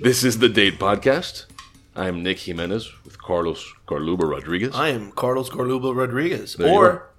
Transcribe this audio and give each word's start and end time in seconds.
This 0.00 0.24
is 0.24 0.38
the 0.38 0.48
DADE 0.48 0.78
Podcast. 0.78 1.46
I'm 1.94 2.22
Nick 2.22 2.38
Jimenez 2.40 2.90
with 3.04 3.20
Carlos 3.20 3.72
Carluba 3.86 4.28
Rodriguez. 4.30 4.74
I 4.74 4.88
am 4.88 5.12
Carlos 5.12 5.48
Carluba 5.48 5.94
Rodriguez, 5.96 6.54
There 6.54 6.68
you 6.68 6.74
or 6.74 7.10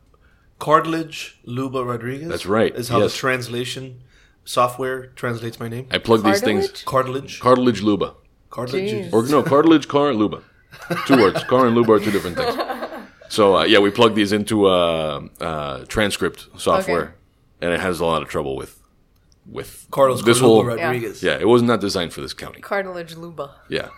Cartilage 0.59 1.39
Luba 1.45 1.83
Rodriguez. 1.83 2.27
That's 2.29 2.45
right, 2.45 2.73
Is 2.75 2.89
how 2.89 2.99
yes. 2.99 3.11
the 3.13 3.17
translation 3.17 4.01
software 4.45 5.07
translates 5.07 5.59
my 5.59 5.67
name. 5.67 5.87
I 5.91 5.97
plug 5.97 6.23
these 6.23 6.41
things. 6.41 6.83
Cartilage? 6.83 6.85
Cartilage. 6.85 7.39
Cartilage 7.39 7.81
Luba. 7.81 8.13
Cartilage. 8.49 8.91
Jeez. 8.91 9.13
Or 9.13 9.23
no, 9.23 9.43
cartilage, 9.43 9.87
car, 9.87 10.09
and 10.09 10.19
luba. 10.19 10.41
Two 11.05 11.17
words. 11.17 11.43
Car 11.45 11.67
and 11.67 11.75
luba 11.75 11.93
are 11.93 11.99
two 11.99 12.11
different 12.11 12.37
things. 12.37 12.55
So 13.29 13.57
uh, 13.57 13.63
yeah, 13.65 13.79
we 13.79 13.89
plug 13.91 14.15
these 14.15 14.31
into 14.31 14.67
uh, 14.67 15.19
uh, 15.41 15.83
transcript 15.89 16.47
software, 16.55 17.01
Okay. 17.01 17.11
and 17.61 17.73
it 17.73 17.81
has 17.81 17.99
a 17.99 18.05
lot 18.05 18.21
of 18.21 18.29
trouble 18.29 18.55
with 18.55 18.81
with 19.47 19.87
Carlos 19.91 20.23
this 20.23 20.39
Carluba 20.39 20.41
whole. 20.41 20.65
Rodriguez. 20.65 21.23
Yeah, 21.23 21.37
it 21.39 21.47
was 21.47 21.61
not 21.61 21.81
designed 21.81 22.13
for 22.13 22.21
this 22.21 22.33
county. 22.33 22.61
Cartilage 22.61 23.15
luba. 23.15 23.55
Yeah. 23.69 23.89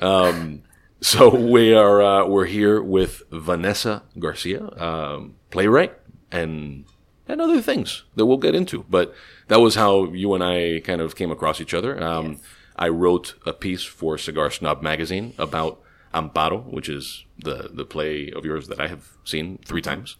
Um, 0.00 0.62
so 1.00 1.34
we 1.34 1.74
are 1.74 2.02
uh, 2.02 2.26
we're 2.26 2.46
here 2.46 2.82
with 2.82 3.22
Vanessa 3.30 4.02
Garcia, 4.18 4.68
um, 4.76 5.36
playwright, 5.50 5.94
and 6.30 6.84
and 7.28 7.40
other 7.40 7.62
things 7.62 8.04
that 8.16 8.26
we'll 8.26 8.36
get 8.38 8.54
into. 8.54 8.84
But 8.88 9.14
that 9.48 9.60
was 9.60 9.74
how 9.74 10.12
you 10.12 10.34
and 10.34 10.42
I 10.42 10.80
kind 10.80 11.00
of 11.00 11.16
came 11.16 11.30
across 11.30 11.60
each 11.60 11.74
other. 11.74 12.02
Um, 12.02 12.40
I 12.76 12.88
wrote 12.88 13.34
a 13.46 13.52
piece 13.52 13.82
for 13.82 14.18
Cigar 14.18 14.50
Snob 14.50 14.82
magazine 14.82 15.34
about 15.38 15.80
Amparo, 16.14 16.64
which 16.64 16.88
is 16.88 17.24
the 17.38 17.70
the 17.72 17.84
play 17.84 18.30
of 18.30 18.44
yours 18.44 18.68
that 18.68 18.80
I 18.80 18.88
have 18.88 19.16
seen 19.24 19.58
three 19.64 19.82
times. 19.82 20.16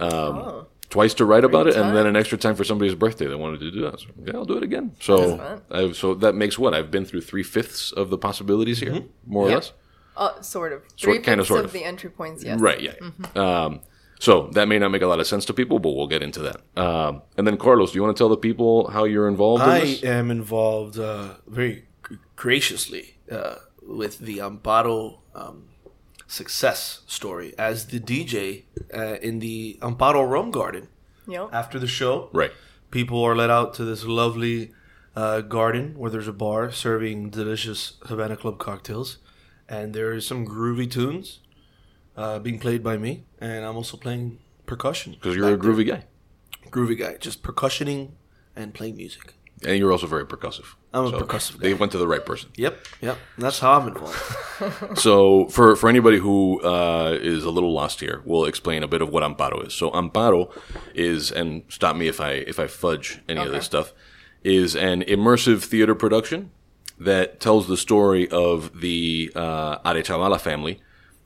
Um, 0.00 0.66
Twice 0.94 1.14
to 1.14 1.24
write 1.24 1.42
about 1.44 1.66
it, 1.66 1.74
and 1.74 1.96
then 1.96 2.06
an 2.06 2.14
extra 2.14 2.38
time 2.38 2.54
for 2.54 2.62
somebody's 2.62 2.94
birthday 2.94 3.26
that 3.26 3.36
wanted 3.36 3.58
to 3.58 3.70
do 3.72 3.80
that. 3.82 3.98
So, 3.98 4.06
yeah, 4.24 4.34
I'll 4.34 4.44
do 4.44 4.56
it 4.56 4.62
again. 4.62 4.92
So, 5.00 5.58
I've, 5.68 5.96
so 5.96 6.14
that 6.14 6.36
makes 6.36 6.56
what 6.56 6.72
I've 6.72 6.92
been 6.92 7.04
through 7.04 7.22
three 7.22 7.42
fifths 7.42 7.90
of 7.90 8.10
the 8.10 8.16
possibilities 8.16 8.78
here, 8.78 9.02
more 9.26 9.48
or 9.48 9.50
less. 9.50 9.72
Uh, 10.16 10.40
sort 10.40 10.72
of. 10.72 10.82
Sort- 10.82 11.00
Three 11.00 11.18
kind 11.18 11.40
of, 11.40 11.48
sort 11.48 11.64
of. 11.64 11.72
the 11.72 11.82
entry 11.84 12.10
points, 12.10 12.44
yes. 12.44 12.60
Right, 12.60 12.80
yeah. 12.80 12.92
Um, 13.34 13.80
so 14.20 14.50
that 14.52 14.68
may 14.68 14.78
not 14.78 14.90
make 14.92 15.02
a 15.02 15.08
lot 15.08 15.18
of 15.18 15.26
sense 15.26 15.44
to 15.46 15.52
people, 15.52 15.80
but 15.80 15.90
we'll 15.96 16.06
get 16.06 16.22
into 16.22 16.40
that. 16.42 16.60
Um, 16.80 17.22
and 17.36 17.44
then, 17.44 17.56
Carlos, 17.56 17.90
do 17.90 17.96
you 17.98 18.02
want 18.04 18.16
to 18.16 18.20
tell 18.20 18.28
the 18.28 18.36
people 18.36 18.88
how 18.90 19.02
you're 19.02 19.26
involved 19.26 19.64
in 19.64 19.70
I 19.70 19.80
this? 19.80 20.04
am 20.04 20.30
involved 20.30 20.96
uh, 20.96 21.34
very 21.48 21.86
graciously 22.36 23.16
uh, 23.32 23.56
with 23.82 24.20
the 24.20 24.38
Amparo 24.38 25.18
um, 25.34 25.70
success 26.26 27.02
story 27.06 27.54
as 27.58 27.86
the 27.86 28.00
DJ 28.00 28.64
uh, 28.94 29.16
in 29.22 29.38
the 29.40 29.78
Amparo 29.82 30.28
Rum 30.28 30.50
Garden. 30.50 30.88
Yep. 31.26 31.48
After 31.52 31.78
the 31.78 31.86
show, 31.86 32.28
Right. 32.32 32.52
people 32.90 33.22
are 33.22 33.34
let 33.34 33.50
out 33.50 33.74
to 33.74 33.84
this 33.84 34.04
lovely 34.04 34.72
uh, 35.16 35.40
garden 35.40 35.94
where 35.96 36.10
there's 36.10 36.28
a 36.28 36.32
bar 36.32 36.70
serving 36.72 37.30
delicious 37.30 37.94
Havana 38.06 38.36
Club 38.36 38.58
cocktails, 38.58 39.18
and 39.68 39.94
there 39.94 40.12
is 40.12 40.26
some 40.26 40.46
groovy 40.46 40.90
tunes 40.90 41.40
uh, 42.16 42.38
being 42.38 42.58
played 42.58 42.82
by 42.82 42.96
me, 42.98 43.24
and 43.40 43.64
I'm 43.64 43.76
also 43.76 43.96
playing 43.96 44.38
percussion 44.66 45.12
Because 45.12 45.36
you're 45.36 45.48
a 45.48 45.56
back 45.56 45.62
there. 45.62 45.72
groovy 45.72 45.86
guy. 45.86 46.04
groovy 46.70 46.98
guy, 46.98 47.16
just 47.18 47.42
percussioning 47.42 48.12
and 48.56 48.74
playing 48.74 48.96
music. 48.96 49.34
And 49.66 49.78
you're 49.78 49.92
also 49.92 50.06
very 50.06 50.26
percussive. 50.26 50.74
I'm 50.94 51.06
a 51.06 51.12
percussive 51.12 51.58
They 51.58 51.72
guy. 51.72 51.78
went 51.78 51.92
to 51.92 51.98
the 51.98 52.06
right 52.06 52.24
person. 52.24 52.50
Yep, 52.56 52.86
yep. 53.00 53.18
That's 53.36 53.58
how 53.58 53.72
I'm 53.80 53.88
involved. 53.88 54.16
So, 54.98 55.48
for, 55.48 55.74
for 55.74 55.88
anybody 55.88 56.18
who 56.18 56.60
uh, 56.62 57.18
is 57.20 57.42
a 57.44 57.50
little 57.50 57.72
lost 57.72 57.98
here, 57.98 58.22
we'll 58.24 58.44
explain 58.44 58.84
a 58.84 58.88
bit 58.88 59.02
of 59.02 59.08
what 59.10 59.24
Amparo 59.24 59.66
is. 59.66 59.74
So, 59.74 59.90
Amparo 59.90 60.50
is, 60.94 61.32
and 61.32 61.64
stop 61.68 61.96
me 61.96 62.06
if 62.06 62.20
I 62.20 62.30
if 62.52 62.60
I 62.60 62.68
fudge 62.68 63.20
any 63.28 63.40
of 63.40 63.50
this 63.50 63.64
stuff, 63.64 63.92
is 64.44 64.76
an 64.76 65.02
immersive 65.02 65.64
theater 65.64 65.94
production 65.96 66.52
that 66.98 67.40
tells 67.40 67.66
the 67.66 67.76
story 67.76 68.28
of 68.30 68.80
the 68.80 69.32
uh, 69.34 69.78
Arechabala 69.80 70.40
family, 70.40 70.80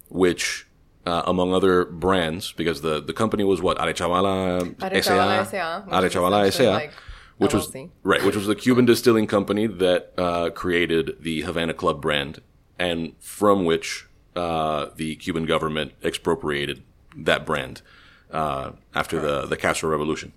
which, 0.08 0.66
uh, 1.04 1.22
among 1.26 1.52
other 1.52 1.84
brands, 1.84 2.52
because 2.52 2.80
the, 2.80 3.00
the 3.02 3.12
company 3.12 3.44
was 3.44 3.60
what 3.60 3.76
Arechabala 3.76 4.74
Arechabala 4.76 5.44
SA, 5.44 5.56
S.A., 5.56 5.90
Arechabala 5.90 6.46
essentially 6.48 6.88
SA, 6.88 6.92
like 7.38 7.52
which 7.52 7.54
was 7.54 7.74
right, 8.02 8.24
which 8.24 8.36
was 8.36 8.46
the 8.46 8.54
Cuban 8.54 8.84
distilling 8.84 9.26
company 9.26 9.66
that 9.66 10.12
uh, 10.18 10.50
created 10.50 11.16
the 11.20 11.42
Havana 11.42 11.74
Club 11.74 12.00
brand, 12.00 12.40
and 12.78 13.12
from 13.20 13.64
which 13.64 14.06
uh, 14.36 14.86
the 14.96 15.16
Cuban 15.16 15.46
government 15.46 15.92
expropriated 16.02 16.82
that 17.16 17.46
brand 17.46 17.82
uh, 18.30 18.72
after 18.94 19.20
the 19.20 19.46
the 19.46 19.56
Castro 19.56 19.88
Revolution. 19.90 20.32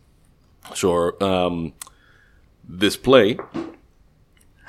So 0.76 1.20
um, 1.22 1.74
this 2.68 2.96
play 2.96 3.38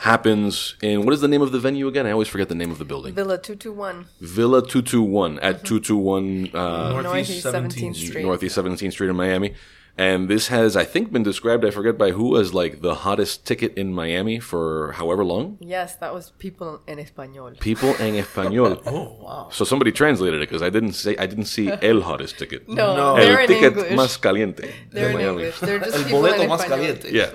happens 0.03 0.75
in 0.82 1.04
what 1.04 1.15
is 1.15 1.21
the 1.21 1.28
name 1.28 1.42
of 1.42 1.53
the 1.53 1.60
venue 1.60 1.87
again? 1.87 2.06
I 2.06 2.10
always 2.10 2.28
forget 2.28 2.48
the 2.48 2.56
name 2.56 2.71
of 2.71 2.78
the 2.78 2.84
building. 2.84 3.15
Villa 3.15 3.38
221. 3.38 4.06
Villa 4.21 4.66
two 4.66 4.82
two 4.82 5.03
one 5.03 5.38
at 5.41 5.65
two 5.65 5.81
two 5.81 5.97
one 5.97 6.50
uh, 6.54 7.00
Northeast 7.00 7.47
17th 7.47 7.97
Street. 7.97 8.25
Northeast 8.25 8.59
17th 8.59 8.92
Street 8.92 9.10
in 9.10 9.16
Miami. 9.16 9.54
And 9.98 10.26
this 10.26 10.48
has, 10.48 10.75
I 10.75 10.84
think, 10.84 11.12
been 11.12 11.22
described, 11.22 11.66
I 11.66 11.70
forget 11.70 11.98
by 11.98 12.12
who, 12.12 12.38
as 12.41 12.54
like 12.54 12.80
the 12.80 12.94
hottest 13.04 13.44
ticket 13.47 13.75
in 13.76 13.92
Miami 13.92 14.41
for 14.41 14.92
however 14.92 15.22
long. 15.22 15.58
Yes, 15.60 15.97
that 15.97 16.14
was 16.14 16.32
people 16.38 16.80
in 16.88 16.98
Espanol. 16.98 17.53
People 17.60 17.91
en 18.00 18.14
español. 18.14 18.80
oh 18.86 19.16
wow! 19.20 19.48
So 19.53 19.64
somebody 19.66 19.92
translated 19.92 20.41
it 20.41 20.48
because 20.48 20.62
I 20.62 20.70
didn't 20.70 20.94
say 20.94 21.14
I 21.19 21.26
didn't 21.26 21.44
see 21.44 21.69
el 21.82 22.00
hottest 22.00 22.38
ticket. 22.38 22.66
No, 22.69 22.97
No. 22.97 23.16
they're 23.16 23.34
el 23.36 23.41
in 23.42 23.47
ticket 23.48 23.76
English. 23.76 23.92
más 23.98 24.19
caliente. 24.19 24.70
they're 24.91 25.08
de 25.08 25.10
in 25.10 25.14
Miami. 25.16 25.30
English. 25.42 25.60
They're 25.60 25.78
just 25.84 25.97
El 25.97 26.04
people 26.04 26.20
boleto 26.22 26.42
in 26.42 26.48
más 26.48 26.60
Espanol. 26.62 26.78
caliente. 26.86 27.12
Yeah. 27.12 27.30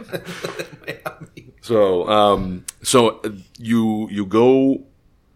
So, 1.62 2.08
um, 2.08 2.66
so 2.82 3.20
uh, 3.24 3.30
you 3.60 4.08
you 4.10 4.26
go 4.26 4.82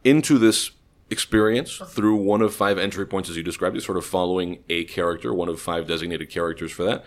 into 0.04 0.38
this 0.40 0.72
experience 1.12 1.78
through 1.88 2.16
one 2.16 2.42
of 2.42 2.56
five 2.56 2.78
entry 2.80 3.06
points, 3.06 3.30
as 3.30 3.36
you 3.38 3.44
described 3.44 3.76
it, 3.78 3.82
sort 3.82 3.98
of 3.98 4.06
following 4.06 4.64
a 4.70 4.86
character, 4.86 5.34
one 5.34 5.50
of 5.50 5.60
five 5.62 5.86
designated 5.88 6.30
characters 6.30 6.72
for 6.72 6.84
that, 6.84 7.04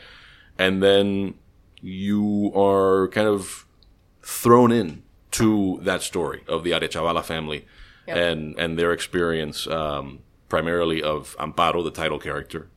and 0.59 0.82
then 0.82 1.34
you 1.81 2.53
are 2.54 3.09
kind 3.09 3.26
of 3.26 3.66
thrown 4.22 4.70
in 4.72 5.03
to 5.32 5.78
that 5.82 6.03
story 6.03 6.43
of 6.47 6.62
the 6.64 6.70
Arechabala 6.70 7.22
family 7.25 7.66
Yep. 8.06 8.16
and 8.19 8.59
and 8.59 8.78
their 8.78 8.93
experience, 8.93 9.66
um, 9.66 10.19
primarily 10.50 11.03
of 11.03 11.34
Amparo, 11.38 11.82
the 11.82 11.91
title 11.91 12.19
character, 12.19 12.69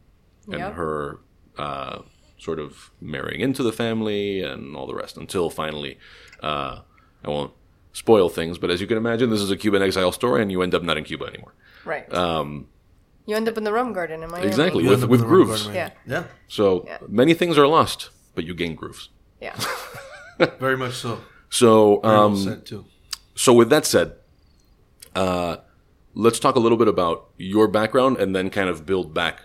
and 0.46 0.60
Yep. 0.60 0.74
her 0.76 1.20
uh, 1.58 2.02
sort 2.38 2.60
of 2.60 2.92
marrying 3.02 3.42
into 3.42 3.62
the 3.64 3.74
family 3.74 4.42
and 4.42 4.76
all 4.76 4.88
the 4.88 4.96
rest 4.96 5.18
until 5.18 5.50
finally, 5.50 5.98
uh, 6.42 6.80
I 7.26 7.30
won't 7.30 7.52
spoil 7.97 8.30
things, 8.30 8.59
but 8.59 8.69
as 8.69 8.80
you 8.80 8.85
can 8.85 8.96
imagine, 8.97 9.31
this 9.31 9.41
is 9.41 9.50
a 9.50 9.58
Cuban 9.58 9.81
exile 9.81 10.12
story, 10.12 10.41
and 10.44 10.52
you 10.52 10.62
end 10.62 10.75
up 10.75 10.84
not 10.84 10.97
in 10.97 11.03
Cuba 11.03 11.25
anymore. 11.25 11.53
Right. 11.84 12.06
Um, 12.13 12.68
you 13.25 13.35
end 13.35 13.47
up 13.50 13.58
in 13.58 13.63
the 13.63 13.74
rum 13.74 13.91
garden 13.91 14.22
in 14.22 14.30
Miami. 14.30 14.46
Exactly. 14.47 14.84
With- 14.88 15.03
with 15.06 15.22
in 15.22 15.28
the 15.28 15.34
rum 15.34 15.46
grooves. 15.46 15.63
garden, 15.63 15.75
Yeah. 15.75 15.90
yeah, 16.06 16.24
So 16.47 16.84
Yeah. 16.86 17.00
many 17.07 17.34
things 17.34 17.57
are 17.57 17.66
lost, 17.68 18.09
but 18.36 18.46
you 18.46 18.53
gain 18.53 18.75
grooves. 18.75 19.09
Yeah. 19.41 19.56
very 20.59 20.78
much 20.78 20.94
so. 20.94 21.19
So, 21.50 22.03
um, 22.03 22.62
too. 22.66 22.86
so 23.36 23.52
with 23.53 23.69
that 23.72 23.86
said, 23.86 24.13
uh, 25.16 25.57
let's 26.13 26.40
talk 26.40 26.56
a 26.56 26.59
little 26.59 26.78
bit 26.78 26.88
about 26.88 27.30
your 27.38 27.68
background 27.68 28.18
and 28.18 28.36
then 28.36 28.50
kind 28.52 28.69
of 28.69 28.86
build 28.86 29.13
back 29.13 29.41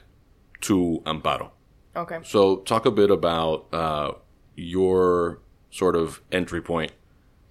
to 0.62 1.00
Amparo. 1.06 1.50
Okay. 1.96 2.18
So, 2.24 2.56
talk 2.58 2.84
a 2.86 2.90
bit 2.90 3.10
about 3.10 3.72
uh, 3.72 4.12
your 4.56 5.40
sort 5.70 5.96
of 5.96 6.20
entry 6.30 6.60
point 6.60 6.92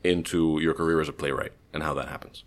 into 0.04 0.60
your 0.60 0.74
career 0.74 1.00
as 1.02 1.10
a 1.10 1.14
playwright 1.14 1.54
and 1.74 1.84
how 1.84 1.94
that 1.94 2.08
happens. 2.10 2.44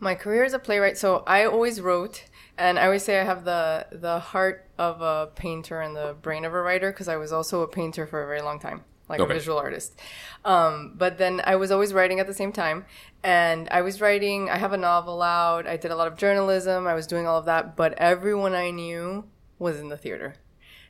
My 0.00 0.14
career 0.14 0.44
as 0.44 0.52
a 0.52 0.58
playwright, 0.58 0.98
so 0.98 1.22
I 1.26 1.44
always 1.44 1.80
wrote, 1.80 2.24
and 2.58 2.78
I 2.78 2.86
always 2.86 3.04
say 3.04 3.20
I 3.20 3.24
have 3.24 3.44
the 3.44 3.86
the 3.92 4.18
heart 4.18 4.66
of 4.76 5.00
a 5.00 5.28
painter 5.36 5.80
and 5.80 5.94
the 5.94 6.16
brain 6.20 6.44
of 6.44 6.52
a 6.52 6.60
writer 6.60 6.90
because 6.90 7.06
I 7.08 7.16
was 7.16 7.32
also 7.32 7.62
a 7.62 7.68
painter 7.68 8.04
for 8.06 8.22
a 8.22 8.26
very 8.26 8.42
long 8.42 8.58
time, 8.58 8.82
like 9.08 9.20
Okay. 9.20 9.30
a 9.32 9.34
visual 9.36 9.58
artist. 9.58 9.98
Um, 10.44 10.94
but 10.96 11.18
then 11.18 11.40
I 11.44 11.54
was 11.54 11.70
always 11.70 11.94
writing 11.94 12.18
at 12.18 12.26
the 12.26 12.34
same 12.34 12.50
time, 12.50 12.84
and 13.22 13.68
I 13.70 13.82
was 13.82 14.00
writing. 14.00 14.50
I 14.50 14.58
have 14.58 14.72
a 14.72 14.76
novel 14.76 15.22
out. 15.22 15.68
I 15.68 15.76
did 15.76 15.92
a 15.92 15.96
lot 15.96 16.08
of 16.08 16.16
journalism. 16.16 16.88
I 16.88 16.94
was 16.94 17.06
doing 17.06 17.28
all 17.28 17.38
of 17.38 17.44
that, 17.44 17.76
but 17.76 17.92
everyone 17.94 18.54
I 18.54 18.70
knew 18.72 19.24
was 19.60 19.78
in 19.78 19.88
the 19.88 19.96
theater 19.96 20.34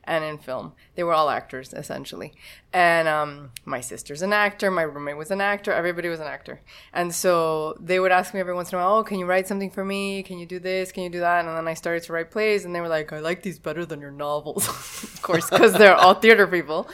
and 0.05 0.23
in 0.23 0.37
film. 0.37 0.73
They 0.95 1.03
were 1.03 1.13
all 1.13 1.29
actors 1.29 1.73
essentially. 1.73 2.33
And 2.71 3.07
um, 3.07 3.51
my 3.65 3.81
sister's 3.81 4.21
an 4.21 4.33
actor. 4.33 4.71
My 4.71 4.81
roommate 4.81 5.17
was 5.17 5.31
an 5.31 5.41
actor. 5.41 5.71
Everybody 5.71 6.09
was 6.09 6.19
an 6.19 6.27
actor. 6.27 6.61
And 6.93 7.13
so 7.13 7.77
they 7.79 7.99
would 7.99 8.11
ask 8.11 8.33
me 8.33 8.39
every 8.39 8.53
once 8.53 8.71
in 8.71 8.77
a 8.77 8.81
while, 8.81 8.97
"Oh, 8.97 9.03
can 9.03 9.19
you 9.19 9.25
write 9.25 9.47
something 9.47 9.69
for 9.69 9.85
me? 9.85 10.23
Can 10.23 10.39
you 10.39 10.45
do 10.45 10.59
this? 10.59 10.91
Can 10.91 11.03
you 11.03 11.09
do 11.09 11.19
that?" 11.19 11.45
And 11.45 11.55
then 11.55 11.67
I 11.67 11.73
started 11.73 12.03
to 12.03 12.13
write 12.13 12.31
plays, 12.31 12.65
and 12.65 12.73
they 12.73 12.81
were 12.81 12.87
like, 12.87 13.13
"I 13.13 13.19
like 13.19 13.43
these 13.43 13.59
better 13.59 13.85
than 13.85 14.01
your 14.01 14.11
novels," 14.11 14.67
of 15.03 15.21
course, 15.21 15.49
because 15.49 15.73
they're 15.73 15.95
all 15.95 16.15
theater 16.15 16.47
people. 16.47 16.89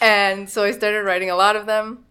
And 0.00 0.48
so 0.48 0.64
I 0.64 0.72
started 0.72 1.02
writing 1.02 1.30
a 1.30 1.36
lot 1.36 1.56
of 1.56 1.66
them. 1.66 2.04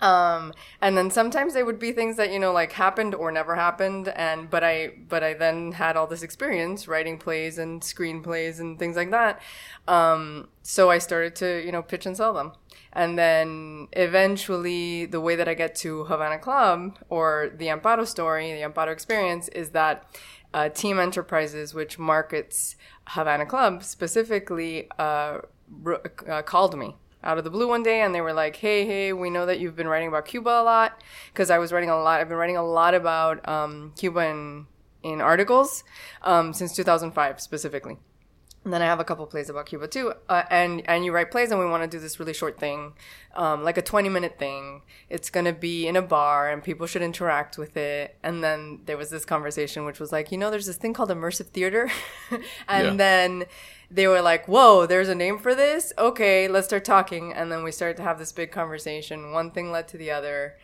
Um, 0.00 0.54
and 0.80 0.96
then 0.96 1.10
sometimes 1.10 1.54
they 1.54 1.62
would 1.62 1.78
be 1.78 1.92
things 1.92 2.16
that 2.16 2.30
you 2.32 2.38
know 2.38 2.52
like 2.52 2.72
happened 2.72 3.14
or 3.14 3.32
never 3.32 3.56
happened, 3.56 4.08
and 4.08 4.48
but 4.48 4.62
I 4.62 4.92
but 5.08 5.24
I 5.24 5.34
then 5.34 5.72
had 5.72 5.96
all 5.96 6.06
this 6.06 6.22
experience 6.22 6.86
writing 6.86 7.18
plays 7.18 7.58
and 7.58 7.82
screenplays 7.82 8.60
and 8.60 8.78
things 8.78 8.96
like 8.96 9.10
that. 9.10 9.40
Um, 9.88 10.48
so 10.62 10.90
I 10.90 10.98
started 10.98 11.34
to 11.36 11.64
you 11.64 11.72
know 11.72 11.82
pitch 11.82 12.06
and 12.06 12.16
sell 12.16 12.32
them. 12.32 12.52
And 12.92 13.18
then 13.18 13.88
eventually, 13.92 15.06
the 15.06 15.20
way 15.20 15.36
that 15.36 15.48
I 15.48 15.54
get 15.54 15.74
to 15.76 16.04
Havana 16.04 16.38
Club 16.38 16.98
or 17.08 17.52
the 17.54 17.66
Amparo 17.66 18.06
story, 18.06 18.52
the 18.52 18.62
Amparo 18.62 18.92
experience, 18.92 19.48
is 19.48 19.70
that 19.70 20.08
uh, 20.54 20.68
Team 20.70 20.98
Enterprises, 20.98 21.74
which 21.74 21.98
markets 21.98 22.76
Havana 23.08 23.46
Club 23.46 23.84
specifically, 23.84 24.88
uh, 24.98 25.40
uh, 26.28 26.42
called 26.42 26.78
me 26.78 26.96
out 27.22 27.38
of 27.38 27.44
the 27.44 27.50
blue 27.50 27.68
one 27.68 27.82
day 27.82 28.02
and 28.02 28.14
they 28.14 28.20
were 28.20 28.32
like, 28.32 28.56
hey, 28.56 28.86
hey, 28.86 29.12
we 29.12 29.30
know 29.30 29.46
that 29.46 29.60
you've 29.60 29.76
been 29.76 29.88
writing 29.88 30.08
about 30.08 30.26
Cuba 30.26 30.50
a 30.50 30.62
lot. 30.62 31.02
Because 31.32 31.50
I 31.50 31.58
was 31.58 31.72
writing 31.72 31.90
a 31.90 32.00
lot, 32.00 32.20
I've 32.20 32.28
been 32.28 32.38
writing 32.38 32.56
a 32.56 32.64
lot 32.64 32.94
about 32.94 33.46
um, 33.48 33.92
Cuba 33.96 34.20
in, 34.20 34.66
in 35.02 35.20
articles 35.20 35.84
um, 36.22 36.52
since 36.52 36.74
2005 36.74 37.40
specifically. 37.40 37.98
And 38.68 38.74
then 38.74 38.82
I 38.82 38.84
have 38.84 39.00
a 39.00 39.04
couple 39.04 39.24
plays 39.26 39.48
about 39.48 39.64
Cuba 39.64 39.88
too. 39.88 40.12
Uh, 40.28 40.42
and 40.50 40.82
and 40.86 41.02
you 41.02 41.10
write 41.10 41.30
plays, 41.30 41.50
and 41.50 41.58
we 41.58 41.64
want 41.64 41.82
to 41.82 41.88
do 41.88 41.98
this 41.98 42.20
really 42.20 42.34
short 42.34 42.58
thing, 42.60 42.92
um, 43.34 43.64
like 43.64 43.78
a 43.78 43.82
twenty 43.82 44.10
minute 44.10 44.38
thing. 44.38 44.82
It's 45.08 45.30
gonna 45.30 45.54
be 45.54 45.86
in 45.88 45.96
a 45.96 46.02
bar, 46.02 46.50
and 46.50 46.62
people 46.62 46.86
should 46.86 47.00
interact 47.00 47.56
with 47.56 47.78
it. 47.78 48.16
And 48.22 48.44
then 48.44 48.80
there 48.84 48.98
was 48.98 49.08
this 49.08 49.24
conversation, 49.24 49.86
which 49.86 49.98
was 49.98 50.12
like, 50.12 50.30
you 50.30 50.36
know, 50.36 50.50
there's 50.50 50.66
this 50.66 50.76
thing 50.76 50.92
called 50.92 51.08
immersive 51.08 51.46
theater, 51.46 51.90
and 52.68 52.84
Yeah. 52.86 52.94
then 52.96 53.44
they 53.90 54.06
were 54.06 54.20
like, 54.20 54.46
whoa, 54.46 54.84
there's 54.84 55.08
a 55.08 55.14
name 55.14 55.38
for 55.38 55.54
this. 55.54 55.94
Okay, 55.96 56.46
let's 56.46 56.66
start 56.66 56.84
talking. 56.84 57.32
And 57.32 57.50
then 57.50 57.64
we 57.64 57.72
started 57.72 57.96
to 57.96 58.02
have 58.02 58.18
this 58.18 58.32
big 58.32 58.50
conversation. 58.52 59.32
One 59.32 59.50
thing 59.50 59.72
led 59.72 59.88
to 59.88 59.96
the 59.96 60.10
other. 60.10 60.58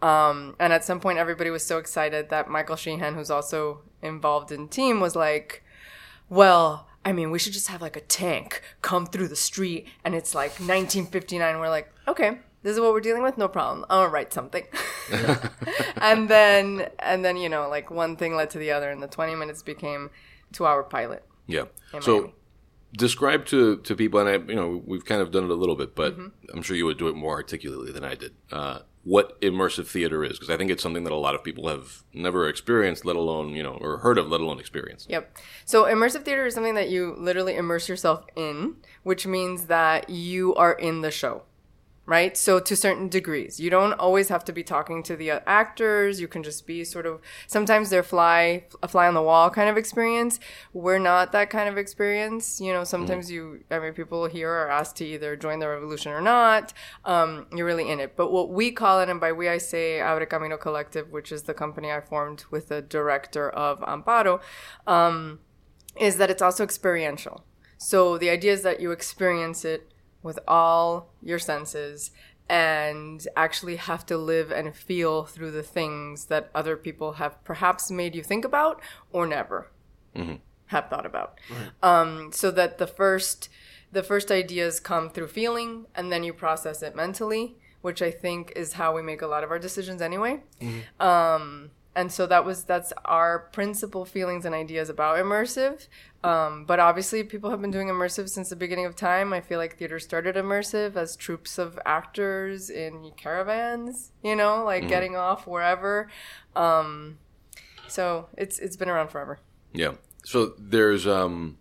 Um, 0.00 0.56
and 0.58 0.72
at 0.72 0.82
some 0.86 0.98
point, 1.00 1.18
everybody 1.18 1.50
was 1.50 1.62
so 1.66 1.76
excited 1.76 2.30
that 2.30 2.48
Michael 2.48 2.76
Sheehan, 2.76 3.14
who's 3.14 3.30
also 3.30 3.82
involved 4.00 4.50
in 4.50 4.68
team, 4.68 5.00
was 5.00 5.14
like, 5.14 5.62
well, 6.30 6.88
I 7.04 7.12
mean, 7.12 7.30
we 7.30 7.38
should 7.38 7.52
just 7.52 7.68
have 7.68 7.82
like 7.82 7.96
a 7.96 8.00
tank 8.00 8.62
come 8.80 9.06
through 9.06 9.28
the 9.28 9.36
street 9.36 9.86
and 10.04 10.14
it's 10.14 10.34
like 10.34 10.52
1959. 10.52 11.58
We're 11.58 11.68
like, 11.68 11.92
okay, 12.06 12.38
this 12.62 12.74
is 12.74 12.80
what 12.80 12.92
we're 12.92 13.00
dealing 13.00 13.22
with. 13.22 13.36
No 13.36 13.48
problem. 13.48 13.84
I'll 13.90 14.06
write 14.08 14.32
something. 14.32 14.64
and 15.96 16.28
then, 16.28 16.88
and 16.98 17.24
then, 17.24 17.36
you 17.36 17.48
know, 17.48 17.68
like 17.68 17.90
one 17.90 18.16
thing 18.16 18.36
led 18.36 18.50
to 18.50 18.58
the 18.58 18.70
other 18.70 18.90
and 18.90 19.02
the 19.02 19.08
20 19.08 19.34
minutes 19.34 19.62
became 19.62 20.10
two 20.52 20.66
hour 20.66 20.82
pilot. 20.82 21.24
Yeah. 21.46 21.64
So 22.00 22.16
Miami. 22.18 22.34
describe 22.96 23.46
to 23.46 23.78
to 23.78 23.96
people, 23.96 24.20
and 24.20 24.28
I, 24.28 24.34
you 24.34 24.54
know, 24.54 24.82
we've 24.86 25.04
kind 25.04 25.20
of 25.20 25.30
done 25.32 25.44
it 25.44 25.50
a 25.50 25.54
little 25.54 25.76
bit, 25.76 25.94
but 25.94 26.16
Mm-hmm. 26.16 26.28
I'm 26.56 26.62
sure 26.62 26.76
you 26.76 26.86
would 26.86 26.98
do 26.98 27.08
it 27.08 27.16
more 27.16 27.32
articulately 27.32 27.90
than 27.92 28.04
I 28.04 28.14
did. 28.14 28.32
Uh, 28.50 28.80
what 29.04 29.40
immersive 29.40 29.86
theater 29.86 30.24
is, 30.24 30.32
because 30.32 30.50
I 30.50 30.56
think 30.56 30.70
it's 30.70 30.82
something 30.82 31.04
that 31.04 31.12
a 31.12 31.16
lot 31.16 31.34
of 31.34 31.42
people 31.42 31.68
have 31.68 32.04
never 32.12 32.48
experienced, 32.48 33.04
let 33.04 33.16
alone 33.16 33.50
you 33.50 33.62
know, 33.62 33.78
or 33.80 33.98
heard 33.98 34.16
of, 34.16 34.28
let 34.28 34.40
alone 34.40 34.60
experienced. 34.60 35.10
Yep. 35.10 35.36
So 35.64 35.84
immersive 35.84 36.24
theater 36.24 36.46
is 36.46 36.54
something 36.54 36.74
that 36.76 36.88
you 36.88 37.16
literally 37.18 37.56
immerse 37.56 37.88
yourself 37.88 38.24
in, 38.36 38.76
which 39.02 39.26
means 39.26 39.66
that 39.66 40.08
you 40.08 40.54
are 40.54 40.72
in 40.72 41.00
the 41.00 41.10
show. 41.10 41.42
Right? 42.04 42.36
So 42.36 42.58
to 42.58 42.74
certain 42.74 43.08
degrees. 43.08 43.60
You 43.60 43.70
don't 43.70 43.92
always 43.92 44.28
have 44.28 44.44
to 44.46 44.52
be 44.52 44.64
talking 44.64 45.04
to 45.04 45.14
the 45.14 45.30
actors. 45.48 46.20
You 46.20 46.26
can 46.26 46.42
just 46.42 46.66
be 46.66 46.82
sort 46.82 47.06
of 47.06 47.20
sometimes 47.46 47.90
they're 47.90 48.02
fly 48.02 48.64
a 48.82 48.88
fly 48.88 49.06
on 49.06 49.14
the 49.14 49.22
wall 49.22 49.50
kind 49.50 49.70
of 49.70 49.76
experience. 49.76 50.40
We're 50.72 50.98
not 50.98 51.30
that 51.30 51.48
kind 51.48 51.68
of 51.68 51.78
experience. 51.78 52.60
You 52.60 52.72
know, 52.72 52.82
sometimes 52.82 53.30
you 53.30 53.62
I 53.70 53.78
mean 53.78 53.92
people 53.92 54.26
here 54.26 54.50
are 54.50 54.68
asked 54.68 54.96
to 54.96 55.04
either 55.04 55.36
join 55.36 55.60
the 55.60 55.68
revolution 55.68 56.10
or 56.10 56.20
not. 56.20 56.72
Um, 57.04 57.46
you're 57.54 57.66
really 57.66 57.88
in 57.88 58.00
it. 58.00 58.16
But 58.16 58.32
what 58.32 58.50
we 58.50 58.72
call 58.72 59.00
it, 59.00 59.08
and 59.08 59.20
by 59.20 59.30
we 59.30 59.48
I 59.48 59.58
say 59.58 60.00
Abre 60.00 60.28
Camino 60.28 60.56
Collective, 60.56 61.12
which 61.12 61.30
is 61.30 61.44
the 61.44 61.54
company 61.54 61.92
I 61.92 62.00
formed 62.00 62.44
with 62.50 62.68
the 62.68 62.82
director 62.82 63.48
of 63.48 63.80
Amparo, 63.80 64.40
um, 64.88 65.38
is 66.00 66.16
that 66.16 66.30
it's 66.30 66.42
also 66.42 66.64
experiential. 66.64 67.44
So 67.78 68.16
the 68.16 68.30
idea 68.30 68.52
is 68.52 68.62
that 68.62 68.80
you 68.80 68.90
experience 68.92 69.64
it 69.64 69.91
with 70.22 70.38
all 70.46 71.12
your 71.22 71.38
senses 71.38 72.10
and 72.48 73.26
actually 73.36 73.76
have 73.76 74.04
to 74.06 74.16
live 74.18 74.50
and 74.50 74.74
feel 74.74 75.24
through 75.24 75.50
the 75.50 75.62
things 75.62 76.26
that 76.26 76.50
other 76.54 76.76
people 76.76 77.14
have 77.14 77.42
perhaps 77.44 77.90
made 77.90 78.14
you 78.14 78.22
think 78.22 78.44
about 78.44 78.80
or 79.10 79.26
never 79.26 79.70
have 80.66 80.88
thought 80.88 81.06
about. 81.06 81.38
Um, 81.82 82.30
so 82.32 82.50
that 82.50 82.78
the 82.78 82.86
first 82.86 83.48
the 83.90 84.02
first 84.02 84.30
ideas 84.30 84.80
come 84.80 85.10
through 85.10 85.28
feeling 85.28 85.86
and 85.94 86.10
then 86.10 86.24
you 86.24 86.32
process 86.32 86.82
it 86.82 86.96
mentally, 86.96 87.56
which 87.82 88.00
I 88.02 88.10
think 88.10 88.52
is 88.56 88.74
how 88.74 88.94
we 88.94 89.02
make 89.02 89.20
a 89.22 89.26
lot 89.26 89.44
of 89.44 89.50
our 89.50 89.58
decisions 89.58 90.00
anyway. 90.02 90.42
Um, 90.98 91.70
and 91.94 92.10
so 92.10 92.26
that 92.26 92.44
was 92.44 92.64
that's 92.64 92.92
our 93.04 93.38
principal 93.52 94.04
feelings 94.04 94.44
and 94.44 94.54
ideas 94.54 94.88
about 94.88 95.18
immersive. 95.18 95.88
Um, 96.24 96.64
but 96.64 96.80
obviously, 96.80 97.24
people 97.24 97.50
have 97.50 97.60
been 97.60 97.70
doing 97.70 97.88
immersive 97.88 98.28
since 98.28 98.48
the 98.48 98.56
beginning 98.56 98.86
of 98.86 98.96
time. 98.96 99.32
I 99.32 99.40
feel 99.40 99.58
like 99.58 99.76
theater 99.76 99.98
started 99.98 100.36
immersive 100.36 100.96
as 100.96 101.16
troops 101.16 101.58
of 101.58 101.78
actors 101.84 102.70
in 102.70 103.10
caravans, 103.16 104.12
you 104.22 104.36
know, 104.36 104.64
like 104.64 104.88
getting 104.88 105.16
off 105.16 105.46
wherever. 105.46 106.08
Um, 106.56 107.18
so 107.88 108.28
it's 108.38 108.58
it's 108.58 108.76
been 108.76 108.88
around 108.88 109.08
forever. 109.08 109.40
Yeah. 109.72 109.94
So 110.24 110.54
there's 110.58 111.06
um 111.06 111.58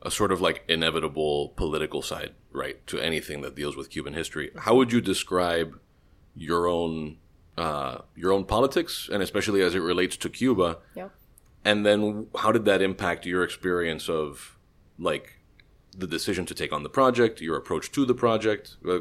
a 0.00 0.10
sort 0.10 0.32
of 0.32 0.40
like 0.40 0.64
inevitable 0.68 1.48
political 1.56 2.00
side, 2.02 2.34
right, 2.52 2.86
to 2.86 2.98
anything 3.00 3.40
that 3.42 3.54
deals 3.54 3.76
with 3.76 3.90
Cuban 3.90 4.14
history. 4.14 4.50
How 4.56 4.74
would 4.76 4.92
you 4.92 5.00
describe 5.00 5.78
your 6.34 6.66
own 6.66 7.18
uh, 7.56 7.98
your 8.16 8.32
own 8.32 8.44
politics, 8.44 9.08
and 9.12 9.22
especially 9.22 9.62
as 9.62 9.74
it 9.74 9.80
relates 9.80 10.16
to 10.18 10.28
Cuba? 10.28 10.78
Yeah. 10.94 11.08
And 11.64 11.84
then 11.86 12.26
how 12.36 12.52
did 12.52 12.64
that 12.66 12.82
impact 12.82 13.24
your 13.26 13.42
experience 13.42 14.08
of 14.08 14.58
like 14.98 15.40
the 15.96 16.06
decision 16.06 16.44
to 16.46 16.54
take 16.54 16.72
on 16.72 16.82
the 16.82 16.88
project, 16.90 17.40
your 17.40 17.56
approach 17.56 17.90
to 17.92 18.04
the 18.04 18.14
project? 18.14 18.76
Uh, 18.86 18.98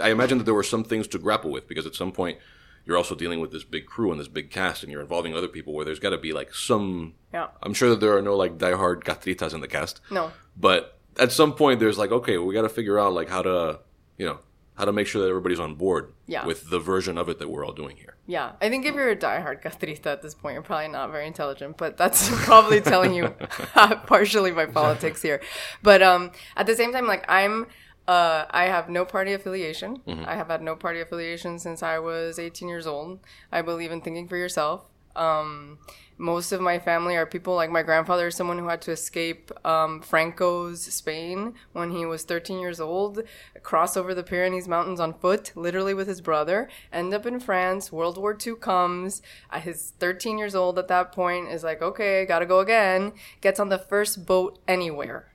I 0.00 0.10
imagine 0.10 0.38
that 0.38 0.44
there 0.44 0.54
were 0.54 0.62
some 0.62 0.84
things 0.84 1.06
to 1.08 1.18
grapple 1.18 1.50
with 1.50 1.66
because 1.66 1.86
at 1.86 1.94
some 1.94 2.12
point 2.12 2.38
you're 2.84 2.96
also 2.98 3.14
dealing 3.14 3.40
with 3.40 3.50
this 3.50 3.64
big 3.64 3.86
crew 3.86 4.10
and 4.10 4.20
this 4.20 4.28
big 4.28 4.50
cast 4.50 4.82
and 4.82 4.92
you're 4.92 5.00
involving 5.00 5.34
other 5.34 5.48
people 5.48 5.72
where 5.72 5.84
there's 5.86 5.98
got 5.98 6.10
to 6.10 6.18
be 6.18 6.32
like 6.32 6.54
some 6.54 7.14
Yeah. 7.32 7.48
I'm 7.62 7.72
sure 7.74 7.88
that 7.90 8.00
there 8.00 8.16
are 8.16 8.22
no 8.22 8.36
like 8.36 8.58
diehard 8.58 9.02
castristas 9.04 9.54
in 9.54 9.60
the 9.60 9.68
cast, 9.68 10.00
No. 10.10 10.30
but 10.56 10.98
at 11.18 11.32
some 11.32 11.54
point 11.54 11.80
there's 11.80 11.96
like 11.98 12.12
okay, 12.12 12.36
we 12.38 12.52
got 12.54 12.62
to 12.62 12.68
figure 12.68 12.98
out 12.98 13.12
like 13.14 13.30
how 13.30 13.40
to, 13.42 13.80
you 14.18 14.26
know, 14.26 14.38
how 14.74 14.84
to 14.84 14.92
make 14.92 15.06
sure 15.06 15.22
that 15.22 15.28
everybody's 15.28 15.60
on 15.60 15.74
board 15.76 16.12
Yeah. 16.26 16.44
with 16.46 16.70
the 16.70 16.78
version 16.80 17.16
of 17.16 17.28
it 17.28 17.38
that 17.38 17.48
we're 17.48 17.64
all 17.64 17.72
doing 17.72 17.96
here. 17.96 18.16
Yeah, 18.26 18.52
I 18.60 18.68
think 18.70 18.84
if 18.86 18.94
you're 18.94 19.10
a 19.10 19.16
diehard 19.16 19.62
castrista 19.62 20.06
at 20.06 20.22
this 20.22 20.34
point, 20.34 20.54
you're 20.54 20.62
probably 20.62 20.88
not 20.88 21.10
very 21.12 21.26
intelligent, 21.26 21.76
but 21.76 21.96
that's 21.96 22.28
probably 22.44 22.80
telling 22.80 23.14
you 23.14 23.28
partially 24.06 24.50
my 24.50 24.66
politics 24.66 25.22
here. 25.22 25.40
But 25.82 26.02
um, 26.02 26.32
at 26.56 26.66
the 26.66 26.74
same 26.74 26.92
time, 26.92 27.06
like 27.06 27.24
I'm, 27.28 27.66
uh, 28.08 28.44
I 28.50 28.64
have 28.64 28.88
no 28.88 29.04
party 29.04 29.32
affiliation. 29.32 30.00
I 30.26 30.34
have 30.34 30.48
had 30.48 30.60
no 30.62 30.74
party 30.76 31.00
affiliation 31.00 31.58
since 31.58 31.82
I 31.82 31.98
was 31.98 32.38
18 32.38 32.68
years 32.68 32.86
old. 32.86 33.20
I 33.52 33.62
believe 33.62 33.92
in 33.92 34.00
thinking 34.00 34.28
for 34.28 34.36
yourself. 34.36 34.82
Um, 35.16 35.78
most 36.16 36.52
of 36.52 36.60
my 36.60 36.78
family 36.78 37.16
are 37.16 37.26
people 37.26 37.56
like 37.56 37.70
my 37.70 37.82
grandfather 37.82 38.28
is 38.28 38.36
someone 38.36 38.58
who 38.58 38.68
had 38.68 38.80
to 38.82 38.92
escape 38.92 39.50
um, 39.66 40.00
Franco's 40.00 40.82
Spain 40.82 41.54
when 41.72 41.90
he 41.90 42.06
was 42.06 42.22
13 42.22 42.60
years 42.60 42.80
old, 42.80 43.22
cross 43.62 43.96
over 43.96 44.14
the 44.14 44.22
Pyrenees 44.22 44.68
Mountains 44.68 45.00
on 45.00 45.12
foot, 45.14 45.50
literally 45.56 45.92
with 45.92 46.06
his 46.06 46.20
brother, 46.20 46.68
end 46.92 47.12
up 47.12 47.26
in 47.26 47.40
France. 47.40 47.90
World 47.90 48.16
War 48.16 48.36
II 48.44 48.54
comes. 48.56 49.22
At 49.50 49.62
his 49.62 49.92
13 49.98 50.38
years 50.38 50.54
old 50.54 50.78
at 50.78 50.88
that 50.88 51.12
point 51.12 51.48
is 51.48 51.64
like, 51.64 51.82
okay, 51.82 52.24
gotta 52.26 52.46
go 52.46 52.60
again. 52.60 53.12
Gets 53.40 53.58
on 53.58 53.68
the 53.68 53.78
first 53.78 54.24
boat 54.24 54.60
anywhere, 54.68 55.32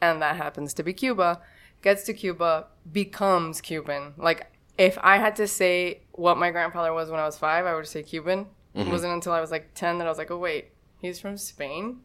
and 0.00 0.22
that 0.22 0.36
happens 0.36 0.72
to 0.74 0.82
be 0.82 0.94
Cuba. 0.94 1.40
Gets 1.82 2.04
to 2.04 2.14
Cuba, 2.14 2.68
becomes 2.90 3.60
Cuban. 3.60 4.14
Like 4.16 4.50
if 4.78 4.98
I 5.02 5.18
had 5.18 5.36
to 5.36 5.46
say 5.46 6.00
what 6.12 6.38
my 6.38 6.50
grandfather 6.50 6.92
was 6.92 7.10
when 7.10 7.20
I 7.20 7.26
was 7.26 7.36
five, 7.36 7.66
I 7.66 7.74
would 7.74 7.86
say 7.86 8.02
Cuban. 8.02 8.46
It 8.82 8.90
wasn't 8.90 9.12
until 9.14 9.32
I 9.32 9.40
was 9.40 9.50
like 9.50 9.74
10 9.74 9.98
that 9.98 10.06
I 10.06 10.10
was 10.10 10.18
like, 10.18 10.30
oh, 10.30 10.38
wait, 10.38 10.72
he's 11.00 11.18
from 11.18 11.36
Spain. 11.36 12.00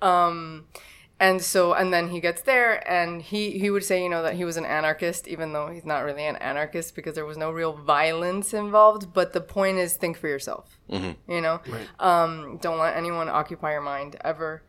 Um, 0.00 0.66
and 1.20 1.40
so, 1.40 1.74
and 1.74 1.92
then 1.92 2.08
he 2.08 2.20
gets 2.20 2.42
there 2.42 2.86
and 2.90 3.22
he, 3.22 3.58
he 3.58 3.70
would 3.70 3.84
say, 3.84 4.02
you 4.02 4.08
know, 4.08 4.22
that 4.22 4.34
he 4.34 4.44
was 4.44 4.56
an 4.56 4.64
anarchist, 4.64 5.28
even 5.28 5.52
though 5.52 5.68
he's 5.68 5.84
not 5.84 6.00
really 6.00 6.24
an 6.26 6.36
anarchist 6.36 6.96
because 6.96 7.14
there 7.14 7.24
was 7.24 7.36
no 7.36 7.50
real 7.50 7.72
violence 7.72 8.52
involved. 8.52 9.12
But 9.12 9.32
the 9.32 9.40
point 9.40 9.78
is, 9.78 9.94
think 9.94 10.16
for 10.16 10.28
yourself, 10.28 10.78
you 11.28 11.40
know? 11.40 11.60
Um, 12.00 12.58
don't 12.60 12.78
let 12.78 12.96
anyone 12.96 13.28
occupy 13.28 13.72
your 13.72 13.80
mind 13.80 14.16
ever. 14.24 14.62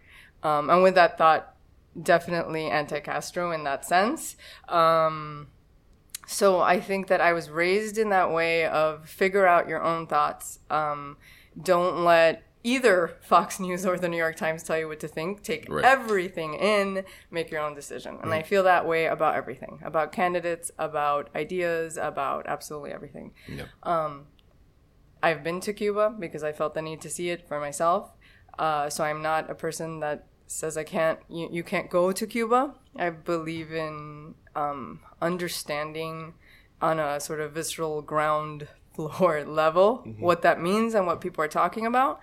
Um, 0.44 0.70
and 0.70 0.84
with 0.84 0.96
that 0.96 1.18
thought, 1.18 1.56
definitely 2.02 2.70
anti 2.70 3.00
Castro 3.00 3.52
in 3.52 3.64
that 3.64 3.84
sense. 3.86 4.36
Um, 4.70 5.48
so 6.28 6.60
I 6.60 6.80
think 6.80 7.08
that 7.08 7.22
I 7.22 7.34
was 7.34 7.50
raised 7.50 7.98
in 7.98 8.10
that 8.10 8.32
way 8.32 8.66
of 8.66 9.08
figure 9.08 9.48
out 9.48 9.68
your 9.68 9.84
own 9.84 10.08
thoughts. 10.08 10.60
Um, 10.70 11.18
don't 11.62 12.04
let 12.04 12.44
either 12.64 13.18
Fox 13.22 13.60
News 13.60 13.86
or 13.86 13.98
the 13.98 14.10
New 14.10 14.18
York 14.18 14.36
Times 14.36 14.64
tell 14.64 14.78
you 14.78 14.88
what 14.88 15.00
to 15.02 15.08
think. 15.08 15.44
Take 15.44 15.68
Right. 15.70 15.86
everything 15.86 16.56
in, 16.56 17.06
make 17.30 17.52
your 17.52 17.62
own 17.62 17.76
decision. 17.76 18.18
And 18.24 18.34
I 18.34 18.42
feel 18.42 18.64
that 18.64 18.88
way 18.88 19.06
about 19.06 19.36
everything 19.36 19.80
about 19.84 20.12
candidates, 20.12 20.72
about 20.80 21.30
ideas, 21.36 21.96
about 21.98 22.48
absolutely 22.48 22.92
everything. 22.92 23.34
Yeah. 23.48 23.66
I've 25.24 25.44
been 25.44 25.60
to 25.62 25.74
Cuba 25.74 26.16
because 26.20 26.44
I 26.44 26.52
felt 26.52 26.74
the 26.76 26.82
need 26.82 27.02
to 27.02 27.10
see 27.10 27.30
it 27.30 27.48
for 27.48 27.60
myself. 27.60 28.12
Uh, 28.60 28.90
so 28.90 29.04
I'm 29.04 29.22
not 29.22 29.50
a 29.50 29.56
person 29.56 30.00
that 30.02 30.28
says 30.48 30.78
I 30.78 30.84
can't, 30.84 31.20
you, 31.30 31.50
you 31.52 31.64
can't 31.64 31.90
go 31.90 32.12
to 32.12 32.28
Cuba. 32.28 32.76
I 32.96 33.10
believe 33.10 33.72
in 33.74 34.36
um, 34.56 35.00
understanding 35.22 36.34
on 36.82 37.00
a 37.00 37.20
sort 37.20 37.40
of 37.40 37.54
visceral 37.54 38.02
ground 38.02 38.68
floor 38.96 39.44
level 39.44 39.98
what 40.20 40.42
that 40.42 40.62
means 40.62 40.94
and 40.96 41.06
what 41.06 41.22
people 41.22 41.44
are 41.44 41.48
talking 41.50 41.86
about. 41.86 42.20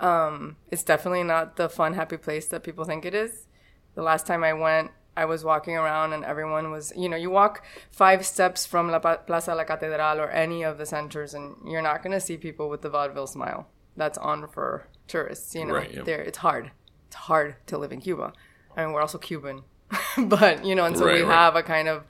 Um, 0.00 0.56
it's 0.70 0.82
definitely 0.82 1.22
not 1.22 1.56
the 1.56 1.68
fun, 1.68 1.94
happy 1.94 2.16
place 2.16 2.46
that 2.48 2.62
people 2.64 2.84
think 2.84 3.04
it 3.04 3.14
is. 3.14 3.46
The 3.94 4.02
last 4.02 4.26
time 4.26 4.42
I 4.42 4.52
went, 4.54 4.90
I 5.16 5.26
was 5.26 5.44
walking 5.44 5.76
around 5.76 6.14
and 6.14 6.24
everyone 6.24 6.70
was, 6.70 6.92
you 6.96 7.08
know, 7.08 7.16
you 7.16 7.30
walk 7.30 7.64
five 7.90 8.24
steps 8.24 8.64
from 8.64 8.90
La 8.90 8.98
Plaza 8.98 9.54
La 9.54 9.64
Catedral 9.64 10.18
or 10.18 10.30
any 10.30 10.62
of 10.62 10.78
the 10.78 10.86
centers 10.86 11.34
and 11.34 11.56
you're 11.66 11.82
not 11.82 12.02
going 12.02 12.12
to 12.12 12.20
see 12.20 12.38
people 12.38 12.70
with 12.70 12.80
the 12.80 12.88
vaudeville 12.88 13.26
smile. 13.26 13.68
That's 13.96 14.16
on 14.16 14.48
for 14.48 14.88
tourists, 15.06 15.54
you 15.54 15.66
know. 15.66 15.74
Right, 15.74 15.92
yeah. 15.92 16.02
There, 16.02 16.22
it's 16.22 16.38
hard. 16.38 16.70
It's 17.08 17.16
hard 17.16 17.56
to 17.66 17.76
live 17.76 17.92
in 17.92 18.00
Cuba. 18.00 18.32
I 18.74 18.84
mean, 18.84 18.94
we're 18.94 19.02
also 19.02 19.18
Cuban. 19.18 19.64
but, 20.16 20.64
you 20.64 20.74
know, 20.74 20.86
and 20.86 20.96
so 20.96 21.04
Right, 21.04 21.16
we 21.16 21.22
right. 21.22 21.34
have 21.34 21.56
a 21.56 21.62
kind 21.62 21.88
of 21.88 22.06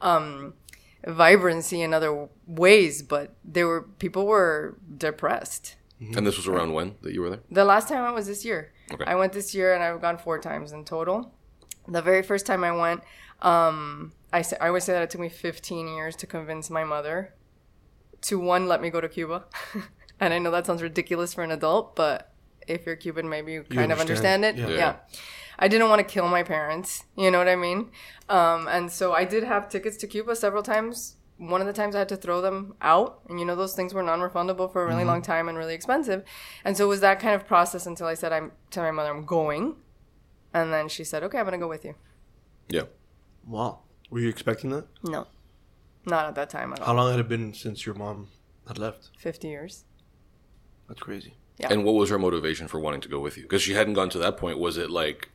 um, 0.00 0.54
vibrancy 1.06 1.82
in 1.82 1.92
other 1.92 2.28
ways, 2.46 3.02
but 3.02 3.34
there 3.44 3.66
were 3.66 3.82
people 3.82 4.26
were 4.26 4.78
depressed. 4.96 5.76
And 5.98 6.26
this 6.26 6.36
was 6.36 6.46
around 6.46 6.74
when 6.74 6.96
that 7.02 7.14
you 7.14 7.22
were 7.22 7.30
there? 7.30 7.40
The 7.50 7.64
last 7.64 7.88
time 7.88 8.04
I 8.04 8.12
was 8.12 8.26
this 8.26 8.44
year. 8.44 8.72
Okay. 8.92 9.04
I 9.06 9.14
went 9.14 9.32
this 9.32 9.54
year 9.54 9.74
and 9.74 9.82
I've 9.82 10.00
gone 10.00 10.18
four 10.18 10.38
times 10.38 10.72
in 10.72 10.84
total. 10.84 11.32
The 11.88 12.02
very 12.02 12.22
first 12.22 12.44
time 12.44 12.64
I 12.64 12.72
went, 12.72 13.02
um, 13.40 14.12
I, 14.32 14.42
say, 14.42 14.56
I 14.60 14.68
always 14.68 14.84
say 14.84 14.92
that 14.92 15.02
it 15.02 15.10
took 15.10 15.20
me 15.20 15.28
15 15.28 15.88
years 15.88 16.14
to 16.16 16.26
convince 16.26 16.68
my 16.68 16.84
mother 16.84 17.32
to 18.22 18.38
one, 18.38 18.66
let 18.66 18.82
me 18.82 18.90
go 18.90 19.00
to 19.00 19.08
Cuba. 19.08 19.44
and 20.20 20.34
I 20.34 20.38
know 20.38 20.50
that 20.50 20.66
sounds 20.66 20.82
ridiculous 20.82 21.34
for 21.34 21.42
an 21.42 21.50
adult, 21.50 21.96
but 21.96 22.32
if 22.66 22.86
you're 22.86 22.96
Cuban, 22.96 23.28
maybe 23.28 23.52
you 23.52 23.62
kind 23.62 23.92
of 23.92 24.00
understand. 24.00 24.44
understand 24.44 24.70
it. 24.70 24.76
Yeah. 24.76 24.76
Yeah. 24.76 24.96
I 25.58 25.68
didn't 25.68 25.88
want 25.88 26.00
to 26.00 26.04
kill 26.04 26.28
my 26.28 26.42
parents. 26.42 27.04
You 27.16 27.30
know 27.30 27.38
what 27.38 27.48
I 27.48 27.56
mean? 27.56 27.90
Um, 28.28 28.68
and 28.68 28.90
so 28.90 29.12
I 29.12 29.24
did 29.24 29.44
have 29.44 29.68
tickets 29.68 29.96
to 29.98 30.06
Cuba 30.06 30.36
several 30.36 30.62
times. 30.62 31.16
One 31.38 31.60
of 31.60 31.66
the 31.66 31.72
times 31.72 31.94
I 31.94 31.98
had 31.98 32.08
to 32.08 32.16
throw 32.16 32.40
them 32.40 32.76
out, 32.80 33.20
and 33.28 33.38
you 33.38 33.44
know 33.44 33.54
those 33.56 33.74
things 33.74 33.92
were 33.92 34.02
non-refundable 34.02 34.72
for 34.72 34.82
a 34.82 34.86
really 34.86 35.04
long 35.04 35.20
time 35.20 35.48
and 35.48 35.58
really 35.58 35.74
expensive. 35.74 36.24
And 36.64 36.76
so 36.76 36.86
it 36.86 36.88
was 36.88 37.00
that 37.00 37.20
kind 37.20 37.34
of 37.34 37.46
process 37.46 37.84
until 37.84 38.06
I 38.06 38.14
said 38.14 38.32
I'm 38.32 38.52
to 38.70 38.80
my 38.80 38.90
mother 38.90 39.10
I'm 39.10 39.26
going, 39.26 39.76
and 40.54 40.72
then 40.72 40.88
she 40.88 41.04
said, 41.04 41.22
"Okay, 41.24 41.38
I'm 41.38 41.44
gonna 41.44 41.58
go 41.58 41.68
with 41.68 41.84
you." 41.84 41.94
Yeah. 42.68 42.84
Wow. 43.46 43.80
Were 44.08 44.20
you 44.20 44.30
expecting 44.30 44.70
that? 44.70 44.86
No, 45.02 45.26
not 46.06 46.26
at 46.26 46.34
that 46.36 46.48
time 46.48 46.72
at 46.72 46.80
all. 46.80 46.86
How 46.86 46.94
long 46.94 47.10
had 47.10 47.20
it 47.20 47.28
been 47.28 47.52
since 47.52 47.84
your 47.84 47.94
mom 47.94 48.28
had 48.66 48.78
left? 48.78 49.10
Fifty 49.18 49.48
years. 49.48 49.84
That's 50.88 51.00
crazy. 51.00 51.34
Yeah. 51.58 51.68
And 51.70 51.84
what 51.84 51.96
was 51.96 52.08
her 52.10 52.18
motivation 52.18 52.66
for 52.66 52.80
wanting 52.80 53.02
to 53.02 53.08
go 53.08 53.20
with 53.20 53.36
you? 53.36 53.42
Because 53.42 53.62
she 53.62 53.74
hadn't 53.74 53.94
gone 53.94 54.08
to 54.10 54.18
that 54.18 54.36
point. 54.36 54.58
Was 54.58 54.76
it 54.78 54.90
like, 54.90 55.30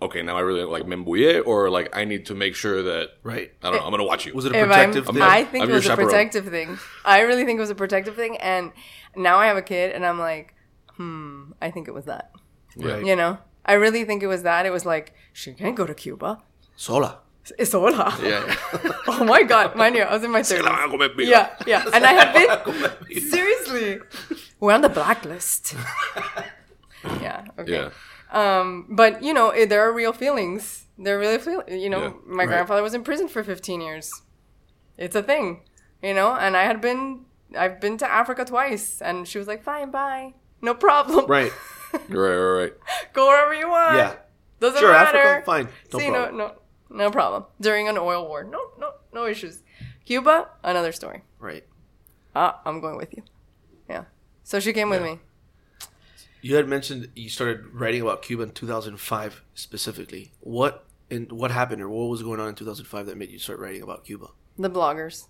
okay, 0.00 0.22
now 0.22 0.36
I 0.36 0.40
really 0.40 0.64
like 0.64 0.84
Membuye, 0.84 1.42
or 1.46 1.70
like 1.70 1.96
I 1.96 2.04
need 2.04 2.26
to 2.26 2.34
make 2.34 2.54
sure 2.54 2.82
that 2.82 3.10
Right. 3.22 3.52
I 3.62 3.70
don't 3.70 3.80
know, 3.80 3.84
I'm 3.86 3.90
gonna 3.90 4.04
watch 4.04 4.26
you. 4.26 4.34
Was 4.34 4.44
it 4.44 4.52
a 4.54 4.58
If 4.58 4.66
protective 4.66 5.08
I'm, 5.08 5.14
thing? 5.14 5.22
I 5.22 5.44
think 5.44 5.62
I'm 5.64 5.68
it 5.68 5.72
your 5.72 5.76
was 5.76 5.84
a 5.86 5.88
chaperone. 5.88 6.08
protective 6.08 6.46
thing. 6.48 6.78
I 7.04 7.20
really 7.20 7.44
think 7.44 7.58
it 7.58 7.60
was 7.60 7.70
a 7.70 7.74
protective 7.74 8.14
thing, 8.16 8.36
and 8.38 8.72
now 9.16 9.38
I 9.38 9.46
have 9.46 9.56
a 9.56 9.62
kid, 9.62 9.92
and 9.92 10.04
I'm 10.06 10.18
like, 10.18 10.54
hmm, 10.96 11.52
I 11.60 11.70
think 11.70 11.88
it 11.88 11.94
was 11.94 12.04
that. 12.06 12.30
Right. 12.76 13.04
You 13.04 13.16
know, 13.16 13.38
I 13.64 13.74
really 13.74 14.04
think 14.04 14.22
it 14.22 14.28
was 14.28 14.42
that. 14.44 14.66
It 14.66 14.70
was 14.70 14.84
like 14.86 15.14
she 15.32 15.52
can't 15.52 15.74
go 15.76 15.86
to 15.86 15.94
Cuba. 15.94 16.38
Sola. 16.76 17.20
It's 17.58 17.72
hola. 17.72 18.14
Yeah. 18.22 18.44
yeah. 18.84 18.92
Oh 19.08 19.24
my 19.24 19.42
god, 19.42 19.74
mind 19.74 19.96
you, 19.96 20.02
I 20.02 20.12
was 20.12 20.22
in 20.22 20.30
my 20.30 20.42
Se 20.48 20.60
la 20.60 20.68
van 20.68 20.76
thirties. 20.76 20.88
a 20.88 20.90
comer 20.90 21.08
viva. 21.16 21.30
Yeah, 21.30 21.48
yeah, 21.66 21.84
and 21.94 22.04
I 22.04 22.12
have 22.12 22.30
been 23.08 23.20
seriously. 23.30 23.98
We're 24.60 24.74
on 24.74 24.82
the 24.82 24.90
blacklist. 24.90 25.74
yeah. 27.22 27.44
Okay. 27.58 27.72
Yeah. 27.72 27.88
Um, 28.30 28.86
but 28.90 29.22
you 29.22 29.32
know, 29.32 29.52
there 29.66 29.82
are 29.88 29.92
real 29.92 30.12
feelings. 30.12 30.86
There 30.98 31.16
are 31.16 31.20
really 31.20 31.38
feel. 31.38 31.62
You 31.68 31.88
know, 31.90 32.02
Yeah. 32.02 32.12
my 32.26 32.46
grandfather 32.46 32.82
was 32.82 32.94
in 32.94 33.02
prison 33.04 33.28
for 33.28 33.42
15 33.42 33.80
years. 33.80 34.22
It's 34.96 35.14
a 35.16 35.22
thing, 35.22 35.62
you 36.02 36.12
know. 36.14 36.34
And 36.34 36.56
I 36.56 36.64
had 36.64 36.80
been, 36.80 37.24
I've 37.56 37.80
been 37.80 37.96
to 37.98 38.10
Africa 38.10 38.44
twice, 38.44 39.00
and 39.00 39.26
she 39.28 39.38
was 39.38 39.46
like, 39.46 39.62
"Fine, 39.62 39.90
bye, 39.90 40.34
no 40.60 40.74
problem. 40.74 41.26
Right. 41.26 41.52
Right, 42.10 42.36
right, 42.36 42.36
right. 42.64 42.74
Go 43.14 43.28
wherever 43.28 43.54
you 43.54 43.70
want. 43.70 43.96
Yeah. 43.96 44.14
doesn't 44.60 44.78
Sure, 44.78 44.92
matter. 44.92 45.16
Africa, 45.16 45.46
fine. 45.46 45.68
No 45.90 45.98
See, 45.98 46.08
problem. 46.10 46.36
no, 46.36 46.46
no, 46.90 46.96
no 47.04 47.10
problem. 47.10 47.44
During 47.58 47.88
an 47.88 47.96
oil 47.96 48.28
war, 48.28 48.44
no, 48.44 48.60
no, 48.78 48.90
no 49.14 49.24
issues. 49.24 49.62
Cuba, 50.04 50.50
another 50.62 50.92
story. 50.92 51.22
Right. 51.38 51.64
Ah, 52.36 52.60
I'm 52.66 52.80
going 52.82 52.98
with 52.98 53.14
you. 53.16 53.22
Yeah. 53.88 54.04
So 54.44 54.60
she 54.60 54.74
came 54.74 54.90
with 54.90 55.00
me. 55.02 55.18
You 56.40 56.56
had 56.56 56.68
mentioned 56.68 57.08
you 57.14 57.28
started 57.28 57.66
writing 57.74 58.02
about 58.02 58.22
Cuba 58.22 58.44
in 58.44 58.50
2005 58.52 59.42
specifically. 59.54 60.32
What 60.40 60.84
and 61.10 61.30
what 61.32 61.50
happened 61.50 61.82
or 61.82 61.88
what 61.88 62.08
was 62.08 62.22
going 62.22 62.38
on 62.40 62.48
in 62.50 62.54
2005 62.54 63.06
that 63.06 63.16
made 63.16 63.30
you 63.30 63.38
start 63.38 63.58
writing 63.58 63.82
about 63.82 64.04
Cuba? 64.04 64.28
The 64.58 64.70
bloggers. 64.70 65.26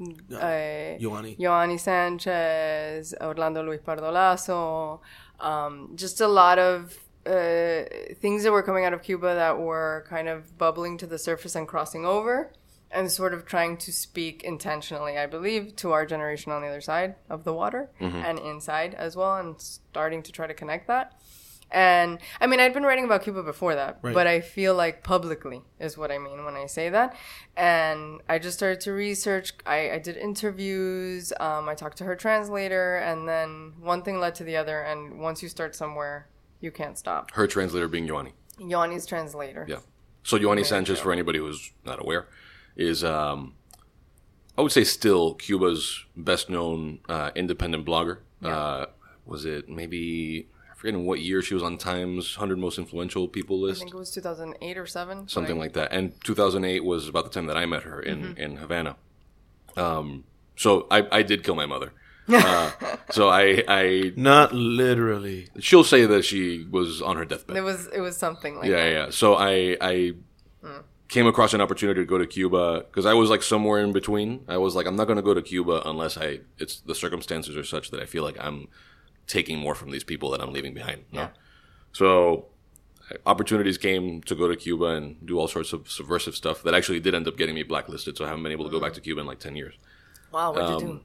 Uh, 0.00 0.36
Uh. 0.36 1.36
Yoani 1.38 1.78
Sanchez, 1.78 3.14
Orlando 3.20 3.62
Luis 3.64 3.80
Pardo 3.84 4.10
Lazo, 4.10 5.00
um, 5.40 5.92
just 5.96 6.20
a 6.20 6.28
lot 6.28 6.58
of 6.58 6.96
uh, 7.26 7.82
things 8.20 8.42
that 8.44 8.52
were 8.52 8.62
coming 8.62 8.84
out 8.84 8.92
of 8.94 9.02
Cuba 9.02 9.34
that 9.34 9.58
were 9.58 10.06
kind 10.08 10.28
of 10.28 10.56
bubbling 10.56 10.96
to 10.98 11.06
the 11.06 11.18
surface 11.18 11.54
and 11.54 11.66
crossing 11.68 12.06
over, 12.06 12.52
and 12.90 13.10
sort 13.12 13.34
of 13.34 13.44
trying 13.44 13.76
to 13.76 13.92
speak 13.92 14.42
intentionally, 14.42 15.18
I 15.18 15.26
believe, 15.26 15.76
to 15.76 15.92
our 15.92 16.06
generation 16.06 16.52
on 16.52 16.62
the 16.62 16.68
other 16.68 16.80
side 16.80 17.16
of 17.28 17.44
the 17.44 17.52
water 17.52 17.90
and 18.00 18.38
inside 18.38 18.94
as 18.94 19.14
well, 19.16 19.36
and 19.36 19.60
starting 19.60 20.22
to 20.22 20.32
try 20.32 20.46
to 20.46 20.54
connect 20.54 20.86
that. 20.88 21.20
And 21.70 22.18
I 22.40 22.46
mean, 22.46 22.60
I'd 22.60 22.72
been 22.72 22.82
writing 22.84 23.04
about 23.04 23.24
Cuba 23.24 23.42
before 23.42 23.74
that, 23.74 23.98
Right. 24.00 24.14
but 24.14 24.26
I 24.26 24.40
feel 24.40 24.74
like 24.74 25.02
publicly 25.04 25.60
is 25.78 25.98
what 25.98 26.10
I 26.10 26.16
mean 26.16 26.42
when 26.46 26.54
I 26.54 26.64
say 26.64 26.88
that. 26.88 27.14
And 27.58 28.22
I 28.26 28.38
just 28.38 28.56
started 28.56 28.80
to 28.82 28.92
research. 28.92 29.52
I, 29.66 29.90
I 29.90 29.98
did 29.98 30.16
interviews. 30.16 31.30
Um, 31.38 31.68
I 31.68 31.74
talked 31.74 31.98
to 31.98 32.04
her 32.04 32.16
translator, 32.16 32.96
and 32.96 33.28
then 33.28 33.74
one 33.80 34.02
thing 34.02 34.18
led 34.18 34.34
to 34.36 34.44
the 34.44 34.56
other. 34.56 34.80
And 34.80 35.20
once 35.20 35.42
you 35.42 35.50
start 35.50 35.74
somewhere, 35.74 36.28
you 36.60 36.70
can't 36.70 36.96
stop. 36.96 37.32
Her 37.32 37.46
translator 37.46 37.86
being 37.86 38.08
Yoani. 38.08 38.32
Yoani's 38.58 39.04
translator. 39.04 39.66
Yeah. 39.68 39.80
So 40.22 40.38
Yoani 40.38 40.64
Sanchez, 40.64 40.98
for 40.98 41.12
anybody 41.12 41.38
who's 41.38 41.72
not 41.84 42.00
aware, 42.00 42.28
is 42.78 43.04
um, 43.04 43.54
I 44.56 44.62
would 44.62 44.72
say 44.72 44.84
still 44.84 45.34
Cuba's 45.34 46.04
best 46.16 46.48
known 46.48 47.00
uh, 47.08 47.30
independent 47.34 47.84
blogger. 47.84 48.18
Uh, 48.42 48.86
was 49.26 49.44
it 49.44 49.68
maybe 49.68 50.48
I 50.72 50.74
forget 50.76 50.94
in 50.94 51.04
what 51.04 51.20
year 51.20 51.42
she 51.42 51.52
was 51.54 51.62
on 51.62 51.76
Time's 51.76 52.36
100 52.38 52.56
most 52.58 52.78
influential 52.78 53.28
people 53.28 53.60
list? 53.60 53.80
I 53.82 53.84
think 53.84 53.94
it 53.94 53.98
was 53.98 54.10
2008 54.12 54.78
or 54.78 54.86
7. 54.86 55.28
something 55.28 55.56
I- 55.56 55.60
like 55.60 55.72
that. 55.74 55.92
And 55.92 56.12
2008 56.24 56.84
was 56.84 57.08
about 57.08 57.24
the 57.24 57.30
time 57.30 57.46
that 57.46 57.56
I 57.58 57.66
met 57.66 57.82
her 57.82 58.00
in 58.00 58.22
Mm-hmm. 58.22 58.38
in 58.40 58.56
Havana. 58.56 58.96
Um, 59.76 60.24
so 60.56 60.86
I 60.90 61.06
I 61.12 61.22
did 61.22 61.44
kill 61.44 61.54
my 61.56 61.66
mother. 61.66 61.92
uh, 62.28 62.70
so 63.10 63.28
I 63.30 63.64
I 63.68 64.12
Not 64.16 64.52
literally. 64.52 65.48
she'll 65.60 65.84
say 65.84 66.04
that 66.06 66.24
she 66.24 66.66
was 66.70 67.00
on 67.02 67.16
her 67.16 67.24
deathbed. 67.24 67.56
It 67.56 67.62
was 67.62 67.86
it 67.88 68.00
was 68.00 68.16
something 68.16 68.56
like 68.56 68.68
yeah, 68.68 68.76
that. 68.84 68.92
yeah. 68.92 69.10
So 69.10 69.34
I 69.34 69.76
I 69.80 70.12
came 71.08 71.26
across 71.26 71.54
an 71.54 71.60
opportunity 71.60 72.00
to 72.00 72.06
go 72.06 72.18
to 72.18 72.26
Cuba 72.26 72.84
because 72.86 73.06
I 73.06 73.14
was 73.14 73.30
like 73.30 73.42
somewhere 73.42 73.80
in 73.82 73.92
between. 73.92 74.44
I 74.48 74.58
was 74.58 74.74
like, 74.74 74.86
I'm 74.86 74.96
not 74.96 75.06
going 75.06 75.16
to 75.16 75.22
go 75.22 75.34
to 75.34 75.42
Cuba 75.42 75.82
unless 75.86 76.16
I 76.18 76.40
it's 76.58 76.80
the 76.80 76.94
circumstances 76.94 77.56
are 77.56 77.64
such 77.64 77.90
that 77.92 78.00
I 78.00 78.06
feel 78.06 78.22
like 78.24 78.36
I'm 78.38 78.68
taking 79.26 79.58
more 79.58 79.74
from 79.74 79.90
these 79.90 80.04
people 80.04 80.30
that 80.32 80.40
I'm 80.42 80.52
leaving 80.52 80.74
behind. 80.74 81.04
know? 81.12 81.20
Yeah. 81.20 81.28
So 81.92 82.46
opportunities 83.26 83.78
came 83.78 84.20
to 84.22 84.34
go 84.34 84.48
to 84.48 84.56
Cuba 84.56 84.86
and 84.86 85.16
do 85.24 85.38
all 85.38 85.48
sorts 85.48 85.72
of 85.72 85.90
subversive 85.90 86.34
stuff 86.36 86.62
that 86.62 86.74
actually 86.74 87.00
did 87.00 87.14
end 87.14 87.26
up 87.26 87.36
getting 87.36 87.54
me 87.54 87.62
blacklisted. 87.62 88.16
So 88.16 88.24
I 88.24 88.28
haven't 88.28 88.42
been 88.42 88.52
able 88.52 88.64
to 88.66 88.70
go 88.70 88.80
back 88.80 88.92
to 88.94 89.00
Cuba 89.00 89.20
in 89.22 89.26
like 89.26 89.38
ten 89.40 89.56
years. 89.56 89.74
Wow, 90.32 90.52
what'd 90.52 90.68
Um, 90.68 90.72
you 90.74 90.86
do? 90.86 91.00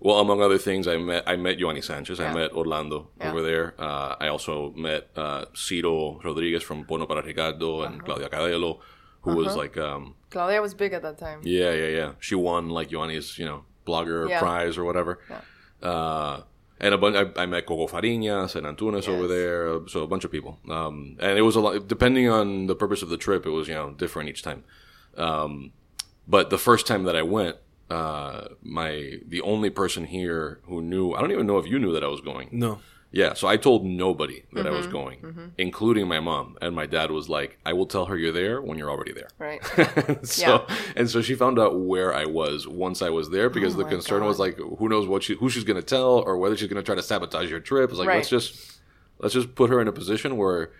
Well, 0.00 0.18
among 0.18 0.42
other 0.42 0.58
things, 0.58 0.88
I 0.88 0.96
met 0.96 1.22
I 1.28 1.36
met 1.36 1.58
Yoani 1.58 1.84
Sanchez. 1.84 2.18
I 2.20 2.32
met 2.32 2.52
Orlando 2.52 3.10
Yeah. 3.20 3.30
over 3.30 3.42
there. 3.42 3.74
Uh, 3.78 4.16
I 4.18 4.28
also 4.28 4.72
met 4.72 5.10
uh, 5.14 5.44
Ciro 5.54 6.20
Rodriguez 6.24 6.62
from 6.62 6.84
Porno 6.84 7.06
para 7.06 7.22
Ricardo 7.22 7.82
and 7.82 7.96
Uh-huh. 7.96 8.04
Claudia 8.06 8.28
Cadelo, 8.28 8.80
who 9.22 9.34
was 9.36 9.56
like, 9.56 9.76
um, 9.78 10.14
Claudia 10.30 10.60
was 10.60 10.74
big 10.74 10.92
at 10.92 11.02
that 11.02 11.18
time. 11.18 11.40
yeah, 11.44 11.72
yeah, 11.72 11.86
yeah. 11.88 12.12
She 12.20 12.34
won 12.34 12.68
like 12.68 12.90
Yoani's, 12.90 13.38
you 13.38 13.44
know, 13.44 13.64
blogger 13.86 14.28
Yeah. 14.28 14.38
prize 14.40 14.76
or 14.78 14.84
whatever. 14.84 15.18
Uh, 15.82 16.42
and 16.80 16.94
a 16.94 16.98
bunch. 16.98 17.14
I, 17.16 17.42
I 17.42 17.46
met 17.46 17.64
Coco 17.66 17.86
Fariñas 17.86 18.56
and 18.56 18.66
Antúnez 18.66 19.08
over 19.08 19.28
there, 19.28 19.68
uh, 19.68 19.80
so 19.86 20.02
a 20.02 20.06
bunch 20.06 20.24
of 20.24 20.32
people. 20.32 20.58
Um, 20.68 21.16
and 21.20 21.38
it 21.38 21.42
was 21.42 21.54
a 21.56 21.60
lot. 21.60 21.86
Depending 21.86 22.28
on 22.28 22.66
the 22.66 22.74
purpose 22.74 23.02
of 23.02 23.08
the 23.08 23.16
trip, 23.16 23.46
it 23.46 23.50
was 23.50 23.68
you 23.68 23.74
know 23.74 23.90
different 23.92 24.28
each 24.28 24.42
time. 24.42 24.64
Um, 25.16 25.72
but 26.26 26.50
the 26.50 26.58
first 26.58 26.86
time 26.86 27.04
that 27.04 27.14
I 27.14 27.22
went, 27.22 27.56
uh, 27.90 28.48
my 28.62 29.18
the 29.26 29.40
only 29.42 29.70
person 29.70 30.06
here 30.06 30.60
who 30.64 30.82
knew 30.82 31.12
I 31.14 31.20
don't 31.20 31.30
even 31.30 31.46
know 31.46 31.58
if 31.58 31.66
you 31.66 31.78
knew 31.78 31.92
that 31.92 32.02
I 32.02 32.08
was 32.08 32.20
going. 32.20 32.48
No. 32.50 32.80
Yeah, 33.14 33.34
so 33.34 33.46
I 33.46 33.58
told 33.58 33.84
nobody 33.84 34.44
that 34.54 34.66
I 34.66 34.70
was 34.70 34.86
Mm-hmm. 34.86 34.92
going, 34.92 35.52
including 35.58 36.08
my 36.08 36.18
mom. 36.20 36.56
And 36.62 36.74
my 36.74 36.86
dad 36.86 37.10
was 37.10 37.28
like, 37.28 37.58
"I 37.66 37.72
will 37.74 37.84
tell 37.86 38.06
her 38.06 38.16
you're 38.16 38.32
there 38.32 38.62
when 38.62 38.78
you're 38.78 38.90
already 38.90 39.12
there." 39.12 39.28
Right. 39.38 39.60
so 40.26 40.66
and 40.96 41.10
so 41.10 41.20
she 41.20 41.34
found 41.34 41.58
out 41.58 41.78
where 41.78 42.14
I 42.14 42.24
was 42.24 42.66
once 42.66 43.02
I 43.02 43.10
was 43.10 43.28
there 43.30 43.50
because 43.50 43.74
the 43.76 43.82
Oh 43.82 43.84
my 43.84 43.90
concern 43.90 44.24
was 44.24 44.38
like, 44.38 44.56
who 44.56 44.88
knows 44.88 45.06
what 45.06 45.22
she 45.22 45.34
who 45.34 45.50
she's 45.50 45.64
gonna 45.64 45.82
tell 45.82 46.20
or 46.20 46.38
whether 46.38 46.56
she's 46.56 46.68
gonna 46.68 46.82
try 46.82 46.94
to 46.94 47.02
sabotage 47.02 47.50
your 47.50 47.60
trip. 47.60 47.90
It's 47.90 47.98
like 47.98 48.08
Right. 48.08 48.16
let's 48.16 48.30
just 48.30 48.80
let's 49.18 49.34
just 49.34 49.54
put 49.54 49.68
her 49.70 49.78
in 49.82 49.88
a 49.88 49.92
position 49.92 50.36
where 50.38 50.70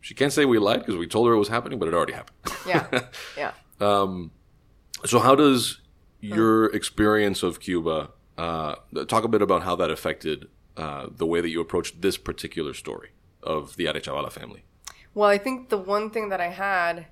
she 0.00 0.12
can't 0.14 0.32
say 0.32 0.44
we 0.44 0.58
lied 0.58 0.80
because 0.80 0.96
we 0.96 1.06
told 1.06 1.28
her 1.28 1.34
it 1.34 1.38
was 1.38 1.48
happening, 1.48 1.78
but 1.78 1.86
it 1.88 1.94
already 1.94 2.14
happened. 2.14 2.36
Yeah. 2.66 2.84
Yeah. 3.36 3.52
Um 3.80 4.32
So 5.04 5.18
how 5.20 5.34
does 5.36 5.80
your 6.20 6.66
experience 6.74 7.42
of 7.44 7.60
Cuba 7.60 8.10
uh, 8.36 8.74
talk 9.06 9.22
a 9.24 9.28
bit 9.28 9.40
about 9.40 9.62
how 9.62 9.76
that 9.76 9.90
affected 9.90 10.48
uh, 10.76 11.06
the 11.10 11.26
way 11.26 11.40
that 11.40 11.48
you 11.48 11.60
approached 11.60 12.02
this 12.02 12.16
particular 12.16 12.74
story 12.74 13.10
of 13.42 13.76
the 13.76 13.86
Arechabala 13.86 14.30
family? 14.32 14.64
Well, 15.14 15.28
I 15.30 15.38
think 15.38 15.68
the 15.70 15.78
one 15.78 16.10
thing 16.10 16.28
that 16.28 16.40
I 16.40 16.48
had, 16.48 17.06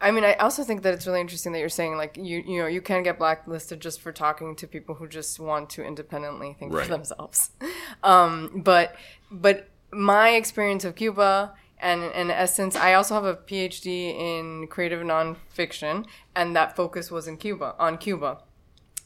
I 0.00 0.10
mean, 0.10 0.24
I 0.24 0.34
also 0.34 0.64
think 0.64 0.82
that 0.82 0.92
it's 0.92 1.06
really 1.06 1.20
interesting 1.20 1.52
that 1.52 1.60
you're 1.60 1.68
saying 1.70 1.96
like 1.96 2.16
you 2.16 2.42
you 2.46 2.58
know 2.60 2.66
you 2.66 2.82
can 2.82 3.02
get 3.02 3.18
blacklisted 3.18 3.80
just 3.80 4.00
for 4.00 4.12
talking 4.12 4.54
to 4.56 4.66
people 4.66 4.94
who 4.96 5.08
just 5.08 5.40
want 5.40 5.70
to 5.70 5.84
independently 5.84 6.54
think 6.58 6.72
Right. 6.72 6.84
for 6.86 6.90
themselves. 6.90 7.50
Um, 8.02 8.60
but 8.64 8.96
but 9.30 9.68
my 9.90 10.30
experience 10.30 10.84
of 10.84 10.94
Cuba. 10.96 11.54
And 11.80 12.04
in 12.14 12.30
essence, 12.30 12.76
I 12.76 12.94
also 12.94 13.14
have 13.14 13.24
a 13.24 13.34
PhD 13.36 14.14
in 14.18 14.68
creative 14.68 15.02
nonfiction, 15.02 16.06
and 16.34 16.56
that 16.56 16.74
focus 16.76 17.10
was 17.10 17.26
in 17.28 17.36
Cuba, 17.36 17.74
on 17.78 17.98
Cuba. 17.98 18.38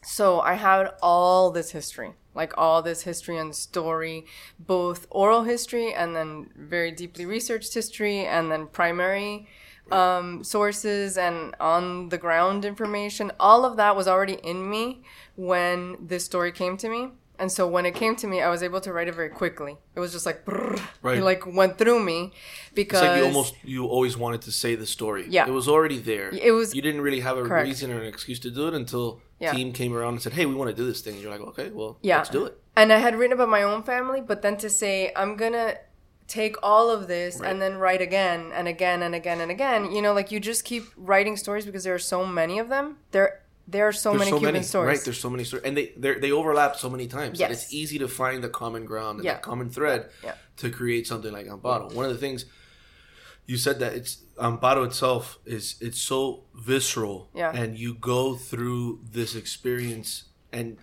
So 0.05 0.41
I 0.41 0.55
had 0.55 0.93
all 1.03 1.51
this 1.51 1.73
history, 1.73 2.13
like 2.39 2.55
all 2.57 2.81
this 2.81 3.03
history 3.03 3.37
and 3.37 3.55
story, 3.55 4.25
both 4.59 5.07
oral 5.11 5.43
history 5.43 5.93
and 5.93 6.17
then 6.17 6.49
very 6.57 6.93
deeply 6.93 7.27
researched 7.27 7.75
history, 7.75 8.25
and 8.25 8.51
then 8.51 8.69
primary 8.69 9.49
um, 9.91 10.45
sources 10.45 11.19
and 11.19 11.55
on 11.59 12.09
the 12.11 12.19
ground 12.19 12.65
information. 12.65 13.33
All 13.41 13.65
of 13.65 13.77
that 13.77 13.97
was 13.97 14.07
already 14.07 14.35
in 14.35 14.71
me 14.71 15.03
when 15.37 15.97
this 16.01 16.25
story 16.25 16.53
came 16.53 16.77
to 16.79 16.89
me. 16.89 17.09
And 17.41 17.53
so 17.53 17.69
when 17.69 17.87
it 17.87 17.95
came 17.95 18.17
to 18.17 18.27
me, 18.27 18.41
I 18.41 18.49
was 18.51 18.63
able 18.63 18.81
to 18.81 18.93
write 18.93 19.07
it 19.09 19.15
very 19.15 19.29
quickly. 19.29 19.77
It 19.95 20.01
was 20.01 20.13
just 20.13 20.27
like, 20.27 20.45
brrr, 20.45 20.81
Right. 21.03 21.19
it 21.19 21.23
like 21.25 21.47
went 21.47 21.79
through 21.79 22.01
me 22.03 22.33
because 22.75 23.01
It's 23.03 23.09
like 23.09 23.19
you 23.19 23.25
almost 23.27 23.55
you 23.65 23.87
always 23.87 24.17
wanted 24.17 24.43
to 24.43 24.53
say 24.53 24.75
the 24.75 24.87
story. 24.87 25.27
Yeah. 25.29 25.47
it 25.47 25.53
was 25.53 25.69
already 25.69 25.99
there. 25.99 26.31
It 26.31 26.53
was- 26.53 26.75
you 26.75 26.83
didn't 26.83 27.01
really 27.01 27.21
have 27.21 27.39
a 27.39 27.45
Correct. 27.45 27.67
reason 27.69 27.93
or 27.93 28.01
an 28.01 28.07
excuse 28.09 28.41
to 28.41 28.51
do 28.51 28.67
it 28.69 28.75
until 28.75 29.21
Yeah. 29.39 29.53
team 29.53 29.73
came 29.73 29.95
around 29.97 30.15
and 30.15 30.23
said, 30.23 30.33
"Hey, 30.33 30.47
we 30.47 30.55
want 30.55 30.69
to 30.71 30.77
do 30.77 30.85
this 30.85 31.01
thing." 31.01 31.15
And 31.15 31.23
you're 31.23 31.31
like, 31.31 31.41
"Okay, 31.53 31.71
well, 31.71 31.99
Yeah. 32.03 32.17
let's 32.19 32.29
do 32.31 32.45
it." 32.45 32.59
And 32.77 32.93
I 32.93 32.99
had 32.99 33.17
written 33.17 33.35
about 33.35 33.49
my 33.49 33.63
own 33.63 33.83
family, 33.85 34.21
but 34.21 34.43
then 34.43 34.57
to 34.59 34.69
say, 34.69 35.13
I'm 35.15 35.37
going 35.37 35.53
to 35.53 35.79
take 36.27 36.57
all 36.63 36.91
of 36.91 37.07
this 37.09 37.39
Right. 37.41 37.51
and 37.51 37.63
then 37.63 37.79
write 37.79 38.03
again 38.03 38.51
and 38.53 38.69
again 38.69 39.03
and 39.03 39.15
again 39.15 39.41
and 39.41 39.51
again, 39.51 39.91
you 39.91 40.03
know, 40.03 40.13
like 40.13 40.31
you 40.31 40.39
just 40.41 40.65
keep 40.65 40.85
writing 40.97 41.37
stories 41.37 41.65
because 41.65 41.85
there 41.85 41.95
are 41.95 41.99
so 42.15 42.27
many 42.27 42.59
of 42.59 42.69
them. 42.69 42.99
There, 43.13 43.41
there 43.71 43.87
are 43.87 43.93
so 43.93 44.11
There's 44.11 44.21
many 44.21 44.31
so 44.31 44.39
Cuban 44.39 44.55
many, 44.55 44.65
stories. 44.65 44.89
right? 44.99 45.05
There's 45.05 45.21
so 45.21 45.31
many 45.31 45.45
stories, 45.45 45.65
and 45.67 45.77
they 45.77 45.93
they're- 45.97 46.19
overlap 46.35 46.77
so 46.77 46.89
many 46.91 47.07
times. 47.07 47.39
that 47.39 47.51
Yes. 47.51 47.65
it's 47.65 47.75
easy 47.75 47.99
to 47.99 48.09
find 48.09 48.43
the 48.43 48.49
common 48.49 48.85
ground 48.87 49.19
and 49.19 49.25
Yeah. 49.27 49.35
the 49.35 49.41
common 49.51 49.69
thread 49.71 50.11
Yeah. 50.25 50.35
to 50.57 50.71
create 50.71 51.07
something 51.07 51.33
like 51.33 51.47
Amparo. 51.47 51.93
One 51.93 52.07
of 52.07 52.13
the 52.13 52.19
things 52.27 52.47
you 53.47 53.57
said 53.57 53.79
that 53.81 53.93
it's 53.95 54.19
Amparo 54.39 54.87
itself 54.87 55.39
is 55.45 55.77
it's 55.81 56.01
so 56.01 56.45
visceral, 56.55 57.29
Yeah. 57.35 57.53
and 57.55 57.79
you 57.79 57.95
go 57.95 58.35
through 58.37 59.01
this 59.13 59.35
experience 59.35 60.25
and 60.53 60.79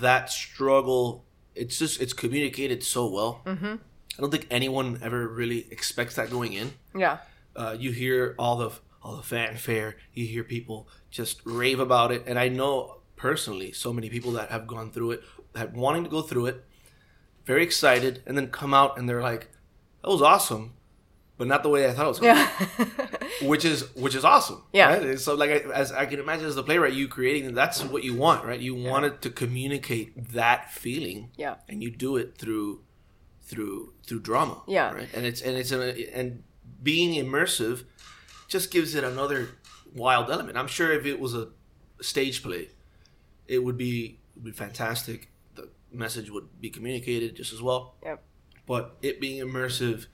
that 0.00 0.30
struggle. 0.30 1.24
It's 1.54 1.78
just 1.78 2.00
it's 2.00 2.12
communicated 2.12 2.82
so 2.82 3.06
well. 3.06 3.42
Mm-hmm. 3.46 3.74
I 4.16 4.20
don't 4.20 4.30
think 4.30 4.46
anyone 4.50 4.98
ever 5.02 5.26
really 5.28 5.66
expects 5.70 6.14
that 6.16 6.28
going 6.30 6.52
in 6.52 6.74
yeah. 6.94 7.18
uh, 7.56 7.74
you 7.78 7.90
hear 7.92 8.34
all 8.38 8.56
the 8.56 8.70
all 9.02 9.16
the 9.16 9.22
fanfare. 9.22 9.96
You 10.14 10.26
hear 10.26 10.44
people 10.44 10.88
just 11.12 11.40
rave 11.44 11.78
about 11.78 12.10
it, 12.10 12.24
and 12.26 12.38
I 12.40 12.48
know 12.48 12.96
personally 13.14 13.70
so 13.70 13.92
many 13.92 14.08
people 14.10 14.32
that 14.32 14.50
have 14.50 14.66
gone 14.66 14.90
through 14.90 15.12
it, 15.12 15.22
that 15.52 15.72
wanting 15.74 16.02
to 16.04 16.10
go 16.10 16.22
through 16.22 16.46
it, 16.46 16.64
very 17.44 17.62
excited, 17.62 18.22
and 18.26 18.36
then 18.36 18.48
come 18.48 18.74
out 18.74 18.98
and 18.98 19.08
they're 19.08 19.22
like, 19.22 19.48
"That 20.02 20.08
was 20.10 20.22
awesome," 20.22 20.72
but 21.38 21.46
not 21.46 21.62
the 21.62 21.68
way 21.68 21.86
I 21.88 21.92
thought 21.92 22.06
it 22.06 22.08
was. 22.08 22.18
Going 22.20 22.34
Yeah. 22.36 22.48
which 23.42 23.64
is 23.64 23.94
which 23.94 24.14
is 24.14 24.24
awesome. 24.24 24.62
Yeah. 24.72 24.96
Right? 24.96 25.20
So 25.20 25.34
like 25.34 25.50
I, 25.50 25.58
as 25.72 25.92
I 25.92 26.06
can 26.06 26.18
imagine 26.18 26.46
as 26.46 26.54
the 26.54 26.62
playwright, 26.62 26.94
you 26.94 27.06
creating 27.08 27.54
that's 27.54 27.84
what 27.84 28.02
you 28.04 28.14
want, 28.16 28.44
right? 28.44 28.58
You 28.60 28.74
wanted 28.74 29.20
to 29.22 29.30
communicate 29.30 30.32
that 30.32 30.72
feeling, 30.72 31.30
Yeah. 31.36 31.56
and 31.68 31.82
you 31.82 31.90
do 31.90 32.16
it 32.16 32.38
through 32.38 32.80
through 33.42 33.92
through 34.06 34.20
drama, 34.20 34.62
Yeah. 34.66 34.92
right? 34.92 35.08
And 35.12 35.26
it's 35.26 35.42
and 35.42 35.56
it's 35.56 35.72
a, 35.72 36.16
and 36.16 36.42
being 36.82 37.22
immersive 37.24 37.84
just 38.48 38.70
gives 38.70 38.94
it 38.94 39.04
another 39.04 39.48
wild 39.94 40.30
element. 40.30 40.56
I'm 40.56 40.66
sure 40.68 40.92
if 40.92 41.04
it 41.06 41.18
was 41.20 41.34
a 41.34 41.48
stage 42.00 42.42
play, 42.42 42.68
it 43.48 43.58
would 43.64 43.76
be 43.76 44.18
would 44.34 44.44
be 44.44 44.50
fantastic. 44.52 45.28
The 45.54 45.68
message 45.92 46.30
would 46.30 46.60
be 46.60 46.70
communicated 46.70 47.36
just 47.36 47.52
as 47.52 47.60
well 47.60 47.94
Yep. 48.02 48.22
but 48.66 48.96
it 49.02 49.20
being 49.20 49.44
immersive, 49.46 50.06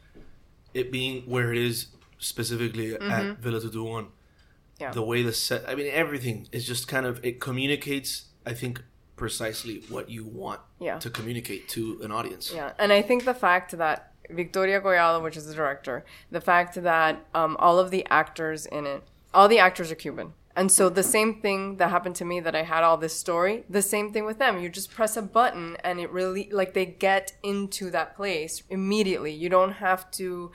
it 0.74 0.90
being 0.90 1.22
where 1.22 1.52
it 1.52 1.58
is 1.58 1.86
specifically 2.18 2.94
at 2.96 3.38
Villa 3.38 3.60
two 3.60 3.70
two 3.70 3.84
one, 3.84 4.04
Mm-hmm. 4.04 4.82
Yeah. 4.84 4.90
the 4.92 5.02
way 5.02 5.22
the 5.22 5.32
set, 5.32 5.68
I 5.68 5.74
mean, 5.74 5.90
everything 5.92 6.46
is 6.52 6.64
just 6.66 6.86
kind 6.88 7.04
of 7.06 7.24
it 7.24 7.40
communicates. 7.40 8.26
I 8.46 8.54
think 8.54 8.82
precisely 9.16 9.82
what 9.88 10.08
you 10.08 10.24
want 10.24 10.60
Yeah. 10.80 10.98
to 11.00 11.10
communicate 11.10 11.68
to 11.70 12.00
an 12.02 12.10
audience. 12.12 12.52
Yeah, 12.54 12.72
and 12.78 12.92
I 12.92 13.02
think 13.02 13.24
the 13.24 13.34
fact 13.34 13.76
that 13.76 14.12
Victoria 14.30 14.80
Collado, 14.80 15.22
which 15.22 15.36
is 15.36 15.46
the 15.46 15.54
director, 15.54 16.04
the 16.30 16.40
fact 16.40 16.74
that 16.82 17.26
um, 17.34 17.56
all 17.58 17.78
of 17.80 17.90
the 17.90 18.06
actors 18.10 18.66
in 18.66 18.86
it, 18.86 19.02
all 19.32 19.48
the 19.48 19.58
actors 19.58 19.90
are 19.90 19.96
Cuban. 19.96 20.32
And 20.56 20.72
so 20.72 20.88
the 20.88 21.04
same 21.04 21.40
thing 21.40 21.76
that 21.76 21.90
happened 21.90 22.16
to 22.16 22.24
me 22.24 22.40
that 22.40 22.56
I 22.56 22.62
had 22.62 22.82
all 22.82 22.96
this 22.96 23.14
story, 23.14 23.62
the 23.70 23.80
same 23.80 24.12
thing 24.12 24.24
with 24.24 24.40
them. 24.40 24.60
You 24.60 24.68
just 24.68 24.90
press 24.90 25.16
a 25.16 25.22
button 25.22 25.76
and 25.84 26.00
it 26.00 26.10
really 26.10 26.48
like 26.50 26.74
they 26.74 26.84
get 26.84 27.36
into 27.44 27.92
that 27.92 28.16
place 28.16 28.64
immediately. 28.68 29.32
You 29.32 29.48
don't 29.48 29.74
have 29.74 30.10
to, 30.12 30.50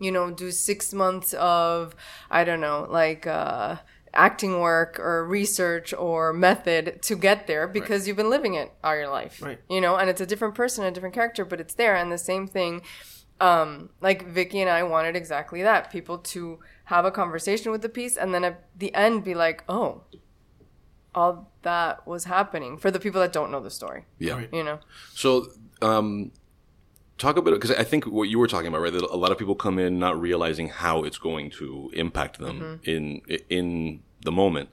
you 0.00 0.10
know, 0.10 0.32
do 0.32 0.50
6 0.50 0.92
months 0.92 1.34
of 1.34 1.94
I 2.32 2.42
don't 2.42 2.60
know, 2.60 2.88
like 2.90 3.28
uh 3.28 3.76
acting 4.12 4.60
work 4.60 4.98
or 4.98 5.24
research 5.24 5.92
or 5.94 6.32
method 6.32 7.00
to 7.02 7.16
get 7.16 7.46
there 7.46 7.68
because 7.68 8.06
you've 8.06 8.16
been 8.16 8.30
living 8.30 8.54
it 8.54 8.72
all 8.82 8.96
your 8.96 9.08
life. 9.08 9.42
Right. 9.42 9.60
You 9.68 9.80
know, 9.80 9.96
and 9.96 10.08
it's 10.08 10.20
a 10.20 10.26
different 10.26 10.54
person, 10.54 10.84
a 10.84 10.90
different 10.90 11.14
character, 11.14 11.44
but 11.44 11.60
it's 11.60 11.74
there. 11.74 11.94
And 11.94 12.10
the 12.10 12.18
same 12.18 12.46
thing, 12.46 12.82
um, 13.40 13.90
like 14.00 14.26
Vicky 14.26 14.60
and 14.60 14.70
I 14.70 14.82
wanted 14.82 15.16
exactly 15.16 15.62
that 15.62 15.90
people 15.90 16.18
to 16.18 16.60
have 16.84 17.04
a 17.04 17.10
conversation 17.10 17.72
with 17.72 17.82
the 17.82 17.88
piece 17.88 18.16
and 18.16 18.34
then 18.34 18.44
at 18.44 18.64
the 18.76 18.94
end 18.94 19.24
be 19.24 19.34
like, 19.34 19.64
oh, 19.68 20.02
all 21.14 21.50
that 21.62 22.06
was 22.06 22.24
happening 22.24 22.76
for 22.76 22.90
the 22.90 22.98
people 23.00 23.20
that 23.20 23.32
don't 23.32 23.50
know 23.50 23.60
the 23.60 23.70
story, 23.70 24.04
Yeah. 24.18 24.34
Right. 24.34 24.48
you 24.52 24.64
know? 24.64 24.80
So, 25.14 25.46
um, 25.80 26.32
talk 27.18 27.36
a 27.36 27.42
bit 27.42 27.54
because 27.54 27.70
I 27.70 27.84
think 27.84 28.04
what 28.06 28.24
you 28.28 28.38
were 28.38 28.48
talking 28.48 28.66
about, 28.68 28.80
right? 28.80 28.92
That 28.92 29.02
a 29.02 29.16
lot 29.16 29.30
of 29.30 29.38
people 29.38 29.54
come 29.54 29.78
in 29.78 29.98
not 29.98 30.20
realizing 30.20 30.68
how 30.68 31.04
it's 31.04 31.18
going 31.18 31.50
to 31.52 31.90
impact 31.94 32.38
them 32.38 32.80
in 32.84 33.20
in 33.48 34.00
the 34.22 34.32
moment. 34.32 34.68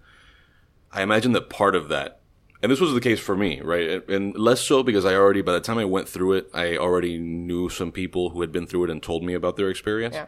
I 0.92 1.04
imagine 1.04 1.32
that 1.34 1.50
part 1.50 1.76
of 1.76 1.88
that, 1.90 2.22
and 2.62 2.72
this 2.72 2.82
was 2.82 2.94
the 2.94 3.00
case 3.00 3.20
for 3.20 3.36
me, 3.38 3.62
right? 3.62 4.08
And 4.10 4.36
less 4.36 4.60
so 4.62 4.82
because 4.84 5.06
I 5.06 5.14
already, 5.14 5.42
by 5.42 5.54
the 5.54 5.62
time 5.62 5.78
I 5.78 5.86
went 5.86 6.10
through 6.10 6.34
it, 6.34 6.50
I 6.54 6.76
already 6.76 7.18
knew 7.20 7.70
some 7.70 7.92
people 7.92 8.32
who 8.32 8.42
had 8.42 8.52
been 8.52 8.66
through 8.68 8.86
it 8.86 8.90
and 8.90 9.02
told 9.02 9.24
me 9.24 9.34
about 9.36 9.56
their 9.58 9.70
experience. 9.70 10.16
Yeah. 10.16 10.26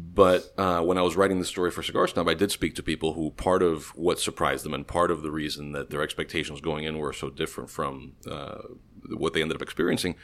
But 0.00 0.52
uh, 0.56 0.80
when 0.82 0.98
I 0.98 1.02
was 1.02 1.16
writing 1.16 1.38
the 1.38 1.44
story 1.44 1.70
for 1.70 1.82
Cigar 1.82 2.06
Snob, 2.06 2.28
I 2.28 2.34
did 2.34 2.50
speak 2.50 2.74
to 2.76 2.82
people 2.82 3.14
who 3.14 3.30
part 3.30 3.62
of 3.62 3.88
what 3.96 4.18
surprised 4.18 4.64
them 4.64 4.74
and 4.74 4.86
part 4.86 5.10
of 5.10 5.22
the 5.22 5.30
reason 5.30 5.72
that 5.72 5.90
their 5.90 6.02
expectations 6.02 6.60
going 6.60 6.84
in 6.84 6.98
were 6.98 7.12
so 7.12 7.30
different 7.30 7.70
from 7.70 8.12
uh, 8.30 8.62
what 9.08 9.34
they 9.34 9.42
ended 9.42 9.56
up 9.56 9.62
experiencing 9.62 10.16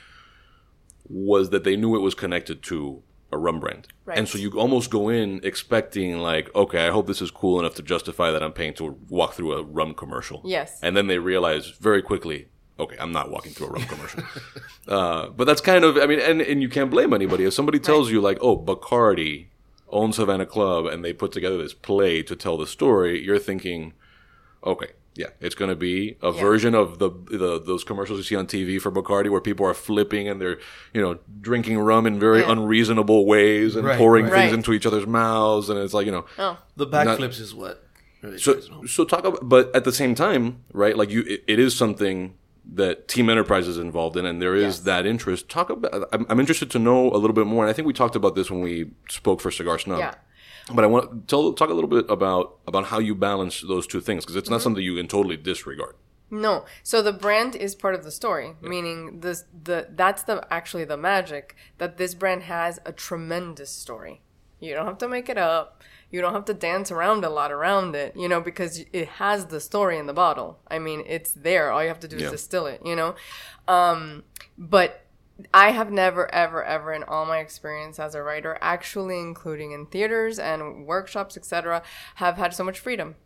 was 1.08 1.50
that 1.50 1.64
they 1.64 1.76
knew 1.76 1.94
it 1.94 2.00
was 2.00 2.14
connected 2.14 2.62
to 2.64 3.02
a 3.32 3.38
rum 3.38 3.60
brand. 3.60 3.88
Right. 4.04 4.18
And 4.18 4.28
so 4.28 4.38
you 4.38 4.50
almost 4.52 4.90
go 4.90 5.08
in 5.08 5.40
expecting 5.42 6.18
like, 6.18 6.54
okay, 6.54 6.86
I 6.86 6.90
hope 6.90 7.06
this 7.06 7.20
is 7.20 7.30
cool 7.30 7.58
enough 7.60 7.74
to 7.76 7.82
justify 7.82 8.30
that 8.30 8.42
I'm 8.42 8.52
paying 8.52 8.74
to 8.74 8.98
walk 9.08 9.34
through 9.34 9.52
a 9.52 9.62
rum 9.62 9.94
commercial. 9.94 10.42
Yes. 10.44 10.78
And 10.82 10.96
then 10.96 11.06
they 11.06 11.18
realize 11.18 11.68
very 11.68 12.02
quickly, 12.02 12.48
okay, 12.78 12.96
I'm 12.98 13.12
not 13.12 13.30
walking 13.30 13.52
through 13.52 13.68
a 13.68 13.70
rum 13.70 13.82
commercial. 13.84 14.22
uh, 14.88 15.28
but 15.28 15.44
that's 15.44 15.60
kind 15.60 15.84
of, 15.84 15.96
I 15.96 16.06
mean, 16.06 16.20
and, 16.20 16.40
and 16.40 16.62
you 16.62 16.68
can't 16.68 16.90
blame 16.90 17.12
anybody. 17.12 17.44
If 17.44 17.54
somebody 17.54 17.78
tells 17.78 18.10
you 18.10 18.20
like, 18.20 18.38
oh, 18.40 18.56
Bacardi 18.56 19.48
owns 19.90 20.16
Havana 20.16 20.46
Club 20.46 20.86
and 20.86 21.04
they 21.04 21.12
put 21.12 21.32
together 21.32 21.58
this 21.58 21.74
play 21.74 22.22
to 22.22 22.34
tell 22.36 22.56
the 22.56 22.66
story, 22.66 23.22
you're 23.24 23.38
thinking, 23.38 23.92
okay, 24.64 24.88
yeah, 25.14 25.28
it's 25.40 25.54
going 25.54 25.70
to 25.70 25.76
be 25.76 26.16
a 26.22 26.30
Yeah. 26.30 26.40
version 26.40 26.74
of 26.74 26.98
the, 26.98 27.08
the 27.30 27.58
those 27.58 27.84
commercials 27.84 28.18
you 28.18 28.24
see 28.24 28.36
on 28.36 28.46
TV 28.46 28.78
for 28.80 28.90
Bacardi 28.92 29.30
where 29.30 29.40
people 29.40 29.64
are 29.64 29.72
flipping 29.74 30.28
and 30.28 30.40
they're, 30.40 30.58
you 30.92 31.00
know, 31.00 31.18
drinking 31.40 31.78
rum 31.78 32.06
in 32.06 32.18
very 32.20 32.40
Yeah. 32.40 32.52
unreasonable 32.52 33.24
ways 33.26 33.76
and 33.76 33.86
Right, 33.86 33.96
pouring 33.96 34.24
right. 34.26 34.34
things 34.34 34.50
Right. 34.50 34.58
into 34.58 34.72
each 34.74 34.84
other's 34.86 35.06
mouths 35.06 35.70
and 35.70 35.78
it's 35.78 35.94
like, 35.94 36.04
you 36.06 36.12
know, 36.12 36.26
Oh, 36.38 36.58
The 36.76 36.86
backflips 36.86 37.40
is 37.40 37.54
what 37.54 37.82
really 38.22 38.38
so, 38.38 38.52
drives 38.52 38.66
it 38.66 38.72
home. 38.72 38.86
so 38.88 39.04
talk 39.04 39.24
about, 39.24 39.48
but 39.48 39.74
at 39.74 39.84
the 39.84 39.92
same 39.92 40.14
time, 40.14 40.64
right? 40.72 40.96
Like 40.96 41.10
you, 41.10 41.22
it, 41.22 41.44
it 41.46 41.58
is 41.58 41.74
something 41.74 42.34
that 42.74 43.06
Team 43.08 43.28
Enterprise 43.30 43.68
is 43.68 43.78
involved 43.78 44.16
in, 44.16 44.26
and 44.26 44.42
there 44.42 44.54
is 44.56 44.62
Yes. 44.76 44.78
that 44.80 45.06
interest. 45.06 45.48
Talk 45.48 45.70
about. 45.70 46.08
I'm, 46.12 46.26
I'm 46.28 46.40
interested 46.40 46.70
to 46.72 46.78
know 46.78 47.10
a 47.10 47.18
little 47.18 47.34
bit 47.34 47.46
more, 47.46 47.64
and 47.64 47.70
I 47.70 47.72
think 47.72 47.86
we 47.86 47.92
talked 47.92 48.16
about 48.16 48.34
this 48.34 48.50
when 48.50 48.60
we 48.60 48.90
spoke 49.08 49.40
for 49.40 49.50
Cigar 49.50 49.78
Snob. 49.78 49.98
Yeah. 49.98 50.14
But 50.74 50.82
I 50.82 50.88
want 50.88 51.10
to 51.10 51.26
tell, 51.28 51.52
talk 51.52 51.70
a 51.70 51.74
little 51.74 51.88
bit 51.90 52.06
about 52.10 52.58
about 52.66 52.86
how 52.86 52.98
you 52.98 53.14
balance 53.14 53.60
those 53.60 53.86
two 53.86 54.00
things 54.00 54.24
because 54.24 54.34
it's 54.36 54.46
Mm-hmm. 54.46 54.54
not 54.54 54.62
something 54.62 54.82
you 54.82 54.96
can 54.96 55.06
totally 55.06 55.36
disregard. 55.36 55.94
No. 56.28 56.64
So 56.82 57.02
the 57.02 57.12
brand 57.12 57.54
is 57.54 57.76
part 57.76 57.94
of 57.94 58.02
the 58.02 58.10
story, 58.10 58.56
meaning 58.60 59.20
this 59.20 59.44
the 59.62 59.86
that's 59.94 60.24
the 60.24 60.44
actually 60.52 60.84
the 60.84 60.96
magic 60.96 61.54
that 61.78 61.98
this 61.98 62.14
brand 62.14 62.42
has 62.44 62.80
a 62.84 62.90
tremendous 62.92 63.70
story. 63.70 64.22
You 64.58 64.74
don't 64.74 64.86
have 64.86 64.98
to 64.98 65.08
make 65.08 65.28
it 65.28 65.38
up. 65.38 65.82
You 66.10 66.20
don't 66.20 66.32
have 66.34 66.44
to 66.46 66.54
dance 66.54 66.90
around 66.90 67.24
a 67.24 67.30
lot 67.30 67.50
around 67.50 67.94
it, 67.96 68.16
you 68.16 68.28
know, 68.28 68.40
because 68.40 68.84
it 68.92 69.08
has 69.08 69.46
the 69.46 69.60
story 69.60 69.98
in 69.98 70.06
the 70.06 70.12
bottle. 70.12 70.60
I 70.68 70.78
mean, 70.78 71.02
it's 71.06 71.32
there. 71.32 71.70
All 71.72 71.82
you 71.82 71.88
have 71.88 72.00
to 72.00 72.08
do 72.08 72.16
is 72.16 72.30
distill 72.30 72.66
it, 72.66 72.80
you 72.84 72.94
know. 72.94 73.16
Um, 73.66 74.22
but 74.56 75.04
I 75.52 75.72
have 75.72 75.90
never, 75.90 76.32
ever, 76.32 76.64
ever 76.64 76.92
in 76.92 77.02
all 77.02 77.26
my 77.26 77.38
experience 77.38 77.98
as 77.98 78.14
a 78.14 78.22
writer, 78.22 78.56
actually 78.60 79.18
including 79.18 79.72
in 79.72 79.86
theaters 79.86 80.38
and 80.38 80.86
workshops, 80.86 81.36
etc., 81.36 81.82
have 82.16 82.36
had 82.36 82.54
so 82.54 82.64
much 82.64 82.78
freedom 82.78 83.16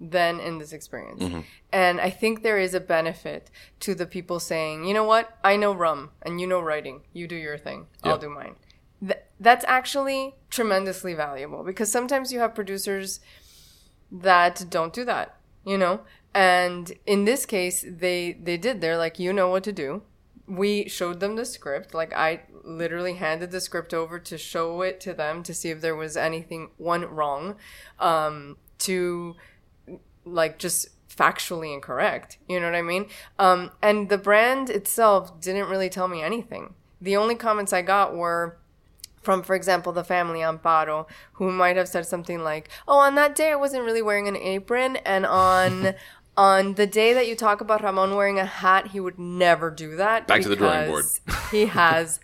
than 0.00 0.40
in 0.40 0.58
this 0.58 0.72
experience. 0.72 1.22
And 1.70 2.00
I 2.00 2.08
think 2.08 2.42
there 2.42 2.58
is 2.58 2.72
a 2.72 2.80
benefit 2.80 3.50
to 3.80 3.94
the 3.94 4.06
people 4.06 4.40
saying, 4.40 4.86
you 4.86 4.94
know 4.94 5.04
what, 5.04 5.36
I 5.44 5.56
know 5.56 5.74
rum 5.74 6.10
and 6.22 6.40
you 6.40 6.46
know 6.46 6.60
writing. 6.60 7.02
You 7.12 7.28
do 7.28 7.36
your 7.36 7.58
thing, 7.58 7.86
I'll 8.02 8.18
do 8.18 8.30
mine. 8.30 8.56
Th- 9.00 9.20
that's 9.38 9.64
actually 9.66 10.34
tremendously 10.50 11.14
valuable 11.14 11.64
because 11.64 11.90
sometimes 11.90 12.32
you 12.32 12.40
have 12.40 12.54
producers 12.54 13.20
that 14.12 14.66
don't 14.68 14.92
do 14.92 15.04
that, 15.04 15.36
you 15.64 15.78
know? 15.78 16.00
And 16.34 16.92
in 17.06 17.24
this 17.24 17.46
case, 17.46 17.84
they 17.86 18.32
they 18.32 18.56
did. 18.56 18.80
They're 18.80 18.98
like, 18.98 19.18
you 19.18 19.32
know 19.32 19.48
what 19.48 19.64
to 19.64 19.72
do. 19.72 20.02
We 20.46 20.88
showed 20.88 21.20
them 21.20 21.36
the 21.36 21.44
script. 21.44 21.92
Like 21.94 22.12
I 22.12 22.42
literally 22.62 23.14
handed 23.14 23.50
the 23.50 23.60
script 23.60 23.92
over 23.92 24.18
to 24.18 24.38
show 24.38 24.82
it 24.82 25.00
to 25.00 25.14
them 25.14 25.42
to 25.42 25.54
see 25.54 25.70
if 25.70 25.80
there 25.80 25.96
was 25.96 26.16
anything 26.16 26.70
one 26.76 27.04
wrong, 27.04 27.56
um, 27.98 28.58
to 28.80 29.34
like 30.24 30.58
just 30.58 30.88
factually 31.08 31.74
incorrect. 31.74 32.38
You 32.48 32.60
know 32.60 32.66
what 32.66 32.76
I 32.76 32.82
mean? 32.82 33.06
Um, 33.38 33.72
and 33.82 34.08
the 34.08 34.18
brand 34.18 34.70
itself 34.70 35.40
didn't 35.40 35.68
really 35.68 35.88
tell 35.88 36.06
me 36.06 36.22
anything. 36.22 36.74
The 37.00 37.16
only 37.16 37.34
comments 37.34 37.72
I 37.72 37.82
got 37.82 38.14
were 38.14 38.58
from, 39.22 39.42
for 39.42 39.54
example, 39.54 39.92
the 39.92 40.04
family 40.04 40.40
Amparo, 40.40 41.06
who 41.34 41.50
might 41.50 41.76
have 41.76 41.88
said 41.88 42.06
something 42.06 42.40
like, 42.42 42.68
"Oh, 42.88 42.98
on 42.98 43.14
that 43.16 43.34
day 43.34 43.50
I 43.52 43.56
wasn't 43.56 43.84
really 43.84 44.02
wearing 44.02 44.28
an 44.28 44.36
apron, 44.36 44.96
and 44.96 45.26
on." 45.26 45.94
On 46.36 46.74
the 46.74 46.86
day 46.86 47.12
that 47.12 47.26
you 47.28 47.36
talk 47.36 47.60
about 47.60 47.82
Ramon 47.82 48.14
wearing 48.14 48.38
a 48.38 48.46
hat, 48.46 48.86
he 48.92 49.00
would 49.00 49.18
never 49.18 49.70
do 49.70 49.96
that. 49.96 50.26
Back 50.26 50.40
to 50.42 50.48
the 50.48 50.56
drawing 50.56 50.88
board. 50.88 51.04
He 51.50 51.66
has 51.66 52.20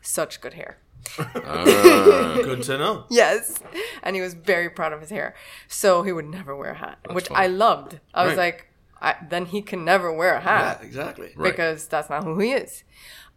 such 0.00 0.40
good 0.40 0.54
hair. 0.54 0.78
Ah. 1.18 2.38
Good 2.42 2.62
to 2.64 2.78
know. 2.78 3.04
Yes. 3.08 3.60
And 4.02 4.16
he 4.16 4.22
was 4.22 4.34
very 4.34 4.68
proud 4.68 4.92
of 4.92 5.00
his 5.00 5.10
hair. 5.10 5.34
So 5.68 6.02
he 6.02 6.12
would 6.12 6.24
never 6.24 6.56
wear 6.56 6.72
a 6.72 6.74
hat, 6.78 6.98
which 7.12 7.30
I 7.30 7.46
loved. 7.46 8.00
I 8.14 8.26
was 8.26 8.36
like, 8.36 8.66
I, 9.00 9.14
then 9.28 9.46
he 9.46 9.62
can 9.62 9.84
never 9.84 10.12
wear 10.12 10.34
a 10.34 10.40
hat 10.40 10.78
Yeah, 10.80 10.86
exactly. 10.86 11.32
Right. 11.36 11.50
because 11.52 11.86
that's 11.86 12.10
not 12.10 12.24
who 12.24 12.38
he 12.38 12.52
is. 12.52 12.82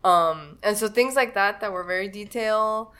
Um, 0.03 0.59
and 0.63 0.77
so 0.77 0.87
things 0.87 1.15
like 1.15 1.33
that 1.33 1.59
that 1.61 1.71
were 1.71 1.83
very 1.83 2.07
detail 2.07 2.93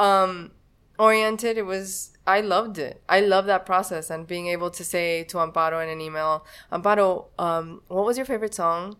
um, 0.00 0.52
oriented, 0.98 1.58
it 1.58 1.66
was, 1.66 2.16
I 2.26 2.40
loved 2.40 2.78
it. 2.78 3.02
I 3.08 3.20
love 3.20 3.46
that 3.46 3.66
process 3.66 4.10
and 4.10 4.26
being 4.26 4.46
able 4.48 4.70
to 4.70 4.84
say 4.84 5.24
to 5.24 5.38
Amparo 5.38 5.82
in 5.82 5.88
an 5.88 6.00
email, 6.00 6.44
Amparo, 6.72 7.26
um, 7.38 7.82
what 7.88 8.04
was 8.04 8.16
your 8.16 8.26
favorite 8.26 8.54
song? 8.54 8.96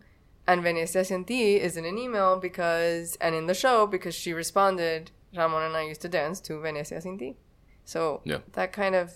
And 0.47 0.63
Venecia 0.63 1.05
sin 1.05 1.25
ti 1.25 1.57
is 1.57 1.77
in 1.77 1.85
an 1.85 1.99
email 1.99 2.39
because, 2.39 3.17
and 3.21 3.35
in 3.35 3.47
the 3.47 3.55
show, 3.55 3.87
because 3.87 4.15
she 4.15 4.33
responded, 4.33 5.11
Ramon 5.37 5.63
and 5.63 5.77
I 5.77 5.83
used 5.83 6.01
to 6.03 6.09
dance 6.09 6.41
to 6.41 6.55
Venecia 6.55 7.03
sin 7.03 7.19
ti. 7.19 7.37
So 7.85 8.23
Yeah. 8.25 8.39
that 8.53 8.73
kind 8.73 8.95
of, 8.95 9.13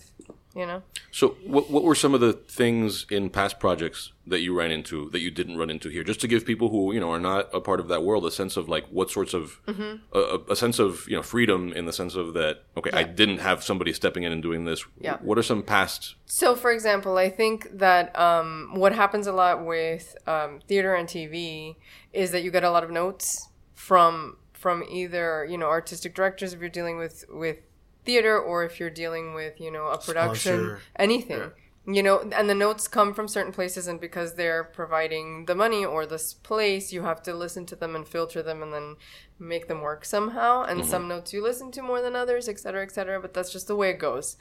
you 0.55 0.65
know, 0.67 0.83
So, 1.11 1.29
what 1.45 1.69
what 1.71 1.83
were 1.83 1.95
some 1.95 2.13
of 2.13 2.21
the 2.21 2.33
things 2.33 3.05
in 3.09 3.29
past 3.29 3.59
projects 3.59 4.11
that 4.27 4.39
you 4.41 4.53
ran 4.57 4.71
into 4.71 5.09
that 5.09 5.19
you 5.19 5.31
didn't 5.31 5.57
run 5.57 5.69
into 5.69 5.89
here? 5.89 6.03
Just 6.03 6.21
to 6.21 6.27
give 6.27 6.45
people 6.45 6.69
who 6.69 6.93
you 6.93 6.99
know 6.99 7.11
are 7.11 7.19
not 7.19 7.49
a 7.53 7.59
part 7.59 7.79
of 7.79 7.87
that 7.87 8.03
world 8.03 8.25
a 8.25 8.31
sense 8.31 8.55
of 8.57 8.69
like 8.69 8.85
what 8.89 9.09
sorts 9.09 9.33
of 9.33 9.59
Mm-hmm. 9.67 9.95
a, 10.13 10.39
a- 10.53 10.55
sense 10.55 10.77
of 10.79 11.07
you 11.09 11.15
know 11.15 11.23
freedom 11.23 11.73
in 11.73 11.85
the 11.85 11.93
sense 11.93 12.15
of 12.15 12.33
that. 12.33 12.63
Okay, 12.77 12.91
I 12.91 13.03
didn't 13.03 13.39
have 13.39 13.63
somebody 13.63 13.93
stepping 13.93 14.23
in 14.23 14.31
and 14.31 14.41
doing 14.43 14.65
this. 14.65 14.85
Yeah. 14.99 15.17
What 15.21 15.37
are 15.39 15.43
some 15.43 15.63
past? 15.63 16.15
So, 16.25 16.55
for 16.55 16.71
example, 16.71 17.17
I 17.17 17.29
think 17.29 17.67
that 17.79 18.05
um, 18.17 18.71
what 18.75 18.93
happens 18.93 19.25
a 19.27 19.33
lot 19.33 19.65
with 19.65 20.15
um, 20.27 20.59
theater 20.67 20.93
and 20.95 21.07
TV 21.07 21.75
is 22.11 22.29
that 22.31 22.43
you 22.43 22.51
get 22.51 22.63
a 22.63 22.69
lot 22.71 22.83
of 22.83 22.91
notes 22.91 23.49
from 23.73 24.37
from 24.53 24.83
either 24.89 25.45
you 25.49 25.57
know 25.57 25.67
artistic 25.67 26.13
directors 26.15 26.53
if 26.53 26.59
you're 26.59 26.69
dealing 26.69 26.97
with 26.97 27.25
with 27.29 27.57
theater 28.05 28.39
or 28.39 28.63
if 28.63 28.79
you're 28.79 28.89
dealing 28.89 29.33
with 29.33 29.59
you 29.59 29.71
know 29.71 29.87
a 29.87 29.97
production 29.97 30.55
Sponsor. 30.59 30.79
anything 30.97 31.51
you 31.85 32.01
know 32.01 32.19
and 32.33 32.49
the 32.49 32.55
notes 32.55 32.87
come 32.87 33.13
from 33.13 33.27
certain 33.27 33.51
places 33.51 33.87
and 33.87 33.99
because 33.99 34.35
they're 34.35 34.63
providing 34.63 35.45
the 35.45 35.55
money 35.55 35.83
or 35.83 36.05
this 36.05 36.33
place 36.33 36.93
you 36.93 37.01
have 37.01 37.21
to 37.21 37.33
listen 37.33 37.65
to 37.65 37.75
them 37.75 37.95
and 37.95 38.07
filter 38.07 38.41
them 38.41 38.63
and 38.63 38.73
then 38.73 38.95
make 39.39 39.67
them 39.67 39.81
work 39.81 40.05
somehow. 40.05 40.63
And 40.63 40.85
some 40.85 41.07
notes 41.07 41.33
you 41.33 41.41
listen 41.41 41.71
to 41.71 41.81
more 41.81 42.01
than 42.01 42.15
others 42.15 42.47
et 42.47 42.59
cetera 42.59 42.83
et 42.83 42.91
cetera 42.91 43.19
but 43.19 43.33
that's 43.33 43.51
just 43.51 43.67
the 43.67 43.75
way 43.75 43.89
it 43.89 43.99
goes. 43.99 44.37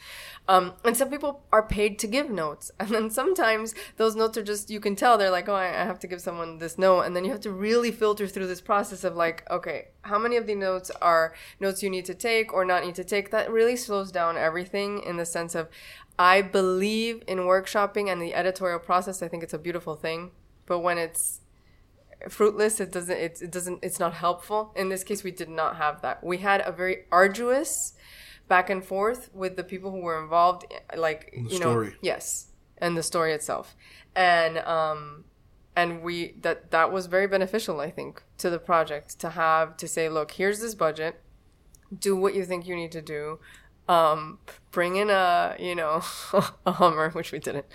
Um, 0.49 0.75
and 0.85 0.97
some 0.97 1.11
people 1.11 1.45
are 1.53 1.67
paid 1.67 1.99
to 2.01 2.07
give 2.07 2.31
notes. 2.31 2.71
And 2.83 2.91
then 2.91 3.11
sometimes 3.11 3.75
those 3.97 4.17
notes 4.17 4.37
are 4.37 4.43
just 4.43 4.69
you 4.71 4.81
can 4.81 4.97
tell 4.97 5.17
they're 5.17 5.31
like 5.31 5.49
oh 5.49 5.55
I, 5.55 5.69
I 5.69 5.85
have 5.85 5.99
to 6.01 6.07
give 6.07 6.21
someone 6.21 6.59
this 6.59 6.79
note. 6.79 7.03
And 7.03 7.17
then 7.17 7.25
you 7.25 7.31
have 7.31 7.41
to 7.41 7.53
really 7.53 7.91
filter 7.91 8.27
through 8.27 8.47
this 8.47 8.61
process 8.61 9.05
of 9.05 9.17
like 9.17 9.49
okay 9.51 9.89
how 10.03 10.19
many 10.19 10.37
of 10.37 10.47
the 10.47 10.55
notes 10.55 10.91
are 11.01 11.33
notes 11.61 11.83
you 11.83 11.89
need 11.89 12.05
to 12.07 12.15
take 12.15 12.53
or 12.53 12.65
not 12.65 12.85
need 12.85 12.97
to 12.97 13.05
take? 13.05 13.31
That 13.31 13.51
really 13.51 13.77
slows 13.77 14.11
down 14.11 14.37
everything 14.37 15.01
in 15.03 15.17
the 15.17 15.25
sense 15.25 15.55
of 15.55 15.69
I 16.19 16.43
believe 16.43 17.23
in 17.27 17.39
workshopping 17.39 18.11
and 18.11 18.21
the 18.21 18.35
editorial 18.35 18.79
process. 18.79 19.23
I 19.23 19.29
think 19.29 19.43
it's 19.43 19.55
a 19.55 19.59
beautiful 19.59 19.97
thing. 19.97 20.31
But 20.67 20.81
when 20.81 20.99
it's 20.99 21.41
fruitless, 22.29 22.81
it 22.81 22.93
doesn't 22.93 23.17
it, 23.17 23.43
it 23.43 23.51
doesn't 23.51 23.81
it's 23.83 23.99
not 23.99 24.15
helpful. 24.15 24.73
In 24.77 24.89
this 24.89 25.05
case 25.05 25.25
we 25.25 25.31
did 25.31 25.49
not 25.49 25.77
have 25.77 26.03
that. 26.03 26.23
We 26.23 26.39
had 26.39 26.63
a 26.65 26.73
very 26.73 27.05
arduous 27.11 27.95
back 28.49 28.71
and 28.71 28.85
forth 28.85 29.31
with 29.33 29.57
the 29.57 29.65
people 29.65 29.91
who 29.91 30.01
were 30.01 30.23
involved 30.23 30.65
like 30.97 31.33
the 31.33 31.55
you 31.55 31.59
know 31.59 31.73
story. 31.73 31.95
yes, 32.03 32.49
and 32.79 32.97
the 32.97 33.03
story 33.03 33.33
itself. 33.33 33.77
And 34.15 34.59
um 34.59 35.25
and 35.75 36.03
we 36.03 36.37
that 36.43 36.71
that 36.71 36.93
was 36.93 37.07
very 37.07 37.27
beneficial 37.27 37.81
I 37.81 37.91
think 37.91 38.23
to 38.39 38.51
the 38.51 38.59
project 38.59 39.19
to 39.21 39.31
have 39.31 39.77
to 39.79 39.89
say 39.89 40.09
look, 40.09 40.33
here's 40.33 40.61
this 40.61 40.75
budget. 40.75 41.21
Do 41.97 42.17
what 42.17 42.35
you 42.35 42.45
think 42.45 42.67
you 42.67 42.77
need 42.77 42.93
to 42.93 43.03
do 43.03 43.39
um, 43.93 44.39
bring 44.71 44.97
in 44.97 45.11
a 45.11 45.57
you 45.59 45.75
know 45.75 46.03
a 46.67 46.73
Hummer, 46.73 47.11
which 47.11 47.33
we 47.33 47.39
didn't. 47.39 47.67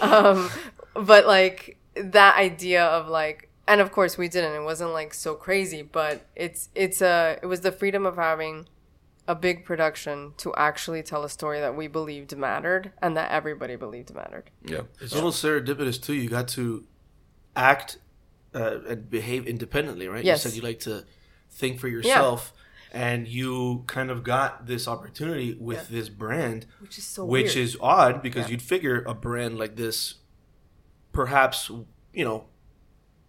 Um, 0.00 0.50
but 0.94 1.26
like 1.26 1.78
that 1.94 2.36
idea 2.36 2.84
of 2.84 3.08
like, 3.08 3.50
and 3.66 3.80
of 3.80 3.92
course 3.92 4.16
we 4.18 4.28
didn't. 4.28 4.54
It 4.54 4.64
wasn't 4.64 4.92
like 4.92 5.14
so 5.14 5.34
crazy, 5.34 5.82
but 5.82 6.26
it's 6.34 6.68
it's 6.74 7.00
a 7.02 7.38
it 7.42 7.46
was 7.46 7.60
the 7.60 7.72
freedom 7.72 8.06
of 8.06 8.16
having 8.16 8.66
a 9.26 9.34
big 9.34 9.64
production 9.64 10.32
to 10.38 10.54
actually 10.54 11.02
tell 11.02 11.22
a 11.22 11.28
story 11.28 11.60
that 11.60 11.76
we 11.76 11.86
believed 11.86 12.34
mattered 12.34 12.92
and 13.02 13.14
that 13.14 13.30
everybody 13.30 13.76
believed 13.76 14.14
mattered. 14.14 14.50
Yeah, 14.64 14.82
It's 15.02 15.14
almost 15.14 15.44
serendipitous 15.44 16.00
too. 16.02 16.14
You 16.14 16.30
got 16.30 16.48
to 16.48 16.84
act 17.54 17.98
uh, 18.54 18.78
and 18.88 19.10
behave 19.10 19.46
independently, 19.46 20.08
right? 20.08 20.24
Yes. 20.24 20.44
You 20.44 20.50
said 20.50 20.56
you 20.56 20.62
like 20.62 20.80
to 20.80 21.04
think 21.50 21.78
for 21.78 21.88
yourself, 21.88 22.54
and 22.92 23.28
you 23.28 23.84
kind 23.86 24.10
of 24.10 24.24
got 24.24 24.66
this 24.66 24.88
opportunity 24.88 25.54
with 25.60 25.88
this 25.88 26.08
brand, 26.08 26.66
Which 26.80 26.98
is 26.98 27.04
so 27.04 27.24
which 27.24 27.54
weird. 27.54 27.56
is 27.68 27.76
odd 27.80 28.22
because 28.22 28.46
Yeah. 28.46 28.52
you'd 28.52 28.62
figure 28.62 29.02
a 29.06 29.14
brand 29.14 29.58
like 29.58 29.76
this, 29.76 30.14
perhaps 31.12 31.70
you 32.12 32.24
know, 32.24 32.46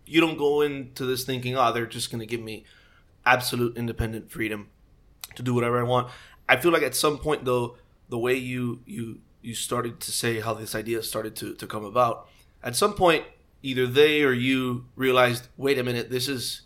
you 0.06 0.20
don't 0.22 0.38
go 0.38 0.62
into 0.62 1.06
this 1.06 1.24
thinking, 1.24 1.56
oh, 1.56 1.72
they're 1.72 1.86
just 1.86 2.10
going 2.12 2.20
to 2.20 2.26
give 2.26 2.42
me 2.42 2.66
absolute 3.26 3.78
independent 3.78 4.32
freedom 4.32 4.70
to 5.36 5.44
do 5.44 5.54
whatever 5.54 5.80
I 5.80 5.84
want. 5.84 6.10
I 6.48 6.56
feel 6.58 6.72
like 6.72 6.82
at 6.82 6.96
some 6.96 7.18
point 7.20 7.46
though, 7.46 7.78
the 8.10 8.18
way 8.18 8.36
you 8.36 8.82
you 8.86 9.20
you 9.42 9.54
started 9.54 10.00
to 10.02 10.12
say 10.12 10.40
how 10.40 10.54
this 10.54 10.74
idea 10.74 11.04
started 11.04 11.36
to 11.38 11.54
to 11.56 11.68
come 11.68 11.84
about, 11.86 12.28
at 12.64 12.76
some 12.76 12.94
point 12.94 13.26
either 13.62 13.86
they 13.86 14.24
or 14.24 14.32
you 14.32 14.86
realized, 14.96 15.48
wait 15.58 15.78
a 15.78 15.84
minute, 15.84 16.10
this 16.10 16.28
is 16.28 16.62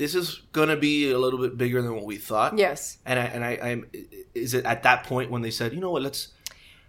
this 0.00 0.14
is 0.14 0.40
gonna 0.52 0.78
be 0.78 1.10
a 1.10 1.18
little 1.18 1.38
bit 1.38 1.58
bigger 1.58 1.82
than 1.82 1.94
what 1.94 2.06
we 2.06 2.16
thought. 2.16 2.56
yes. 2.56 2.96
And 3.04 3.18
I 3.18 3.24
and 3.24 3.44
I 3.44 3.50
I'm 3.62 3.86
is 4.34 4.54
it 4.54 4.64
at 4.64 4.82
that 4.84 5.04
point 5.04 5.30
when 5.30 5.42
they 5.42 5.50
said, 5.50 5.74
you 5.74 5.80
know 5.80 5.90
what, 5.90 6.00
let's 6.00 6.28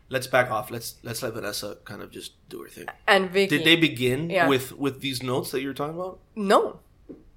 let's 0.08 0.28
back 0.28 0.50
off, 0.50 0.72
let's 0.72 0.96
let's 1.04 1.22
let 1.22 1.34
Vanessa 1.34 1.78
kind 1.84 2.02
of 2.02 2.10
just 2.10 2.32
do 2.48 2.62
her 2.62 2.70
thing. 2.70 2.86
And 3.10 3.30
Vicky. 3.30 3.58
Did 3.58 3.66
they 3.66 3.76
begin 3.76 4.30
Yeah. 4.30 4.48
with 4.48 4.72
with 4.78 5.02
these 5.02 5.22
notes 5.22 5.52
that 5.52 5.62
you're 5.62 5.74
talking 5.74 5.96
about? 6.00 6.20
No. 6.38 6.80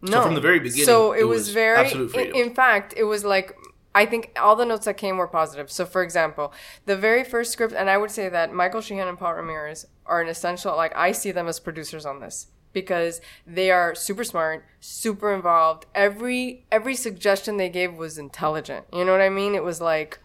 No. 0.01 0.23
from 0.23 0.35
the 0.37 0.41
very 0.41 0.61
beginning, 0.61 0.85
So 0.85 1.13
it, 1.13 1.23
it 1.23 1.25
was, 1.25 1.39
was 1.47 1.49
very. 1.51 1.91
In, 1.91 2.37
in 2.37 2.55
fact, 2.55 2.95
it 2.97 3.05
was 3.05 3.25
like 3.25 3.57
I 3.97 4.07
think 4.07 4.31
all 4.41 4.55
the 4.55 4.65
notes 4.67 4.85
that 4.85 4.97
came 4.97 5.17
were 5.17 5.27
positive. 5.27 5.73
So, 5.73 5.87
for 5.87 6.03
example, 6.05 6.53
the 6.87 6.97
very 6.97 7.25
first 7.25 7.51
script, 7.53 7.75
and 7.75 7.91
I 7.91 7.97
would 7.97 8.13
say 8.13 8.29
that 8.29 8.53
Michael 8.53 8.81
Sheehan 8.81 9.09
and 9.09 9.19
Paul 9.19 9.35
Ramirez 9.35 9.87
are 10.07 10.21
an 10.21 10.29
essential. 10.29 10.77
Like 10.77 10.95
I 10.95 11.11
see 11.11 11.33
them 11.33 11.49
as 11.49 11.59
producers 11.59 12.07
on 12.07 12.21
this 12.21 12.47
because 12.75 13.21
they 13.47 13.71
are 13.71 13.95
super 13.95 14.25
smart, 14.25 14.67
super 14.81 15.33
involved. 15.33 15.87
Every 15.95 16.67
every 16.71 16.95
suggestion 16.95 17.57
they 17.57 17.71
gave 17.71 17.95
was 17.95 18.19
intelligent. 18.19 18.85
You 18.93 19.05
know 19.05 19.13
what 19.13 19.23
I 19.23 19.31
mean? 19.31 19.55
It 19.55 19.65
was 19.65 19.81
like 19.81 20.19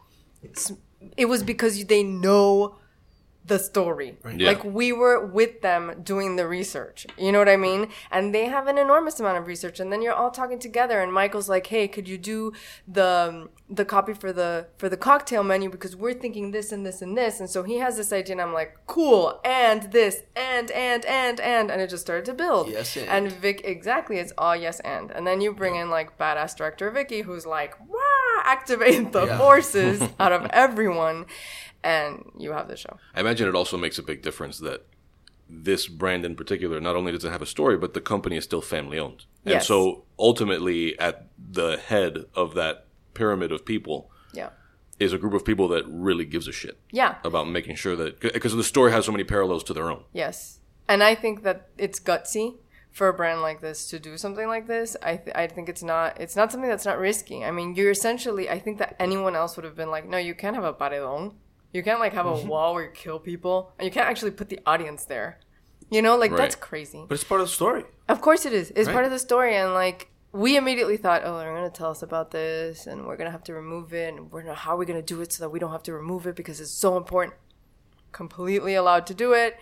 it 1.15 1.25
was 1.25 1.43
because 1.43 1.85
they 1.85 2.03
know 2.03 2.75
the 3.49 3.59
story. 3.59 4.17
Yeah. 4.37 4.47
Like 4.51 4.63
we 4.63 4.93
were 4.93 5.17
with 5.25 5.61
them 5.61 5.83
doing 6.03 6.35
the 6.37 6.47
research. 6.47 7.05
You 7.17 7.31
know 7.33 7.39
what 7.39 7.49
I 7.49 7.57
mean? 7.57 7.81
And 8.11 8.33
they 8.35 8.45
have 8.45 8.67
an 8.67 8.77
enormous 8.77 9.19
amount 9.19 9.37
of 9.39 9.45
research 9.47 9.79
and 9.81 9.91
then 9.91 10.01
you're 10.01 10.13
all 10.21 10.31
talking 10.31 10.59
together 10.59 11.01
and 11.01 11.11
Michael's 11.21 11.49
like, 11.49 11.67
"Hey, 11.67 11.87
could 11.87 12.07
you 12.07 12.17
do 12.17 12.53
the 12.87 13.49
the 13.79 13.85
copy 13.85 14.13
for 14.13 14.31
the 14.33 14.67
for 14.77 14.87
the 14.89 14.97
cocktail 14.97 15.43
menu 15.43 15.69
because 15.69 15.95
we're 15.95 16.13
thinking 16.13 16.51
this 16.51 16.71
and 16.71 16.85
this 16.85 17.01
and 17.01 17.17
this." 17.17 17.39
And 17.41 17.49
so 17.49 17.63
he 17.63 17.75
has 17.85 17.97
this 17.97 18.11
idea 18.13 18.33
and 18.35 18.41
I'm 18.41 18.53
like, 18.53 18.71
"Cool. 18.87 19.39
And 19.43 19.91
this 19.91 20.23
and 20.35 20.71
and 20.71 21.03
and 21.05 21.39
and 21.39 21.71
and 21.71 21.81
it 21.81 21.89
just 21.89 22.03
started 22.07 22.25
to 22.25 22.33
build. 22.33 22.69
Yes, 22.69 22.95
and. 22.97 23.09
and 23.09 23.31
Vic 23.31 23.61
exactly 23.65 24.17
it's 24.17 24.33
all 24.37 24.55
yes 24.55 24.79
and. 24.81 25.11
And 25.11 25.25
then 25.27 25.41
you 25.41 25.53
bring 25.53 25.75
in 25.75 25.89
like 25.89 26.17
badass 26.17 26.55
director 26.55 26.89
Vicky 26.91 27.21
who's 27.21 27.45
like, 27.45 27.73
"Wah, 27.89 27.97
activate 28.43 29.11
the 29.11 29.25
Yeah. 29.25 29.37
forces 29.37 30.01
out 30.19 30.31
of 30.31 30.45
everyone." 30.65 31.25
And 31.83 32.31
you 32.37 32.51
have 32.51 32.67
the 32.67 32.75
show. 32.75 32.97
I 33.15 33.21
imagine 33.21 33.47
it 33.47 33.55
also 33.55 33.77
makes 33.77 33.97
a 33.97 34.03
big 34.03 34.21
difference 34.21 34.59
that 34.59 34.85
this 35.49 35.87
brand 35.87 36.25
in 36.25 36.35
particular, 36.35 36.79
not 36.79 36.95
only 36.95 37.11
does 37.11 37.25
it 37.25 37.31
have 37.31 37.41
a 37.41 37.45
story, 37.45 37.77
but 37.77 37.93
the 37.93 38.01
company 38.01 38.37
is 38.37 38.43
still 38.43 38.61
family 38.61 38.99
owned. 38.99 39.25
And 39.45 39.53
Yes. 39.55 39.67
so 39.67 40.03
ultimately, 40.19 40.97
at 40.99 41.27
the 41.37 41.77
head 41.77 42.25
of 42.35 42.53
that 42.55 42.85
pyramid 43.13 43.51
of 43.51 43.65
people 43.65 44.11
Yeah. 44.33 44.49
is 44.99 45.11
a 45.13 45.17
group 45.17 45.33
of 45.33 45.43
people 45.45 45.67
that 45.69 45.85
really 45.87 46.25
gives 46.25 46.47
a 46.47 46.51
shit 46.51 46.77
Yeah. 46.91 47.15
about 47.23 47.47
making 47.49 47.75
sure 47.77 47.95
that, 47.95 48.19
because 48.19 48.53
the 48.55 48.63
story 48.63 48.91
has 48.91 49.05
so 49.05 49.11
many 49.11 49.23
parallels 49.23 49.63
to 49.65 49.73
their 49.73 49.89
own. 49.89 50.03
Yes. 50.13 50.59
And 50.87 51.01
I 51.01 51.15
think 51.15 51.43
that 51.43 51.69
it's 51.77 51.99
gutsy 51.99 52.57
for 52.91 53.07
a 53.07 53.13
brand 53.13 53.41
like 53.41 53.61
this 53.61 53.87
to 53.89 53.99
do 53.99 54.17
something 54.17 54.47
like 54.47 54.67
this. 54.67 54.95
I 55.01 55.17
th- 55.17 55.35
I 55.35 55.47
think 55.47 55.69
it's 55.69 55.83
not 55.83 56.19
it's 56.19 56.35
not 56.35 56.51
something 56.51 56.69
that's 56.69 56.85
not 56.85 56.97
risky. 56.99 57.43
I 57.45 57.51
mean, 57.51 57.75
you're 57.75 57.91
essentially 57.91 58.49
I 58.49 58.59
think 58.59 58.77
that 58.79 58.95
anyone 58.99 59.35
else 59.35 59.55
would 59.55 59.63
have 59.65 59.75
been 59.75 59.89
like, 59.91 60.07
"No, 60.07 60.17
you 60.17 60.33
can't 60.35 60.55
have 60.55 60.63
a 60.65 60.73
paredón. 60.73 61.35
You 61.73 61.83
can't 61.83 61.99
like 61.99 62.13
have 62.13 62.25
a 62.25 62.33
mm-hmm. 62.33 62.47
wall 62.47 62.73
where 62.73 62.85
you 62.85 62.91
kill 62.91 63.19
people 63.19 63.73
and 63.77 63.85
you 63.85 63.91
can't 63.91 64.07
actually 64.07 64.31
put 64.31 64.49
the 64.49 64.59
audience 64.65 65.05
there." 65.05 65.39
You 65.91 66.01
know, 66.01 66.17
like 66.17 66.35
that's 66.35 66.55
crazy. 66.55 67.03
But 67.07 67.15
it's 67.15 67.23
part 67.23 67.41
of 67.41 67.47
the 67.47 67.53
story. 67.53 67.83
Of 68.07 68.21
course 68.21 68.45
it 68.45 68.53
is. 68.53 68.71
It's 68.75 68.87
Right. 68.87 68.93
part 68.93 69.05
of 69.05 69.11
the 69.11 69.19
story 69.19 69.55
and 69.55 69.73
like 69.73 70.09
we 70.31 70.57
immediately 70.57 70.97
thought, 70.97 71.23
oh, 71.25 71.39
they're 71.39 71.53
gonna 71.53 71.69
tell 71.69 71.89
us 71.89 72.03
about 72.03 72.31
this, 72.31 72.85
and 72.85 73.05
we're 73.07 73.17
gonna 73.17 73.31
have 73.31 73.43
to 73.45 73.53
remove 73.53 73.93
it, 73.93 74.13
and 74.13 74.31
we're 74.31 74.43
gonna, 74.43 74.53
how 74.53 74.75
are 74.75 74.77
we 74.77 74.85
gonna 74.85 75.01
do 75.01 75.21
it 75.21 75.33
so 75.33 75.43
that 75.43 75.49
we 75.49 75.59
don't 75.59 75.71
have 75.71 75.83
to 75.83 75.93
remove 75.93 76.27
it 76.27 76.35
because 76.35 76.61
it's 76.61 76.71
so 76.71 76.97
important. 76.97 77.35
Completely 78.11 78.75
allowed 78.75 79.07
to 79.07 79.13
do 79.13 79.33
it. 79.33 79.57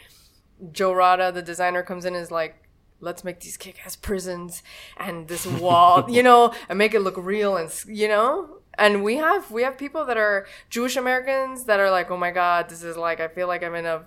Joe 0.72 0.94
Rada, 0.94 1.32
the 1.32 1.42
designer, 1.42 1.84
comes 1.84 2.04
in 2.04 2.16
and 2.16 2.24
is 2.24 2.32
like, 2.32 2.68
let's 3.00 3.24
make 3.24 3.40
these 3.42 3.58
kick-ass 3.58 3.96
prisons 3.96 4.64
and 4.98 5.28
this 5.28 5.46
wall, 5.46 6.06
you 6.10 6.24
know, 6.24 6.54
and 6.68 6.78
make 6.78 6.94
it 6.94 7.00
look 7.00 7.18
real 7.18 7.56
and 7.56 7.72
you 7.88 8.08
know. 8.08 8.57
And 8.78 9.04
we 9.04 9.16
have 9.18 9.50
we 9.52 9.64
have 9.64 9.78
people 9.78 10.06
that 10.06 10.18
are 10.18 10.46
Jewish 10.70 10.96
Americans 10.98 11.66
that 11.66 11.80
are 11.80 11.90
like, 11.90 12.12
oh 12.12 12.18
my 12.18 12.32
god, 12.32 12.70
this 12.70 12.84
is 12.84 12.96
like 12.98 13.20
I 13.20 13.28
feel 13.28 13.48
like 13.48 13.64
I'm 13.64 13.76
in 13.76 13.86
a 13.86 14.04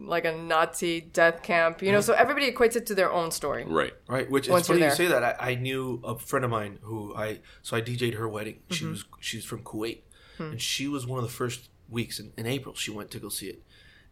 like 0.00 0.24
a 0.24 0.32
Nazi 0.32 1.00
death 1.00 1.42
camp, 1.42 1.82
you 1.82 1.92
know. 1.92 2.00
So 2.00 2.12
everybody 2.12 2.50
equates 2.52 2.76
it 2.76 2.86
to 2.86 2.94
their 2.94 3.10
own 3.12 3.30
story. 3.30 3.64
Right. 3.64 3.92
Right, 4.08 4.30
which 4.30 4.48
Once 4.48 4.62
it's 4.62 4.68
funny 4.68 4.80
you're 4.80 4.90
you 4.90 4.96
there. 4.96 5.06
say 5.08 5.12
that. 5.12 5.22
I, 5.42 5.50
I 5.52 5.54
knew 5.56 6.00
a 6.04 6.18
friend 6.18 6.44
of 6.44 6.50
mine 6.50 6.78
who 6.82 7.14
I 7.16 7.40
so 7.62 7.76
I 7.76 7.80
DJ'd 7.82 8.14
her 8.14 8.28
wedding. 8.28 8.60
She 8.70 8.84
Mm-hmm. 8.84 8.90
was 8.92 9.04
she's 9.20 9.44
from 9.44 9.62
Kuwait, 9.62 10.00
Hmm. 10.38 10.52
and 10.52 10.60
she 10.60 10.86
was 10.88 11.06
one 11.06 11.18
of 11.18 11.24
the 11.24 11.30
first 11.32 11.68
weeks 11.88 12.18
in, 12.20 12.32
in 12.36 12.46
April. 12.46 12.74
She 12.74 12.90
went 12.90 13.10
to 13.12 13.18
go 13.18 13.28
see 13.28 13.48
it, 13.48 13.62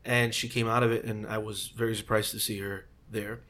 and 0.05 0.35
she 0.35 0.49
came 0.49 0.69
out 0.69 0.83
of 0.83 0.91
it, 0.93 1.05
and 1.05 1.27
I 1.27 1.39
was 1.39 1.69
very 1.69 1.95
surprised 1.97 2.31
to 2.33 2.41
see 2.41 2.59
her 2.59 2.87
there. 3.11 3.41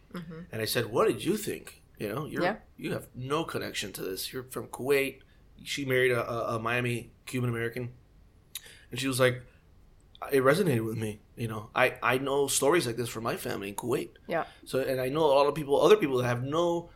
And 0.52 0.60
I 0.60 0.64
said, 0.66 0.86
"What 0.86 1.06
did 1.08 1.24
you 1.24 1.36
think? 1.36 1.82
You 1.98 2.08
know, 2.08 2.26
you're 2.26 2.42
Mm-hmm. 2.42 2.56
Yeah. 2.78 2.84
you 2.84 2.92
have 2.92 3.06
no 3.14 3.44
connection 3.44 3.92
to 3.94 4.02
this. 4.02 4.32
You're 4.32 4.42
from 4.44 4.66
Kuwait. 4.68 5.20
She 5.62 5.84
married 5.84 6.12
a, 6.12 6.28
a, 6.28 6.56
a 6.56 6.58
Miami 6.58 7.10
Cuban 7.26 7.48
American, 7.50 7.90
and 8.90 9.00
she 9.00 9.08
was 9.08 9.20
like." 9.20 9.42
It 10.30 10.42
resonated 10.42 10.84
with 10.84 10.98
me, 10.98 11.20
you 11.34 11.48
know. 11.48 11.70
I, 11.74 11.94
I 12.02 12.18
know 12.18 12.46
stories 12.46 12.86
like 12.86 12.98
this 12.98 13.08
from 13.08 13.24
my 13.24 13.36
family 13.38 13.70
in 13.70 13.74
Kuwait. 13.74 14.10
Yeah. 14.28 14.44
So, 14.66 14.78
and 14.78 15.00
I 15.00 15.08
know 15.08 15.24
a 15.24 15.32
lot 15.32 15.46
of 15.46 15.54
people, 15.54 15.80
other 15.80 15.96
people 15.96 16.18
that 16.18 16.26
have 16.26 16.44
no 16.44 16.90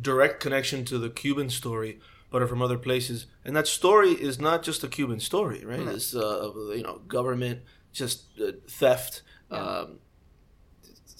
direct 0.00 0.40
connection 0.40 0.82
to 0.86 0.96
the 0.96 1.10
Cuban 1.10 1.50
story, 1.50 2.00
but 2.30 2.40
are 2.40 2.46
from 2.46 2.62
other 2.62 2.78
places. 2.78 3.26
And 3.44 3.54
that 3.54 3.66
story 3.66 4.12
is 4.12 4.40
not 4.40 4.62
just 4.62 4.82
a 4.82 4.88
Cuban 4.88 5.20
story, 5.20 5.66
right? 5.66 5.80
It's 5.80 6.14
uh, 6.14 6.50
you 6.74 6.82
know 6.82 7.00
government, 7.06 7.60
just 7.92 8.24
uh, 8.40 8.52
theft, 8.66 9.20
um, 9.50 9.98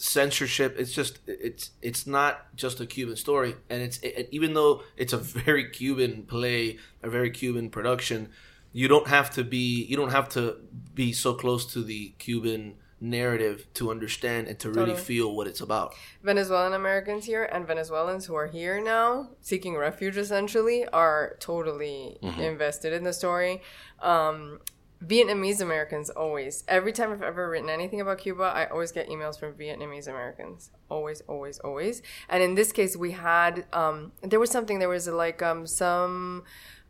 censorship. 0.02 0.74
It's 0.78 0.92
just 0.92 1.20
it's 1.28 1.70
it's 1.80 2.06
not 2.06 2.54
just 2.56 2.80
a 2.80 2.86
Cuban 2.86 3.14
story, 3.16 3.54
and 3.70 3.80
it's 3.82 3.98
it, 3.98 4.28
even 4.32 4.54
though 4.54 4.82
it's 4.96 5.12
a 5.12 5.16
very 5.18 5.70
Cuban 5.70 6.24
play, 6.24 6.78
a 7.02 7.08
very 7.08 7.30
Cuban 7.30 7.70
production, 7.70 8.28
you 8.72 8.88
don't 8.88 9.06
have 9.06 9.30
to 9.30 9.44
be 9.44 9.84
you 9.84 9.96
don't 9.96 10.10
have 10.10 10.28
to 10.30 10.56
be 10.94 11.12
so 11.12 11.34
close 11.34 11.72
to 11.74 11.84
the 11.84 12.14
Cuban 12.18 12.74
narrative 13.00 13.66
to 13.74 13.90
understand 13.90 14.46
and 14.46 14.58
to 14.60 14.68
really 14.68 14.90
Totally. 14.90 15.04
feel 15.04 15.36
what 15.36 15.46
it's 15.46 15.60
about. 15.60 15.94
Venezuelan 16.22 16.72
Americans 16.72 17.24
here 17.24 17.44
and 17.44 17.66
Venezuelans 17.66 18.26
who 18.26 18.34
are 18.34 18.46
here 18.46 18.80
now 18.80 19.28
seeking 19.40 19.76
refuge 19.76 20.16
essentially 20.16 20.86
are 20.86 21.36
totally 21.40 22.16
invested 22.38 22.92
in 22.92 23.02
the 23.02 23.12
story. 23.12 23.60
Um, 24.00 24.60
Vietnamese 25.04 25.60
Americans 25.60 26.10
always, 26.10 26.64
every 26.68 26.92
time 26.92 27.12
I've 27.12 27.22
ever 27.22 27.48
written 27.48 27.68
anything 27.68 28.00
about 28.00 28.18
Cuba, 28.18 28.44
I 28.44 28.66
always 28.66 28.92
get 28.92 29.08
emails 29.08 29.38
from 29.38 29.54
Vietnamese 29.54 30.06
Americans. 30.06 30.70
Always, 30.88 31.22
always, 31.22 31.58
always. 31.60 32.02
And 32.28 32.42
in 32.42 32.54
this 32.54 32.72
case, 32.72 32.96
we 32.96 33.12
had, 33.12 33.66
um, 33.72 34.12
there 34.20 34.38
was 34.40 34.50
something, 34.50 34.78
there 34.78 34.88
was 34.88 35.08
like 35.08 35.42
um, 35.42 35.66
some 35.66 36.44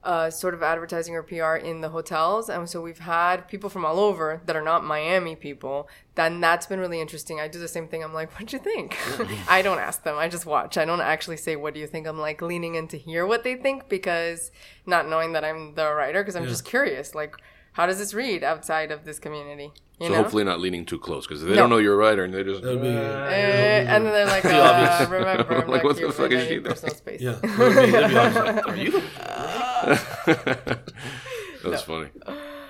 uh, 0.04 0.28
sort 0.28 0.52
of 0.52 0.62
advertising 0.62 1.14
or 1.14 1.22
PR 1.22 1.54
in 1.54 1.80
the 1.80 1.90
hotels. 1.90 2.48
And 2.48 2.68
so 2.68 2.80
we've 2.80 2.98
had 2.98 3.46
people 3.48 3.70
from 3.70 3.84
all 3.84 4.00
over 4.00 4.42
that 4.46 4.56
are 4.56 4.62
not 4.62 4.84
Miami 4.84 5.36
people. 5.36 5.88
Then 6.16 6.40
that's 6.40 6.66
been 6.66 6.80
really 6.80 7.00
interesting. 7.00 7.40
I 7.40 7.48
do 7.48 7.58
the 7.58 7.68
same 7.68 7.86
thing. 7.88 8.02
I'm 8.02 8.12
like, 8.12 8.32
what 8.38 8.48
do 8.48 8.56
you 8.56 8.62
think? 8.62 8.98
I 9.48 9.62
don't 9.62 9.78
ask 9.78 10.02
them. 10.02 10.18
I 10.18 10.28
just 10.28 10.44
watch. 10.44 10.76
I 10.76 10.84
don't 10.84 11.00
actually 11.00 11.36
say, 11.36 11.54
what 11.56 11.72
do 11.72 11.80
you 11.80 11.86
think? 11.86 12.06
I'm 12.06 12.18
like 12.18 12.42
leaning 12.42 12.74
in 12.74 12.88
to 12.88 12.98
hear 12.98 13.26
what 13.26 13.44
they 13.44 13.54
think 13.54 13.88
because 13.88 14.50
not 14.86 15.08
knowing 15.08 15.32
that 15.32 15.44
I'm 15.44 15.74
the 15.76 15.92
writer, 15.94 16.22
because 16.22 16.36
I'm 16.36 16.48
just 16.48 16.64
curious. 16.64 17.14
Like, 17.14 17.36
how 17.72 17.86
does 17.86 17.98
this 17.98 18.12
read 18.14 18.42
outside 18.44 18.90
of 18.90 19.04
this 19.04 19.18
community? 19.18 19.72
You 20.00 20.06
So 20.08 20.12
know? 20.14 20.22
hopefully 20.22 20.44
not 20.44 20.58
leaning 20.60 20.84
too 20.84 20.98
close 20.98 21.26
because 21.26 21.42
they 21.42 21.50
No. 21.50 21.54
don't 21.56 21.70
know 21.70 21.78
you're 21.78 21.94
a 21.94 21.96
writer 21.96 22.24
and 22.24 22.34
they 22.34 22.42
just. 22.42 22.62
That'd 22.62 22.82
be- 22.82 22.88
Eh, 22.88 23.84
and 23.88 24.04
then 24.04 24.12
they're 24.12 24.26
like, 24.26 24.44
uh, 24.46 25.06
remember, 25.08 25.54
I'm 25.62 25.68
Like, 25.70 25.84
what 25.84 25.96
the 25.96 26.10
fuck 26.12 26.32
I 26.32 26.34
is 26.34 26.44
she 26.48 26.54
need 26.56 26.64
doing? 26.64 26.74
personal 26.74 26.94
space. 26.94 27.20
Yeah, 27.20 27.32
that'd 27.42 27.58
be, 27.86 27.90
that'd 27.92 28.10
be 28.10 28.16
honest. 28.16 28.66
Are 28.68 28.76
you? 28.76 28.90
the- 28.90 30.78
That's 31.64 31.82
funny. 31.82 32.08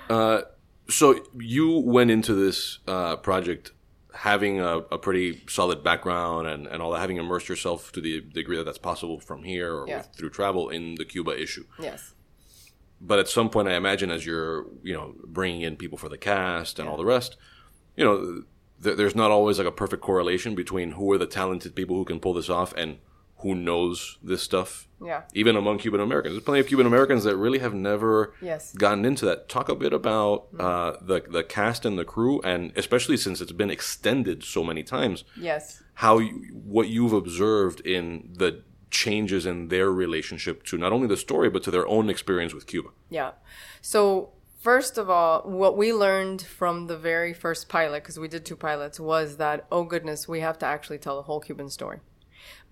Uh, 0.09 0.41
so 0.89 1.15
you 1.39 1.79
went 1.79 2.11
into 2.11 2.33
this 2.35 2.79
uh, 2.87 3.15
project 3.17 3.71
having 4.13 4.59
a, 4.59 4.77
a 4.91 4.97
pretty 4.99 5.41
solid 5.47 5.83
background 5.83 6.47
and, 6.47 6.67
and 6.67 6.81
all 6.83 6.91
that, 6.91 6.99
having 6.99 7.17
immersed 7.17 7.49
yourself 7.49 7.91
to 7.93 7.99
the 8.01 8.21
degree 8.21 8.57
that 8.57 8.63
that's 8.65 8.77
possible 8.77 9.19
from 9.19 9.43
here 9.43 9.73
or 9.73 9.87
Yeah. 9.87 9.97
with, 9.97 10.09
through 10.15 10.29
travel 10.29 10.69
in 10.69 10.95
the 10.95 11.05
Cuba 11.05 11.31
issue. 11.41 11.65
Yes. 11.79 12.13
But 13.05 13.19
at 13.19 13.27
some 13.27 13.49
point, 13.49 13.67
I 13.67 13.75
imagine 13.75 14.09
as 14.11 14.25
you're, 14.25 14.65
you 14.81 14.93
know, 14.93 15.13
bringing 15.25 15.61
in 15.61 15.75
people 15.75 15.97
for 15.97 16.07
the 16.09 16.17
cast 16.17 16.79
and 16.79 16.87
all 16.87 16.95
the 16.97 17.03
rest, 17.05 17.35
you 17.97 18.05
know, 18.05 18.43
th- 18.81 18.95
there's 18.97 19.15
not 19.15 19.29
always 19.29 19.57
like 19.57 19.67
a 19.67 19.71
perfect 19.71 20.01
correlation 20.01 20.55
between 20.55 20.91
who 20.91 21.11
are 21.11 21.17
the 21.17 21.25
talented 21.27 21.75
people 21.75 21.95
who 21.97 22.05
can 22.05 22.19
pull 22.19 22.33
this 22.33 22.49
off 22.49 22.73
and 22.77 22.99
who 23.39 23.55
knows 23.55 24.17
this 24.23 24.41
stuff. 24.41 24.87
Yeah. 25.03 25.23
Even 25.33 25.57
among 25.57 25.79
Cuban 25.79 25.99
Americans, 25.99 26.33
there's 26.35 26.45
plenty 26.45 26.61
of 26.61 26.67
Cuban 26.67 26.85
Americans 26.85 27.25
that 27.25 27.35
really 27.35 27.59
have 27.59 27.73
never 27.73 28.33
Yes. 28.41 28.73
gotten 28.73 29.03
into 29.03 29.25
that. 29.25 29.49
Talk 29.49 29.67
a 29.67 29.75
bit 29.75 29.91
about 29.91 30.47
uh, 30.57 30.93
the 31.01 31.23
the 31.29 31.43
cast 31.43 31.85
and 31.85 31.99
the 31.99 32.05
crew, 32.05 32.39
and 32.45 32.71
especially 32.77 33.17
since 33.17 33.41
it's 33.41 33.51
been 33.51 33.69
extended 33.69 34.45
so 34.45 34.63
many 34.63 34.81
times, 34.81 35.25
Yes. 35.35 35.83
how 35.95 36.19
you, 36.19 36.31
what 36.53 36.87
you've 36.87 37.11
observed 37.11 37.81
in 37.81 38.29
the 38.33 38.63
changes 38.93 39.45
in 39.45 39.67
their 39.67 39.91
relationship 39.91 40.63
to 40.63 40.77
not 40.77 40.93
only 40.93 41.07
the 41.07 41.17
story 41.17 41.49
but 41.49 41.63
to 41.63 41.71
their 41.71 41.87
own 41.87 42.09
experience 42.09 42.53
with 42.53 42.67
Cuba. 42.67 42.89
Yeah. 43.09 43.31
So, 43.81 44.29
first 44.59 44.97
of 44.97 45.09
all, 45.09 45.41
what 45.41 45.75
we 45.75 45.91
learned 45.91 46.41
from 46.41 46.87
the 46.87 46.97
very 46.97 47.33
first 47.33 47.67
pilot, 47.67 48.03
because 48.03 48.19
we 48.19 48.27
did 48.29 48.45
two 48.45 48.55
pilots, 48.55 48.99
was 48.99 49.37
that, 49.37 49.65
oh 49.71 49.83
goodness, 49.83 50.27
we 50.27 50.39
have 50.39 50.57
to 50.59 50.65
actually 50.65 50.99
tell 50.99 51.17
the 51.17 51.23
whole 51.23 51.41
Cuban 51.41 51.69
story 51.69 51.99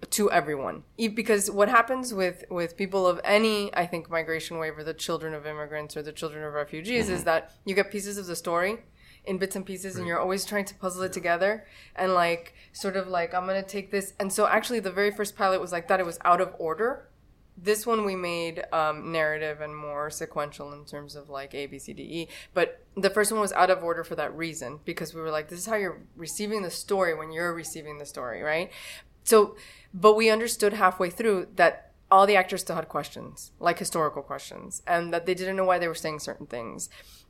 to 0.10 0.32
everyone. 0.32 0.84
Because 0.98 1.50
what 1.50 1.70
happens 1.70 2.14
with, 2.14 2.44
with 2.50 2.78
people 2.78 3.08
of 3.08 3.20
any, 3.24 3.74
I 3.76 3.86
think, 3.86 4.10
migration 4.10 4.58
wave 4.58 4.78
or 4.78 4.84
the 4.84 4.94
children 4.94 5.34
of 5.34 5.46
immigrants 5.46 5.98
or 5.98 6.02
the 6.02 6.12
children 6.12 6.44
of 6.44 6.54
refugees 6.54 7.06
mm-hmm. 7.06 7.16
is 7.16 7.24
that 7.24 7.52
you 7.66 7.76
get 7.76 7.92
pieces 7.92 8.18
of 8.18 8.28
the 8.28 8.36
story 8.36 8.80
in 9.26 9.38
bits 9.38 9.56
and 9.56 9.66
pieces 9.66 9.96
and 9.96 10.08
you're 10.08 10.20
always 10.20 10.46
trying 10.46 10.66
to 10.66 10.74
puzzle 10.76 11.04
it 11.04 11.14
together 11.14 11.66
and 11.96 12.14
like 12.14 12.56
sort 12.74 12.96
of 12.96 13.08
like 13.08 13.34
i'm 13.34 13.46
gonna 13.46 13.62
take 13.62 13.92
this 13.92 14.14
and 14.20 14.34
so 14.34 14.48
actually 14.48 14.80
the 14.80 14.92
very 14.92 15.12
first 15.12 15.36
pilot 15.36 15.62
was 15.62 15.72
like 15.72 15.88
that 15.88 16.00
it 16.00 16.06
was 16.06 16.18
out 16.26 16.42
of 16.42 16.54
order 16.58 17.08
this 17.58 17.86
one 17.86 18.06
we 18.06 18.16
made 18.16 18.64
um, 18.74 19.12
narrative 19.12 19.62
and 19.62 19.76
more 19.76 20.10
sequential 20.10 20.74
in 20.74 20.84
terms 20.86 21.16
of 21.16 21.30
like 21.30 21.54
A, 21.54 21.68
B, 21.68 21.78
C, 21.78 21.94
D, 21.94 22.02
E. 22.02 22.28
But 22.54 22.84
the 22.96 23.10
first 23.10 23.32
one 23.32 23.40
was 23.40 23.54
out 23.54 23.70
of 23.70 23.84
order 23.84 24.04
for 24.04 24.16
that 24.16 24.36
reason 24.36 24.80
because 24.84 25.14
we 25.14 25.22
were 25.22 25.30
like, 25.30 25.50
this 25.50 25.60
is 25.60 25.66
how 25.68 25.76
you're 25.76 26.02
receiving 26.16 26.64
the 26.64 26.72
story 26.72 27.14
when 27.14 27.32
you're 27.32 27.54
receiving 27.54 28.00
the 28.00 28.06
story, 28.06 28.42
right? 28.42 28.72
so, 29.24 29.56
but 29.94 30.16
we 30.16 30.30
understood 30.30 30.74
halfway 30.74 31.10
through 31.10 31.48
that 31.56 31.92
all 32.10 32.26
the 32.26 32.36
actors 32.36 32.62
still 32.62 32.76
had 32.76 32.90
questions, 32.90 33.52
like 33.60 33.78
historical 33.78 34.22
questions, 34.22 34.82
and 34.88 35.14
that 35.14 35.26
they 35.26 35.34
didn't 35.34 35.56
know 35.56 35.64
why 35.64 35.78
they 35.78 35.88
were 35.88 35.96
saying 35.96 36.20
certain 36.20 36.48
things. 36.48 36.90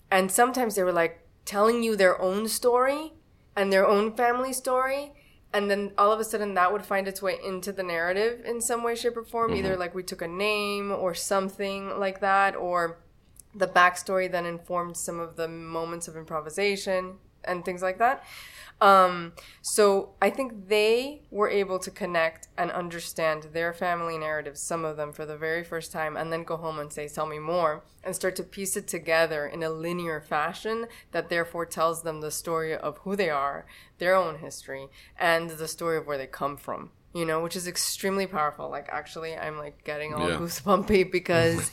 And 0.10 0.32
sometimes 0.32 0.76
they 0.76 0.84
were 0.84 0.92
like 0.92 1.26
telling 1.46 1.84
you 1.84 1.96
their 1.96 2.20
own 2.22 2.48
story 2.48 3.14
and 3.56 3.72
their 3.72 3.88
own 3.88 4.16
family 4.16 4.54
story. 4.54 5.14
And 5.54 5.70
then 5.70 5.92
all 5.98 6.12
of 6.12 6.20
a 6.20 6.24
sudden 6.24 6.54
that 6.54 6.72
would 6.72 6.86
find 6.86 7.08
its 7.08 7.22
way 7.22 7.38
into 7.46 7.72
the 7.74 7.84
narrative 7.84 8.46
in 8.46 8.62
some 8.62 8.84
way, 8.84 8.96
shape, 8.96 9.18
or 9.18 9.24
form. 9.24 9.52
Mm-hmm. 9.52 9.66
Either 9.66 9.78
like 9.78 9.94
we 9.94 10.04
took 10.04 10.22
a 10.22 10.28
name 10.28 10.92
or 10.92 11.14
something 11.14 12.00
like 12.00 12.22
that, 12.22 12.56
or 12.56 13.00
the 13.54 13.68
backstory 13.68 14.32
then 14.32 14.46
informed 14.46 14.96
some 14.96 15.20
of 15.20 15.36
the 15.36 15.48
moments 15.48 16.08
of 16.08 16.16
improvisation 16.16 17.18
and 17.44 17.64
things 17.66 17.82
like 17.82 17.98
that. 18.00 18.24
Um, 18.80 19.34
so 19.62 20.16
I 20.22 20.32
think 20.32 20.68
they 20.68 21.22
were 21.30 21.48
able 21.50 21.78
to 21.78 21.92
connect 21.92 22.48
and 22.58 22.72
understand 22.72 23.50
their 23.54 23.74
family 23.74 24.18
narratives, 24.18 24.60
some 24.60 24.84
of 24.84 24.98
them 24.98 25.14
for 25.14 25.24
the 25.24 25.38
very 25.38 25.64
first 25.64 25.92
time, 25.92 26.18
and 26.18 26.34
then 26.34 26.44
go 26.44 26.58
home 26.58 26.80
and 26.80 26.92
say, 26.92 27.08
Tell 27.08 27.28
me 27.28 27.38
more, 27.38 27.84
and 28.04 28.16
start 28.16 28.36
to 28.38 28.44
piece 28.44 28.76
it 28.76 28.88
together 28.88 29.46
in 29.46 29.62
a 29.62 29.70
linear 29.70 30.20
fashion 30.20 30.88
that 31.12 31.30
therefore 31.30 31.68
tells 31.68 32.02
them 32.02 32.22
the 32.22 32.32
story 32.32 32.76
of 32.76 32.98
who 33.00 33.16
they 33.16 33.30
are, 33.30 33.68
their 34.00 34.16
own 34.16 34.40
history, 34.40 34.88
and 35.16 35.52
the 35.52 35.68
story 35.68 35.98
of 35.98 36.08
where 36.08 36.18
they 36.18 36.28
come 36.28 36.58
from. 36.58 36.90
You 37.14 37.26
know, 37.26 37.44
which 37.44 37.58
is 37.58 37.68
extremely 37.68 38.26
powerful. 38.26 38.70
Like, 38.70 38.88
actually, 38.90 39.36
I'm 39.38 39.58
like 39.60 39.84
getting 39.84 40.14
all 40.16 40.28
Yeah. 40.30 40.38
goosebumpy 40.38 41.12
because 41.20 41.70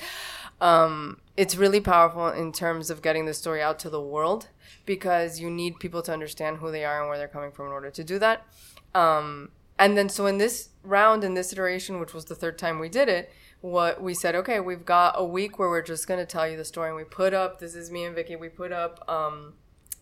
um, 0.60 1.20
it's 1.36 1.56
really 1.56 1.80
powerful 1.80 2.28
in 2.28 2.52
terms 2.52 2.90
of 2.90 3.02
getting 3.02 3.26
the 3.26 3.34
story 3.34 3.62
out 3.62 3.78
to 3.80 3.90
the 3.90 4.00
world 4.00 4.48
because 4.86 5.38
you 5.40 5.50
need 5.50 5.78
people 5.78 6.02
to 6.02 6.12
understand 6.12 6.58
who 6.58 6.70
they 6.70 6.84
are 6.84 7.00
and 7.00 7.08
where 7.08 7.18
they're 7.18 7.28
coming 7.28 7.52
from 7.52 7.66
in 7.66 7.72
order 7.72 7.90
to 7.90 8.02
do 8.02 8.18
that. 8.18 8.46
Um, 8.94 9.50
and 9.78 9.96
then, 9.96 10.08
so 10.08 10.26
in 10.26 10.38
this 10.38 10.70
round, 10.82 11.22
in 11.22 11.34
this 11.34 11.52
iteration, 11.52 12.00
which 12.00 12.12
was 12.12 12.24
the 12.24 12.34
third 12.34 12.58
time 12.58 12.80
we 12.80 12.88
did 12.88 13.08
it, 13.08 13.30
what 13.60 14.02
we 14.02 14.14
said, 14.14 14.34
okay, 14.34 14.58
we've 14.60 14.84
got 14.84 15.14
a 15.16 15.24
week 15.24 15.58
where 15.58 15.68
we're 15.68 15.82
just 15.82 16.08
going 16.08 16.18
to 16.18 16.26
tell 16.26 16.48
you 16.48 16.56
the 16.56 16.64
story. 16.64 16.88
And 16.88 16.96
we 16.96 17.04
put 17.04 17.34
up, 17.34 17.60
this 17.60 17.74
is 17.74 17.90
me 17.90 18.04
and 18.04 18.14
Vicky, 18.14 18.34
we 18.36 18.48
put 18.48 18.72
up 18.72 19.04
um, 19.08 19.54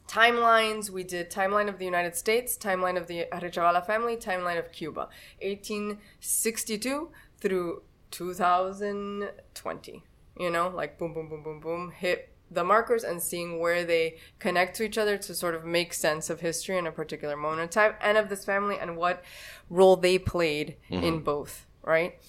timelines. 0.09 0.89
We 0.91 1.05
did 1.05 1.31
timeline 1.31 1.69
of 1.69 1.79
the 1.79 1.85
United 1.85 2.17
States, 2.17 2.57
timeline 2.57 2.97
of 2.97 3.07
the 3.07 3.27
Arechabala 3.33 3.87
family, 3.87 4.17
timeline 4.17 4.59
of 4.59 4.73
Cuba, 4.73 5.09
1862 5.43 7.11
through 7.41 7.83
2020. 8.11 10.03
You 10.39 10.51
know, 10.51 10.69
like 10.69 10.99
boom, 10.99 11.15
boom, 11.15 11.29
boom, 11.29 11.43
boom, 11.43 11.61
boom, 11.61 11.91
hit 11.91 12.31
the 12.51 12.65
markers 12.65 13.03
and 13.03 13.21
seeing 13.21 13.59
where 13.59 13.85
they 13.85 14.19
connect 14.39 14.77
to 14.77 14.85
each 14.85 14.99
other 14.99 15.17
to 15.19 15.35
sort 15.35 15.55
of 15.55 15.65
make 15.65 15.93
sense 15.93 16.31
of 16.31 16.41
history 16.41 16.79
in 16.79 16.87
a 16.87 16.93
particular 16.93 17.37
moment 17.37 17.63
in 17.63 17.69
time 17.69 17.95
and 18.01 18.17
of 18.17 18.29
this 18.29 18.45
family 18.45 18.79
and 18.79 18.97
what 18.97 19.25
role 19.69 19.97
they 19.97 20.19
played 20.19 20.77
in 20.89 21.21
both, 21.21 21.67
right? 21.83 22.21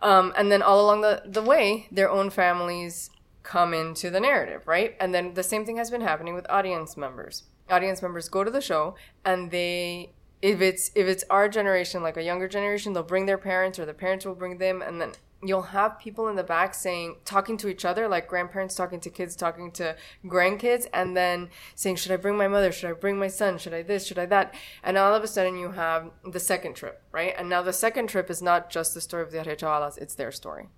Um, 0.00 0.32
and 0.36 0.52
then 0.52 0.62
all 0.62 0.84
along 0.84 1.00
the, 1.00 1.22
the 1.24 1.42
way, 1.42 1.88
their 1.90 2.10
own 2.10 2.30
families 2.30 3.10
come 3.42 3.74
into 3.74 4.10
the 4.10 4.20
narrative, 4.20 4.66
right? 4.66 4.96
And 5.00 5.14
then 5.14 5.34
the 5.34 5.42
same 5.42 5.64
thing 5.64 5.76
has 5.78 5.90
been 5.90 6.00
happening 6.00 6.34
with 6.34 6.46
audience 6.50 6.96
members. 6.96 7.44
Audience 7.70 8.02
members 8.02 8.28
go 8.28 8.44
to 8.44 8.50
the 8.50 8.60
show 8.60 8.94
and 9.24 9.50
they 9.50 10.12
if 10.42 10.60
it's 10.60 10.90
if 10.94 11.06
it's 11.06 11.24
our 11.30 11.48
generation, 11.48 12.02
like 12.02 12.18
a 12.18 12.22
younger 12.22 12.48
generation, 12.48 12.92
they'll 12.92 13.02
bring 13.02 13.24
their 13.24 13.38
parents 13.38 13.78
or 13.78 13.86
the 13.86 13.94
parents 13.94 14.26
will 14.26 14.34
bring 14.34 14.58
them 14.58 14.82
and 14.82 15.00
then 15.00 15.12
you'll 15.44 15.62
have 15.62 15.98
people 15.98 16.28
in 16.28 16.36
the 16.36 16.42
back 16.42 16.74
saying 16.74 17.16
talking 17.24 17.56
to 17.58 17.68
each 17.68 17.84
other 17.84 18.08
like 18.08 18.28
grandparents 18.28 18.74
talking 18.74 19.00
to 19.00 19.10
kids 19.10 19.36
talking 19.36 19.70
to 19.72 19.96
grandkids 20.24 20.86
and 20.92 21.16
then 21.16 21.48
saying 21.74 21.96
should 21.96 22.12
i 22.12 22.16
bring 22.16 22.36
my 22.36 22.48
mother? 22.48 22.72
Should 22.72 22.90
i 22.90 22.92
bring 22.92 23.18
my 23.18 23.28
son? 23.28 23.58
Should 23.58 23.74
i 23.74 23.82
this? 23.82 24.06
Should 24.06 24.18
i 24.18 24.26
that? 24.26 24.54
And 24.82 24.96
all 24.96 25.14
of 25.14 25.22
a 25.22 25.28
sudden 25.28 25.56
you 25.56 25.72
have 25.72 26.10
the 26.24 26.40
second 26.40 26.74
trip 26.74 27.02
right? 27.12 27.34
And 27.36 27.48
now 27.48 27.62
the 27.62 27.72
second 27.72 28.08
trip 28.08 28.30
is 28.30 28.42
not 28.42 28.70
just 28.70 28.94
the 28.94 29.00
story 29.00 29.22
of 29.22 29.32
the 29.32 29.38
Arechabalas, 29.38 29.98
it's 29.98 30.14
their 30.14 30.32
story. 30.32 30.68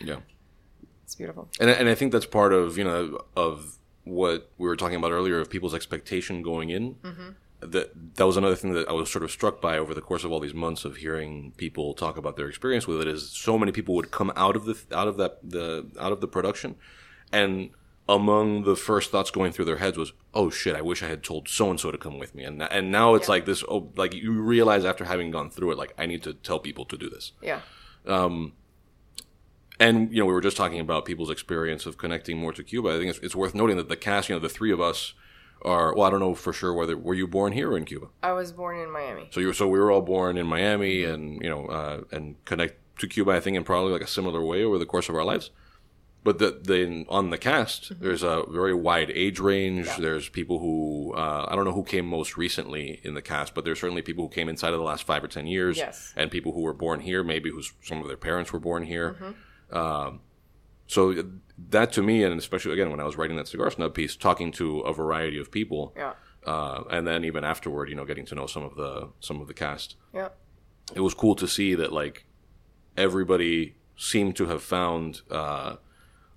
Yeah. 0.00 0.18
it's 1.04 1.14
beautiful. 1.14 1.48
And, 1.58 1.70
and 1.70 1.88
I 1.88 1.94
think 1.94 2.12
that's 2.12 2.26
part 2.26 2.52
of 2.52 2.76
you 2.76 2.84
know 2.84 3.18
of 3.36 3.78
what 4.04 4.50
we 4.56 4.68
were 4.68 4.76
talking 4.76 4.96
about 4.96 5.10
earlier 5.10 5.40
of 5.40 5.50
people's 5.50 5.74
expectation 5.74 6.42
going 6.42 6.70
in. 6.70 6.94
Mm-hmm. 6.96 7.30
That 7.60 7.90
that 8.16 8.26
was 8.26 8.36
another 8.36 8.54
thing 8.54 8.74
that 8.74 8.88
I 8.88 8.92
was 8.92 9.10
sort 9.10 9.24
of 9.24 9.30
struck 9.30 9.60
by 9.60 9.78
over 9.78 9.94
the 9.94 10.02
course 10.02 10.24
of 10.24 10.30
all 10.32 10.40
these 10.40 10.54
months 10.54 10.84
of 10.84 10.96
hearing 10.96 11.52
people 11.56 11.94
talk 11.94 12.16
about 12.18 12.36
their 12.36 12.48
experience 12.48 12.86
with 12.86 13.00
it. 13.00 13.08
Is 13.08 13.30
so 13.30 13.58
many 13.58 13.72
people 13.72 13.94
would 13.94 14.10
come 14.10 14.30
out 14.36 14.56
of 14.56 14.66
the 14.66 14.76
out 14.92 15.08
of 15.08 15.16
that 15.16 15.38
the 15.42 15.86
out 15.98 16.12
of 16.12 16.20
the 16.20 16.28
production, 16.28 16.76
and 17.32 17.70
among 18.08 18.62
the 18.64 18.76
first 18.76 19.10
thoughts 19.10 19.30
going 19.30 19.52
through 19.52 19.64
their 19.64 19.78
heads 19.78 19.96
was, 19.96 20.12
"Oh 20.34 20.50
shit! 20.50 20.76
I 20.76 20.82
wish 20.82 21.02
I 21.02 21.08
had 21.08 21.22
told 21.24 21.48
so 21.48 21.70
and 21.70 21.80
so 21.80 21.90
to 21.90 21.98
come 21.98 22.18
with 22.18 22.34
me." 22.34 22.44
And 22.44 22.62
and 22.62 22.92
now 22.92 23.14
it's 23.14 23.26
Yeah. 23.26 23.32
like 23.32 23.46
this. 23.46 23.64
Oh, 23.68 23.90
like 23.96 24.12
you 24.14 24.32
realize 24.32 24.84
after 24.84 25.04
having 25.06 25.30
gone 25.30 25.48
through 25.50 25.72
it, 25.72 25.78
like 25.78 25.94
I 25.98 26.04
need 26.06 26.22
to 26.24 26.34
tell 26.34 26.58
people 26.58 26.84
to 26.84 26.96
do 26.98 27.08
this. 27.08 27.32
yeah 27.42 27.60
um 28.06 28.52
and 29.80 30.12
you 30.12 30.20
know 30.20 30.26
we 30.26 30.32
were 30.32 30.40
just 30.40 30.56
talking 30.56 30.80
about 30.80 31.04
people's 31.04 31.30
experience 31.30 31.86
of 31.86 31.98
connecting 31.98 32.38
more 32.38 32.52
to 32.52 32.62
Cuba. 32.62 32.90
I 32.90 32.98
think 32.98 33.10
it's, 33.10 33.18
it's 33.20 33.34
worth 33.36 33.54
noting 33.54 33.76
that 33.76 33.88
the 33.88 33.96
cast, 33.96 34.28
you 34.28 34.34
know, 34.34 34.40
the 34.40 34.48
three 34.48 34.72
of 34.72 34.80
us 34.80 35.12
are. 35.62 35.94
Well, 35.94 36.04
I 36.06 36.10
don't 36.10 36.20
know 36.20 36.34
for 36.34 36.52
sure 36.52 36.72
whether 36.74 36.96
were 36.96 37.14
you 37.14 37.26
born 37.26 37.52
here 37.52 37.70
or 37.72 37.76
in 37.76 37.84
Cuba. 37.84 38.06
i 38.22 38.32
was 38.32 38.52
born 38.52 38.78
in 38.78 38.90
miami 38.90 39.28
So 39.32 39.40
you 39.40 39.52
so 39.52 39.66
we 39.68 39.78
were 39.78 39.90
all 39.90 40.02
born 40.02 40.36
in 40.36 40.46
Miami, 40.46 41.04
and 41.04 41.40
you 41.42 41.48
know, 41.50 41.66
uh, 41.66 42.00
and 42.12 42.42
connect 42.44 42.74
to 43.00 43.06
Cuba. 43.06 43.32
I 43.32 43.40
think 43.40 43.56
in 43.56 43.64
probably 43.64 43.92
like 43.92 44.02
a 44.02 44.06
similar 44.06 44.42
way 44.44 44.64
over 44.64 44.78
the 44.78 44.86
course 44.86 45.08
of 45.08 45.14
our 45.14 45.24
lives. 45.24 45.50
But 46.24 46.38
the, 46.40 46.60
the 46.60 47.06
on 47.08 47.30
the 47.30 47.38
cast, 47.38 48.00
there's 48.00 48.24
a 48.24 48.42
very 48.48 48.74
wide 48.74 49.10
age 49.12 49.38
range. 49.38 49.88
There's 49.96 50.28
people 50.28 50.58
who 50.58 51.14
uh, 51.14 51.46
I 51.48 51.54
don't 51.54 51.64
know 51.64 51.72
who 51.72 51.84
came 51.84 52.04
most 52.06 52.36
recently 52.36 53.00
in 53.04 53.14
the 53.14 53.22
cast, 53.22 53.54
but 53.54 53.64
there's 53.64 53.78
certainly 53.78 54.02
people 54.02 54.24
who 54.24 54.30
came 54.30 54.48
inside 54.48 54.72
of 54.72 54.78
the 54.80 54.84
last 54.84 55.04
five 55.04 55.22
or 55.22 55.28
ten 55.28 55.46
years, 55.46 55.76
Yes. 55.76 56.12
and 56.16 56.28
people 56.30 56.52
who 56.52 56.62
were 56.62 56.72
born 56.74 56.98
here, 57.00 57.22
maybe 57.22 57.50
who's 57.50 57.72
some 57.80 58.00
of 58.00 58.08
their 58.08 58.16
parents 58.16 58.52
were 58.52 58.58
born 58.58 58.82
here. 58.82 59.16
Um, 59.70 60.20
so 60.86 61.24
that 61.70 61.92
to 61.92 62.02
me, 62.02 62.22
and 62.22 62.38
especially 62.38 62.72
again 62.72 62.90
when 62.90 63.00
I 63.00 63.04
was 63.04 63.16
writing 63.16 63.36
that 63.36 63.48
Cigar 63.48 63.70
Snob 63.70 63.94
piece, 63.94 64.14
talking 64.16 64.52
to 64.52 64.80
a 64.80 64.92
variety 64.92 65.38
of 65.38 65.50
people, 65.50 65.92
yeah 65.96 66.12
uh, 66.46 66.84
and 66.90 67.06
then 67.08 67.24
even 67.24 67.42
afterward, 67.42 67.88
you 67.88 67.96
know, 67.96 68.04
getting 68.04 68.24
to 68.26 68.34
know 68.36 68.46
some 68.46 68.62
of 68.62 68.76
the 68.76 69.08
some 69.20 69.40
of 69.40 69.46
the 69.48 69.54
cast 69.54 69.96
yeah 70.14 70.28
it 70.94 71.00
was 71.00 71.14
cool 71.14 71.34
to 71.34 71.48
see 71.48 71.74
that 71.74 71.92
like 71.92 72.24
everybody 72.96 73.74
seemed 73.96 74.36
to 74.36 74.46
have 74.46 74.62
found 74.62 75.22
uh, 75.30 75.76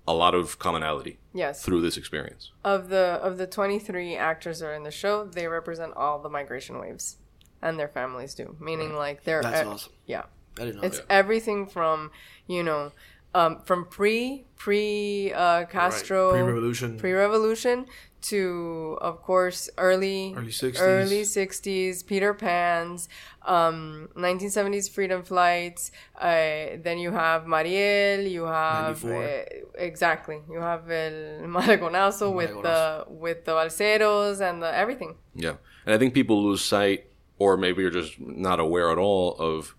a 0.08 0.12
lot 0.12 0.34
of 0.34 0.58
commonality 0.58 1.18
yes 1.32 1.62
through 1.64 1.80
this 1.80 1.96
experience. 1.96 2.50
of 2.64 2.88
the 2.88 3.18
of 3.22 3.38
the 3.38 3.46
23 3.46 4.16
actors 4.16 4.60
that 4.60 4.66
are 4.66 4.74
in 4.74 4.82
the 4.82 4.90
show 4.90 5.24
they 5.24 5.46
represent 5.46 5.92
all 5.94 6.18
the 6.18 6.28
migration 6.28 6.78
waves 6.78 7.18
and 7.62 7.78
their 7.78 7.88
families 7.88 8.34
do 8.34 8.56
meaning 8.58 8.94
like 8.96 9.22
they're 9.24 9.42
That's 9.42 9.62
e- 9.62 9.70
awesome. 9.72 9.92
yeah 10.06 10.22
I 10.58 10.64
didn't 10.64 10.76
know 10.80 10.86
it's 10.86 10.98
that. 10.98 11.06
everything 11.10 11.66
from 11.66 12.10
you 12.46 12.62
know 12.62 12.92
um, 13.34 13.60
from 13.64 13.84
pre 13.86 14.44
pre 14.56 15.32
uh, 15.32 15.64
Castro 15.66 16.30
Pre-revolution. 16.32 16.98
pre-revolution 16.98 17.86
to 18.22 18.98
of 19.00 19.22
course 19.22 19.70
early 19.78 20.34
Early 20.36 20.48
60s. 20.48 20.76
early 20.80 21.22
60s 21.22 22.04
Peter 22.06 22.34
Pan's 22.34 23.08
um 23.46 24.10
1970s 24.14 24.90
freedom 24.90 25.22
flights 25.22 25.90
uh, 26.20 26.76
then 26.82 26.98
you 26.98 27.12
have 27.12 27.46
Mariel 27.46 28.20
you 28.26 28.44
have 28.44 29.02
uh, 29.06 29.44
exactly. 29.78 30.38
You 30.50 30.60
have 30.60 30.90
El 30.90 31.46
Maleconazo 31.56 32.30
with 32.34 32.50
the 32.62 33.06
with 33.08 33.46
the 33.46 33.52
Balseros 33.52 34.40
and 34.42 34.62
the 34.62 34.70
everything. 34.76 35.14
Yeah, 35.34 35.54
and 35.86 35.94
I 35.94 35.98
think 35.98 36.12
people 36.12 36.42
lose 36.44 36.62
sight, 36.62 37.06
or 37.38 37.56
maybe 37.56 37.80
you're 37.80 37.90
just 38.02 38.20
not 38.20 38.60
aware 38.60 38.90
at 38.90 38.98
all 38.98 39.34
of 39.38 39.74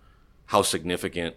how 0.47 0.63
significant 0.63 1.35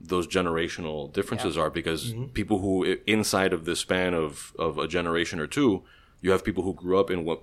those 0.00 0.26
generational 0.26 1.12
differences 1.12 1.56
are. 1.58 1.70
Because 1.70 2.12
mm-hmm. 2.12 2.26
people 2.26 2.58
who 2.58 2.96
inside 3.06 3.52
of 3.52 3.64
the 3.64 3.76
span 3.76 4.14
of 4.14 4.52
of 4.58 4.78
a 4.78 4.88
generation 4.88 5.40
or 5.40 5.46
two, 5.46 5.82
you 6.20 6.30
have 6.30 6.44
people 6.44 6.62
who 6.62 6.74
grew 6.74 6.98
up 6.98 7.10
in 7.10 7.24
what 7.24 7.42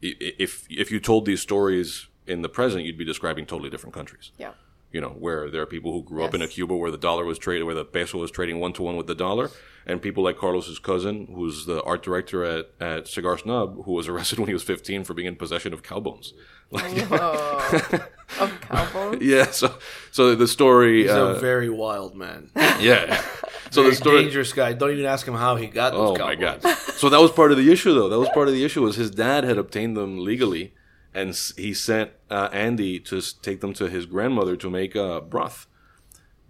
if 0.00 0.66
if 0.70 0.90
you 0.90 1.00
told 1.00 1.26
these 1.26 1.40
stories 1.40 2.06
in 2.26 2.42
the 2.42 2.48
present, 2.48 2.84
you'd 2.84 2.98
be 2.98 3.04
describing 3.04 3.46
totally 3.46 3.70
different 3.70 3.94
countries. 3.94 4.32
yeah 4.38 4.52
you 4.92 5.00
know, 5.00 5.10
where 5.10 5.50
there 5.50 5.62
are 5.62 5.66
people 5.66 5.92
who 5.92 6.02
grew 6.02 6.24
up 6.24 6.34
in 6.34 6.42
a 6.42 6.48
Cuba 6.48 6.74
where 6.76 6.90
the 6.90 6.98
dollar 6.98 7.24
was 7.24 7.38
traded, 7.38 7.66
where 7.66 7.74
the 7.74 7.84
peso 7.84 8.18
was 8.18 8.30
trading 8.30 8.58
one 8.60 8.72
to 8.74 8.82
one 8.82 8.96
with 8.96 9.06
the 9.06 9.14
dollar, 9.14 9.50
and 9.86 10.00
people 10.02 10.24
like 10.24 10.36
Carlos's 10.38 10.78
cousin, 10.78 11.28
who's 11.34 11.66
the 11.66 11.82
art 11.82 12.02
director 12.02 12.44
at, 12.44 12.70
at 12.80 13.06
Cigar 13.08 13.36
Snob, 13.38 13.84
who 13.84 13.92
was 13.92 14.08
arrested 14.12 14.38
when 14.38 14.48
he 14.48 14.54
was 14.54 14.62
15 14.62 15.04
for 15.04 15.14
being 15.14 15.28
in 15.28 15.36
possession 15.36 15.72
of 15.72 15.82
cow 15.82 16.00
bones. 16.00 16.32
Like, 16.70 17.10
oh, 17.12 18.06
of 18.40 18.60
cowboy 18.60 19.18
yeah, 19.22 19.46
so 19.46 19.74
so 20.10 20.34
the 20.34 20.46
story, 20.46 21.02
He's 21.04 21.10
uh, 21.10 21.34
a 21.36 21.40
very 21.40 21.70
wild 21.70 22.14
man. 22.14 22.50
yeah. 22.78 23.22
So 23.70 23.80
Very 23.80 23.90
the 23.92 23.96
story, 23.96 24.22
dangerous 24.24 24.52
guy. 24.52 24.74
Don't 24.74 24.90
even 24.90 25.06
ask 25.06 25.26
him 25.26 25.32
how 25.34 25.56
he 25.56 25.66
got 25.66 25.92
those 25.94 26.18
Oh 26.18 26.22
my 26.22 26.36
cowboys. 26.36 26.62
god! 26.62 26.76
So 26.98 27.08
that 27.08 27.20
was 27.22 27.30
part 27.32 27.52
of 27.52 27.56
the 27.56 27.72
issue, 27.72 27.94
though. 27.94 28.10
That 28.10 28.18
was 28.18 28.28
part 28.34 28.48
of 28.48 28.54
the 28.54 28.64
issue 28.66 28.82
was 28.82 28.96
his 28.96 29.10
dad 29.10 29.44
had 29.44 29.56
obtained 29.56 29.96
them 29.96 30.22
legally, 30.22 30.74
and 31.14 31.38
he 31.56 31.74
sent 31.74 32.12
uh, 32.30 32.48
Andy 32.52 32.98
to 33.00 33.20
take 33.40 33.60
them 33.60 33.72
to 33.74 33.88
his 33.88 34.06
grandmother 34.06 34.56
to 34.56 34.70
make 34.70 34.94
uh, 34.94 35.20
broth. 35.20 35.66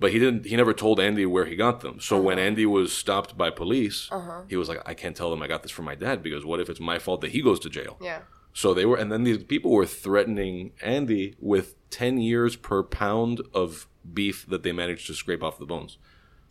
But 0.00 0.12
he 0.12 0.18
didn't. 0.20 0.46
He 0.46 0.56
never 0.56 0.72
told 0.72 1.00
Andy 1.00 1.26
where 1.26 1.44
he 1.46 1.56
got 1.56 1.80
them. 1.80 2.00
So 2.00 2.20
when 2.20 2.38
Andy 2.38 2.66
was 2.66 2.92
stopped 2.92 3.36
by 3.36 3.50
police, 3.50 4.08
he 4.48 4.56
was 4.56 4.68
like, 4.68 4.80
"I 4.86 4.94
can't 4.94 5.16
tell 5.16 5.30
them 5.30 5.42
I 5.42 5.48
got 5.48 5.62
this 5.62 5.72
from 5.72 5.86
my 5.86 5.96
dad 5.96 6.22
because 6.22 6.44
what 6.44 6.60
if 6.60 6.68
it's 6.68 6.78
my 6.78 7.00
fault 7.00 7.20
that 7.22 7.32
he 7.32 7.42
goes 7.42 7.58
to 7.60 7.68
jail?" 7.68 7.96
yeah 8.00 8.20
So 8.52 8.72
they 8.74 8.86
were, 8.86 8.96
and 8.96 9.10
then 9.10 9.24
these 9.24 9.42
people 9.42 9.72
were 9.72 9.86
threatening 9.86 10.72
Andy 10.82 11.34
with 11.40 11.74
10 11.90 12.18
years 12.18 12.54
per 12.54 12.82
pound 12.84 13.40
of 13.52 13.88
beef 14.12 14.46
that 14.48 14.62
they 14.62 14.72
managed 14.72 15.06
to 15.08 15.14
scrape 15.14 15.42
off 15.42 15.58
the 15.58 15.66
bones. 15.66 15.98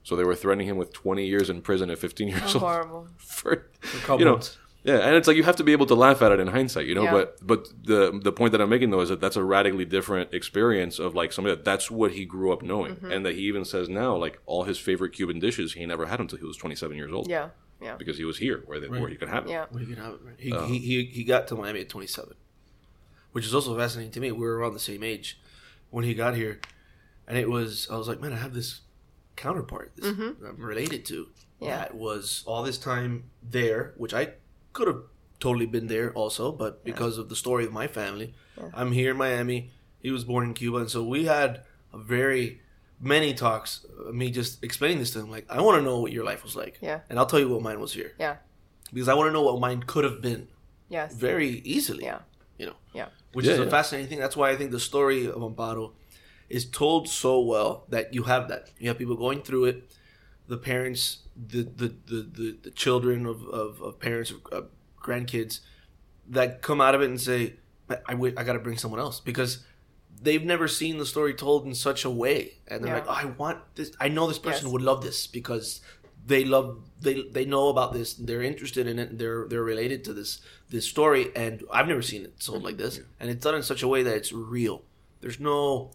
So 0.03 0.15
they 0.15 0.23
were 0.23 0.35
threatening 0.35 0.67
him 0.67 0.77
with 0.77 0.93
20 0.93 1.25
years 1.25 1.49
in 1.49 1.61
prison 1.61 1.89
at 1.89 1.99
15 1.99 2.27
years 2.29 2.55
old. 2.55 2.63
Horrible. 2.63 3.07
For, 3.17 3.67
couple 4.03 4.19
you 4.19 4.25
know, 4.25 4.31
months. 4.33 4.57
Yeah, 4.87 4.99
and 5.05 5.15
it's 5.15 5.27
like 5.27 5.37
you 5.37 5.43
have 5.43 5.57
to 5.57 5.63
be 5.63 5.73
able 5.73 5.85
to 5.87 5.95
laugh 5.95 6.21
at 6.21 6.31
it 6.31 6.39
in 6.39 6.47
hindsight, 6.47 6.87
you 6.87 6.95
know. 6.95 7.03
Yeah. 7.03 7.11
But 7.11 7.37
but 7.45 7.67
the 7.83 8.19
the 8.23 8.31
point 8.31 8.51
that 8.53 8.61
I'm 8.61 8.69
making 8.69 8.89
though 8.91 9.01
is 9.01 9.09
that 9.09 9.19
that's 9.21 9.35
a 9.35 9.43
radically 9.43 9.85
different 9.85 10.33
experience 10.33 10.97
of 10.97 11.13
like 11.13 11.31
somebody 11.33 11.55
that 11.55 11.65
that's 11.65 11.91
what 11.91 12.11
he 12.13 12.23
grew 12.25 12.51
up 12.53 12.61
knowing, 12.61 12.95
Mm-hmm. 12.95 13.11
and 13.11 13.25
that 13.25 13.35
he 13.35 13.41
even 13.41 13.65
says 13.65 13.89
now 13.89 14.15
like 14.15 14.39
all 14.45 14.63
his 14.63 14.79
favorite 14.79 15.11
Cuban 15.11 15.39
dishes 15.39 15.73
he 15.73 15.85
never 15.85 16.05
had 16.07 16.19
until 16.19 16.39
he 16.39 16.45
was 16.45 16.57
27 16.57 16.95
years 16.97 17.11
old. 17.11 17.27
Yeah. 17.29 17.49
Yeah. 17.79 17.95
because 17.95 18.17
he 18.17 18.25
was 18.25 18.39
here 18.39 18.63
where 18.65 18.79
they, 18.79 18.87
where 18.87 19.07
he 19.07 19.15
could 19.17 19.29
have 19.29 19.45
it. 19.45 19.51
Yeah. 19.51 19.65
Well, 19.69 19.79
he, 19.79 19.85
could 19.85 19.99
have 19.99 20.13
it, 20.15 20.19
right? 20.25 20.35
he, 20.39 20.51
Uh. 20.51 20.65
he, 20.65 20.79
he, 20.79 21.03
he 21.05 21.23
got 21.23 21.47
to 21.49 21.55
Miami 21.55 21.81
at 21.81 21.89
27, 21.89 22.33
which 23.33 23.45
is 23.45 23.53
also 23.53 23.77
fascinating 23.77 24.11
to 24.13 24.19
me. 24.19 24.31
We 24.31 24.39
were 24.47 24.57
around 24.57 24.73
the 24.73 24.79
same 24.79 25.03
age 25.03 25.39
when 25.91 26.03
he 26.03 26.15
got 26.15 26.35
here, 26.35 26.59
and 27.27 27.37
it 27.37 27.47
was 27.49 27.87
I 27.91 27.95
was 27.97 28.07
like, 28.07 28.19
man, 28.19 28.33
I 28.33 28.37
have 28.37 28.53
this 28.55 28.81
counterpart 29.35 29.91
this 29.95 30.07
I'm 30.07 30.55
related 30.57 31.05
to 31.05 31.27
Mm-hmm. 31.61 31.65
Yeah. 31.65 31.77
that 31.77 31.95
was 31.95 32.43
all 32.47 32.63
this 32.63 32.77
time 32.79 33.25
there, 33.43 33.93
which 33.97 34.13
I 34.13 34.33
could 34.73 34.87
have 34.87 35.01
totally 35.39 35.65
been 35.65 35.87
there 35.87 36.11
also, 36.13 36.51
but 36.51 36.83
because 36.83 37.17
of 37.17 37.29
the 37.29 37.35
story 37.35 37.65
of 37.65 37.71
my 37.73 37.87
family, 37.87 38.33
I'm 38.73 38.91
here 38.91 39.11
in 39.11 39.17
Miami. 39.17 39.71
He 39.99 40.11
was 40.11 40.23
born 40.23 40.45
in 40.45 40.53
Cuba, 40.53 40.77
and 40.77 40.89
so 40.89 41.03
we 41.03 41.25
had 41.25 41.61
a 41.93 41.97
very 41.97 42.61
many 42.99 43.33
talks. 43.33 43.85
uh, 44.07 44.11
Me 44.11 44.31
just 44.31 44.63
explaining 44.63 44.99
this 44.99 45.11
to 45.11 45.19
him, 45.19 45.29
like 45.29 45.45
I 45.49 45.61
want 45.61 45.77
to 45.77 45.83
know 45.83 45.99
what 45.99 46.11
your 46.11 46.23
life 46.23 46.43
was 46.43 46.55
like, 46.55 46.77
Yeah. 46.81 47.01
and 47.09 47.19
I'll 47.19 47.25
tell 47.27 47.39
you 47.39 47.49
what 47.49 47.61
mine 47.61 47.79
was 47.79 47.93
here 47.93 48.13
Yeah. 48.19 48.37
because 48.93 49.07
I 49.07 49.13
want 49.13 49.27
to 49.27 49.31
know 49.33 49.43
what 49.43 49.59
mine 49.59 49.83
could 49.83 50.03
have 50.03 50.21
been 50.21 50.47
Yes. 50.89 51.13
very 51.15 51.49
easily. 51.63 52.03
Yeah. 52.05 52.19
You 52.57 52.67
know, 52.67 52.75
Yeah. 52.93 53.09
which 53.33 53.45
Yeah, 53.45 53.53
is 53.53 53.59
a 53.59 53.69
fascinating 53.69 54.09
thing. 54.09 54.19
That's 54.19 54.35
why 54.37 54.49
I 54.49 54.55
think 54.55 54.71
the 54.71 54.79
story 54.79 55.27
of 55.27 55.35
Amparo 55.41 55.91
is 56.49 56.65
told 56.65 57.07
so 57.09 57.39
well 57.41 57.85
that 57.89 58.13
you 58.15 58.23
have 58.23 58.47
that. 58.47 58.71
You 58.79 58.87
have 58.87 58.97
people 58.97 59.15
going 59.15 59.41
through 59.43 59.65
it, 59.65 59.91
the 60.47 60.57
parents, 60.57 61.19
the 61.35 61.63
the 61.63 61.87
the, 62.05 62.21
the, 62.21 62.57
the 62.63 62.71
children 62.71 63.25
of, 63.25 63.43
of, 63.47 63.81
of 63.81 63.99
parents, 63.99 64.33
uh, 64.51 64.61
grandkids, 65.01 65.59
that 66.27 66.61
come 66.61 66.81
out 66.81 66.95
of 66.95 67.01
it 67.01 67.09
and 67.09 67.19
say, 67.19 67.53
I, 67.89 68.13
I, 68.13 68.43
got 68.43 68.53
to 68.53 68.59
bring 68.59 68.77
someone 68.77 68.99
else 68.99 69.19
because 69.19 69.65
they've 70.21 70.43
never 70.43 70.67
seen 70.67 70.97
the 70.97 71.05
story 71.05 71.33
told 71.33 71.65
in 71.65 71.73
such 71.75 72.03
a 72.05 72.09
way, 72.09 72.53
and 72.67 72.83
they're 72.83 72.93
Yeah. 72.95 72.99
like, 72.99 73.07
oh, 73.07 73.21
I 73.21 73.25
want 73.25 73.59
this. 73.75 73.91
I 73.99 74.09
know 74.09 74.27
this 74.27 74.39
person 74.39 74.65
Yes. 74.67 74.73
would 74.73 74.81
love 74.81 75.03
this 75.03 75.27
because 75.27 75.81
they 76.25 76.43
love 76.43 76.79
they 76.99 77.23
they 77.31 77.45
know 77.45 77.69
about 77.69 77.93
this. 77.93 78.13
They're 78.13 78.41
interested 78.41 78.87
in 78.87 78.99
it. 78.99 79.09
And 79.11 79.19
they're 79.19 79.47
they're 79.47 79.63
related 79.63 80.03
to 80.05 80.13
this 80.13 80.41
this 80.69 80.85
story, 80.85 81.31
and 81.35 81.63
I've 81.71 81.87
never 81.87 82.01
seen 82.01 82.23
it 82.23 82.41
sold 82.41 82.63
like 82.63 82.77
this, 82.77 82.99
and 83.19 83.29
it's 83.29 83.43
done 83.43 83.55
in 83.55 83.63
such 83.63 83.83
a 83.83 83.87
way 83.87 84.03
that 84.03 84.15
it's 84.15 84.33
real. 84.33 84.83
There's 85.21 85.39
no 85.39 85.91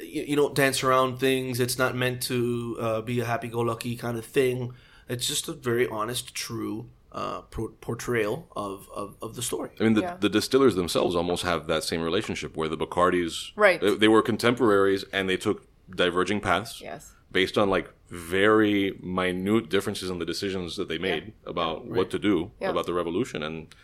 you, 0.00 0.22
you 0.28 0.36
don't 0.36 0.54
dance 0.54 0.82
around 0.82 1.18
things. 1.18 1.60
It's 1.60 1.78
not 1.78 1.94
meant 1.96 2.22
to 2.24 2.76
uh, 2.80 3.00
be 3.02 3.20
a 3.20 3.24
happy-go-lucky 3.24 3.96
kind 3.96 4.16
of 4.18 4.24
thing. 4.24 4.72
It's 5.08 5.26
just 5.26 5.48
a 5.48 5.52
very 5.52 5.86
honest, 5.88 6.34
true 6.34 6.88
uh, 7.12 7.42
pro- 7.42 7.68
portrayal 7.80 8.48
of, 8.56 8.88
of, 8.94 9.16
of 9.20 9.34
the 9.34 9.42
story. 9.42 9.70
I 9.78 9.82
mean, 9.84 9.94
the, 9.94 10.00
Yeah. 10.02 10.16
the 10.18 10.28
distillers 10.30 10.74
themselves 10.76 11.14
almost 11.14 11.42
have 11.42 11.66
that 11.66 11.84
same 11.84 12.00
relationship 12.00 12.56
where 12.56 12.68
the 12.68 12.76
Bacardis, 12.78 13.50
Right. 13.56 13.80
They, 13.80 13.94
they 13.96 14.08
were 14.08 14.22
contemporaries 14.22 15.04
and 15.12 15.28
they 15.28 15.36
took 15.36 15.66
diverging 15.94 16.40
paths 16.40 16.80
Yes. 16.80 17.12
based 17.30 17.58
on 17.58 17.68
like 17.68 17.90
very 18.08 18.98
minute 19.02 19.68
differences 19.68 20.08
in 20.08 20.18
the 20.18 20.24
decisions 20.24 20.76
that 20.76 20.88
they 20.88 20.98
made 20.98 21.32
about 21.44 21.84
what 21.86 22.10
to 22.10 22.18
do 22.18 22.50
Yeah. 22.60 22.70
about 22.70 22.86
the 22.86 22.94
revolution, 22.94 23.42
and 23.42 23.74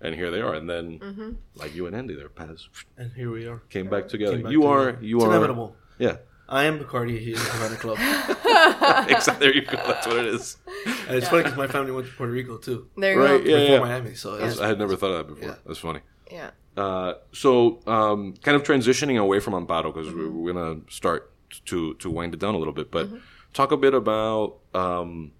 and 0.00 0.14
here 0.14 0.30
they 0.30 0.40
are, 0.40 0.54
and 0.54 0.68
then 0.68 1.38
like 1.54 1.74
you 1.74 1.86
and 1.86 1.94
Andy, 1.96 2.14
their 2.14 2.28
paths 2.28 2.68
And 2.96 3.12
here 3.12 3.30
we 3.30 3.46
are. 3.46 3.62
came 3.70 3.88
back 3.88 4.08
together. 4.08 4.32
Came 4.32 4.42
back 4.42 4.52
you 4.52 4.60
together. 4.62 4.98
are 4.98 5.02
you 5.02 5.16
It's 5.16 5.24
are 5.24 5.30
inevitable. 5.30 5.76
Yeah, 5.98 6.16
I 6.48 6.64
am 6.64 6.78
Bacardi. 6.78 7.18
He 7.18 7.32
is 7.32 7.42
Havana 7.48 7.76
Club. 7.76 7.98
exactly. 9.10 9.46
There 9.46 9.54
you 9.54 9.62
go. 9.62 9.76
That's 9.86 10.06
what 10.06 10.16
it 10.18 10.26
is. 10.26 10.56
And 11.08 11.16
it's 11.16 11.28
funny 11.28 11.42
because 11.44 11.56
my 11.56 11.66
family 11.66 11.92
went 11.92 12.06
to 12.06 12.12
Puerto 12.14 12.32
Rico 12.32 12.56
too 12.58 12.88
There 12.96 13.14
you 13.14 13.20
Right, 13.22 13.44
go. 13.44 13.50
yeah. 13.50 13.58
before 13.70 13.86
Miami. 13.86 14.14
So 14.14 14.34
it's, 14.34 14.60
I 14.60 14.68
had 14.68 14.78
never 14.78 14.96
thought 14.96 15.10
of 15.12 15.18
that 15.26 15.34
before. 15.34 15.48
Yeah. 15.50 15.56
That's 15.66 15.78
funny. 15.78 16.00
Yeah. 16.30 16.50
Uh, 16.76 17.14
so, 17.32 17.80
um, 17.86 18.34
kind 18.42 18.54
of 18.54 18.62
transitioning 18.62 19.18
away 19.18 19.40
from 19.40 19.54
Amparo 19.54 19.92
because 19.94 20.12
we're, 20.12 20.28
we're 20.30 20.52
gonna 20.52 20.80
start 20.90 21.32
to 21.66 21.94
to 21.94 22.10
wind 22.10 22.34
it 22.34 22.40
down 22.40 22.54
a 22.54 22.58
little 22.58 22.74
bit, 22.74 22.90
but 22.90 23.08
talk 23.54 23.72
a 23.72 23.76
bit 23.78 23.94
about 23.94 24.58
um, 24.74 25.32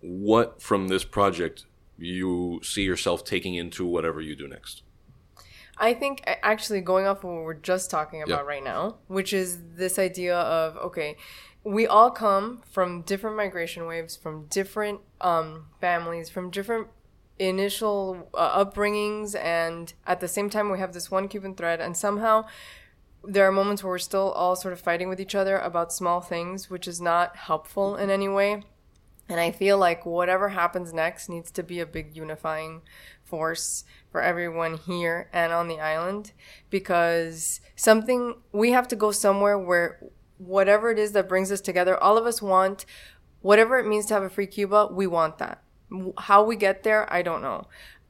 what 0.00 0.62
from 0.62 0.88
this 0.88 1.04
project 1.04 1.66
you 1.98 2.60
see 2.62 2.82
yourself 2.82 3.24
taking 3.24 3.54
into 3.54 3.86
whatever 3.86 4.20
you 4.20 4.34
do 4.34 4.48
next. 4.48 4.82
I 5.76 5.92
think 5.94 6.22
actually 6.42 6.80
going 6.80 7.06
off 7.06 7.18
of 7.18 7.24
what 7.24 7.42
we're 7.42 7.54
just 7.54 7.90
talking 7.90 8.22
about 8.22 8.42
Yeah. 8.44 8.48
right 8.48 8.62
now, 8.62 8.96
which 9.08 9.32
is 9.32 9.58
this 9.76 9.98
idea 9.98 10.36
of 10.36 10.76
okay, 10.76 11.16
we 11.64 11.86
all 11.86 12.10
come 12.10 12.62
from 12.70 13.02
different 13.02 13.36
migration 13.36 13.86
waves, 13.86 14.16
from 14.16 14.46
different 14.46 15.00
um, 15.20 15.66
families, 15.80 16.28
from 16.28 16.50
different 16.50 16.88
initial 17.38 18.28
uh, 18.34 18.64
upbringings, 18.64 19.34
and 19.34 19.94
at 20.06 20.20
the 20.20 20.28
same 20.28 20.48
time 20.48 20.70
we 20.70 20.78
have 20.78 20.92
this 20.92 21.10
one 21.10 21.26
Cuban 21.26 21.54
thread, 21.54 21.80
and 21.80 21.96
somehow 21.96 22.44
there 23.24 23.46
are 23.48 23.52
moments 23.52 23.82
where 23.82 23.90
we're 23.90 23.98
still 23.98 24.30
all 24.32 24.54
sort 24.54 24.72
of 24.72 24.80
fighting 24.80 25.08
with 25.08 25.18
each 25.20 25.34
other 25.34 25.58
about 25.58 25.92
small 25.92 26.20
things, 26.20 26.70
which 26.70 26.86
is 26.86 27.00
not 27.00 27.34
helpful 27.36 27.96
in 27.96 28.10
any 28.10 28.28
way. 28.28 28.62
And 29.28 29.40
I 29.40 29.52
feel 29.52 29.78
like 29.78 30.04
whatever 30.04 30.50
happens 30.50 30.92
next 30.92 31.28
needs 31.28 31.50
to 31.52 31.62
be 31.62 31.80
a 31.80 31.86
big 31.86 32.16
unifying 32.16 32.82
force 33.22 33.84
for 34.10 34.20
everyone 34.20 34.76
here 34.76 35.28
and 35.32 35.52
on 35.52 35.66
the 35.66 35.80
island 35.80 36.32
because 36.68 37.60
something 37.74 38.36
we 38.52 38.72
have 38.72 38.86
to 38.88 38.96
go 38.96 39.12
somewhere 39.12 39.58
where 39.58 39.98
whatever 40.38 40.90
it 40.90 40.98
is 40.98 41.12
that 41.12 41.28
brings 41.28 41.50
us 41.50 41.60
together, 41.60 42.00
all 42.02 42.18
of 42.18 42.26
us 42.26 42.42
want 42.42 42.84
whatever 43.40 43.78
it 43.78 43.86
means 43.86 44.06
to 44.06 44.14
have 44.14 44.22
a 44.22 44.30
free 44.30 44.46
Cuba, 44.46 44.88
we 44.90 45.06
want 45.06 45.38
that. 45.38 45.62
How 46.18 46.42
we 46.44 46.56
get 46.56 46.82
there, 46.82 47.10
I 47.12 47.22
don't 47.22 47.42
know. 47.42 47.66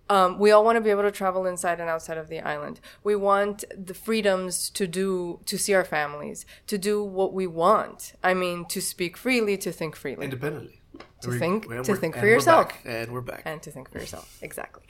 Um, 0.09 0.39
we 0.39 0.51
all 0.51 0.65
want 0.65 0.77
to 0.77 0.83
be 0.83 0.91
able 0.91 1.03
to 1.03 1.11
travel 1.11 1.47
inside 1.47 1.81
and 1.81 1.89
outside 1.89 2.19
of 2.19 2.29
the 2.29 2.41
island. 2.41 2.81
We 3.03 3.17
want 3.17 3.65
the 3.75 3.95
freedoms 3.95 4.69
to 4.71 4.87
do, 4.87 5.41
to 5.47 5.59
see 5.59 5.73
our 5.75 5.85
families, 5.85 6.45
to 6.67 6.77
do 6.77 7.03
what 7.03 7.33
we 7.33 7.47
want. 7.47 8.13
I 8.23 8.35
mean, 8.35 8.67
to 8.67 8.83
speak 8.83 9.17
freely, 9.17 9.57
to 9.59 9.73
think 9.73 9.97
freely 9.97 10.25
independently. 10.25 10.83
To 11.23 11.29
We're- 11.29 11.39
think- 11.39 11.69
to 11.85 11.97
think 11.97 12.17
for 12.17 12.27
yourself. 12.27 12.69
back, 12.69 12.81
and 12.85 13.11
we're 13.13 13.21
back. 13.23 13.43
and 13.47 13.63
to 13.63 13.71
think 13.71 13.91
for 13.91 13.99
yourself. 13.99 14.39
Exactly. 14.43 14.83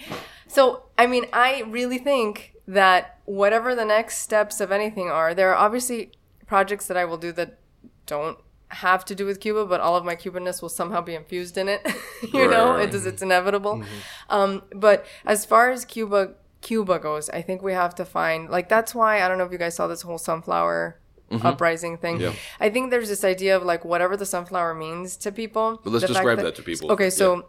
So, 0.49 0.85
I 0.99 1.07
mean, 1.07 1.27
I 1.33 1.63
really 1.69 1.99
think 1.99 2.55
that 2.67 3.19
whatever 3.25 3.75
the 3.75 3.85
next 3.85 4.19
steps 4.19 4.61
of 4.61 4.73
anything 4.73 5.09
are, 5.09 5.33
there 5.35 5.51
are 5.51 5.55
obviously 5.57 6.13
projects 6.47 6.87
that 6.89 6.97
I 6.97 7.05
will 7.05 7.17
do 7.19 7.31
that 7.33 7.59
don't 8.07 8.39
have 8.69 9.05
to 9.05 9.15
do 9.15 9.25
with 9.25 9.39
Cuba, 9.41 9.65
but 9.67 9.81
all 9.81 9.95
of 9.97 10.05
my 10.05 10.17
Cubanness 10.17 10.61
will 10.61 10.69
somehow 10.69 11.01
be 11.01 11.15
infused 11.15 11.57
in 11.57 11.69
it. 11.69 11.81
you 12.33 12.41
Right, 12.43 12.51
know, 12.51 12.77
it 12.77 12.91
does, 12.91 13.07
it's 13.07 13.23
inevitable. 13.23 13.83
Um, 14.29 14.63
but 14.75 15.07
as 15.25 15.45
far 15.47 15.71
as 15.71 15.85
Cuba, 15.85 16.35
Cuba 16.61 16.99
goes, 16.99 17.31
I 17.31 17.43
think 17.43 17.63
we 17.63 17.73
have 17.75 17.95
to 17.97 18.05
find 18.05 18.51
like 18.51 18.69
that's 18.69 18.95
why 18.95 19.23
I 19.23 19.29
don't 19.29 19.39
know 19.39 19.45
if 19.45 19.53
you 19.53 19.59
guys 19.59 19.77
saw 19.77 19.87
this 19.87 20.03
whole 20.03 20.19
sunflower. 20.19 20.99
Uprising 21.31 21.99
thing. 21.99 22.21
Yeah. 22.21 22.33
I 22.61 22.71
think 22.71 22.91
there's 22.91 23.09
this 23.09 23.25
idea 23.25 23.57
of 23.57 23.63
like 23.65 23.85
whatever 23.85 24.17
the 24.17 24.27
sunflower 24.27 24.75
means 24.75 25.17
to 25.19 25.33
people. 25.33 25.81
But 25.83 25.91
let's 25.91 26.07
describe 26.07 26.39
that 26.41 26.55
to 26.57 26.63
people. 26.63 26.93
Okay, 26.93 27.11
so 27.11 27.27
Yeah. 27.35 27.43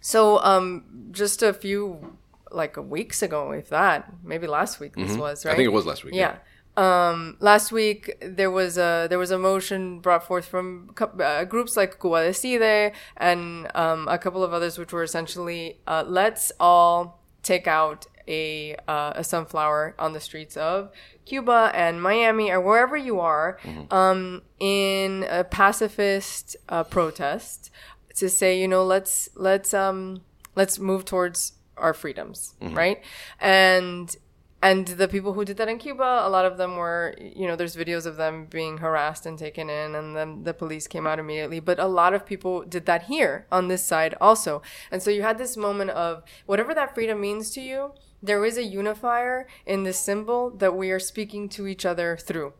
so 0.00 0.42
um 0.42 0.84
just 1.10 1.42
a 1.42 1.52
few 1.52 2.16
like 2.50 2.76
weeks 2.78 3.20
ago, 3.22 3.50
if 3.52 3.68
that, 3.68 4.10
maybe 4.24 4.46
last 4.46 4.80
week 4.80 4.94
this 4.96 5.16
was, 5.16 5.44
right? 5.44 5.50
Mm-hmm. 5.50 5.50
I 5.50 5.56
think 5.56 5.66
it 5.66 5.72
was 5.72 5.84
last 5.86 6.04
week. 6.04 6.14
Yeah. 6.14 6.36
Um, 6.78 7.36
last 7.40 7.72
week 7.72 8.16
there 8.22 8.52
was 8.52 8.78
a 8.78 9.08
there 9.10 9.18
was 9.18 9.32
a 9.32 9.38
motion 9.38 9.98
brought 9.98 10.24
forth 10.24 10.46
from 10.46 10.94
uh, 11.00 11.44
groups 11.44 11.76
like 11.76 12.00
Cuba 12.00 12.24
Decide 12.24 12.92
and 13.16 13.68
um, 13.74 14.06
a 14.08 14.16
couple 14.16 14.44
of 14.44 14.52
others, 14.52 14.78
which 14.78 14.92
were 14.92 15.02
essentially 15.02 15.80
uh, 15.88 16.04
let's 16.06 16.52
all 16.60 17.20
take 17.42 17.66
out 17.66 18.06
a 18.28 18.76
uh, 18.86 19.12
a 19.16 19.24
sunflower 19.24 19.94
on 19.98 20.12
the 20.12 20.20
streets 20.20 20.56
of 20.56 20.90
Cuba 21.24 21.70
and 21.74 22.02
Miami 22.02 22.50
or 22.50 22.60
wherever 22.60 22.96
you 22.96 23.18
are 23.20 23.58
um, 23.90 24.42
in 24.60 25.26
a 25.28 25.44
pacifist 25.44 26.56
uh, 26.68 26.84
protest 26.84 27.70
to 28.14 28.28
say 28.28 28.60
you 28.60 28.68
know 28.68 28.84
let's 28.84 29.28
let's 29.34 29.72
um 29.72 30.22
let's 30.54 30.78
move 30.78 31.04
towards 31.04 31.52
our 31.76 31.94
freedoms 31.94 32.54
right 32.74 33.02
and 33.40 34.16
and 34.60 34.88
the 34.88 35.06
people 35.06 35.34
who 35.34 35.44
did 35.44 35.56
that 35.58 35.68
in 35.68 35.78
Cuba, 35.78 36.22
a 36.24 36.28
lot 36.28 36.44
of 36.44 36.56
them 36.56 36.74
were, 36.74 37.14
you 37.20 37.46
know, 37.46 37.54
there's 37.54 37.76
videos 37.76 38.06
of 38.06 38.16
them 38.16 38.46
being 38.46 38.78
harassed 38.78 39.24
and 39.24 39.38
taken 39.38 39.70
in, 39.70 39.94
and 39.94 40.16
then 40.16 40.42
the 40.42 40.52
police 40.52 40.88
came 40.88 41.06
out 41.06 41.20
immediately. 41.20 41.60
But 41.60 41.78
a 41.78 41.86
lot 41.86 42.12
of 42.12 42.26
people 42.26 42.64
did 42.64 42.84
that 42.86 43.04
here 43.04 43.46
on 43.52 43.68
this 43.68 43.84
side 43.84 44.16
also. 44.20 44.60
And 44.90 45.00
so 45.00 45.10
you 45.10 45.22
had 45.22 45.38
this 45.38 45.56
moment 45.56 45.90
of 45.90 46.24
whatever 46.46 46.74
that 46.74 46.92
freedom 46.92 47.20
means 47.20 47.50
to 47.52 47.60
you, 47.60 47.92
there 48.22 48.44
is 48.44 48.56
a 48.58 48.62
unifier 48.64 49.46
in 49.66 49.84
this 49.84 49.98
symbol 50.00 50.50
that 50.50 50.74
we 50.76 50.90
are 50.90 50.98
speaking 51.00 51.48
to 51.50 51.66
each 51.66 51.84
other 51.86 52.16
through, 52.16 52.52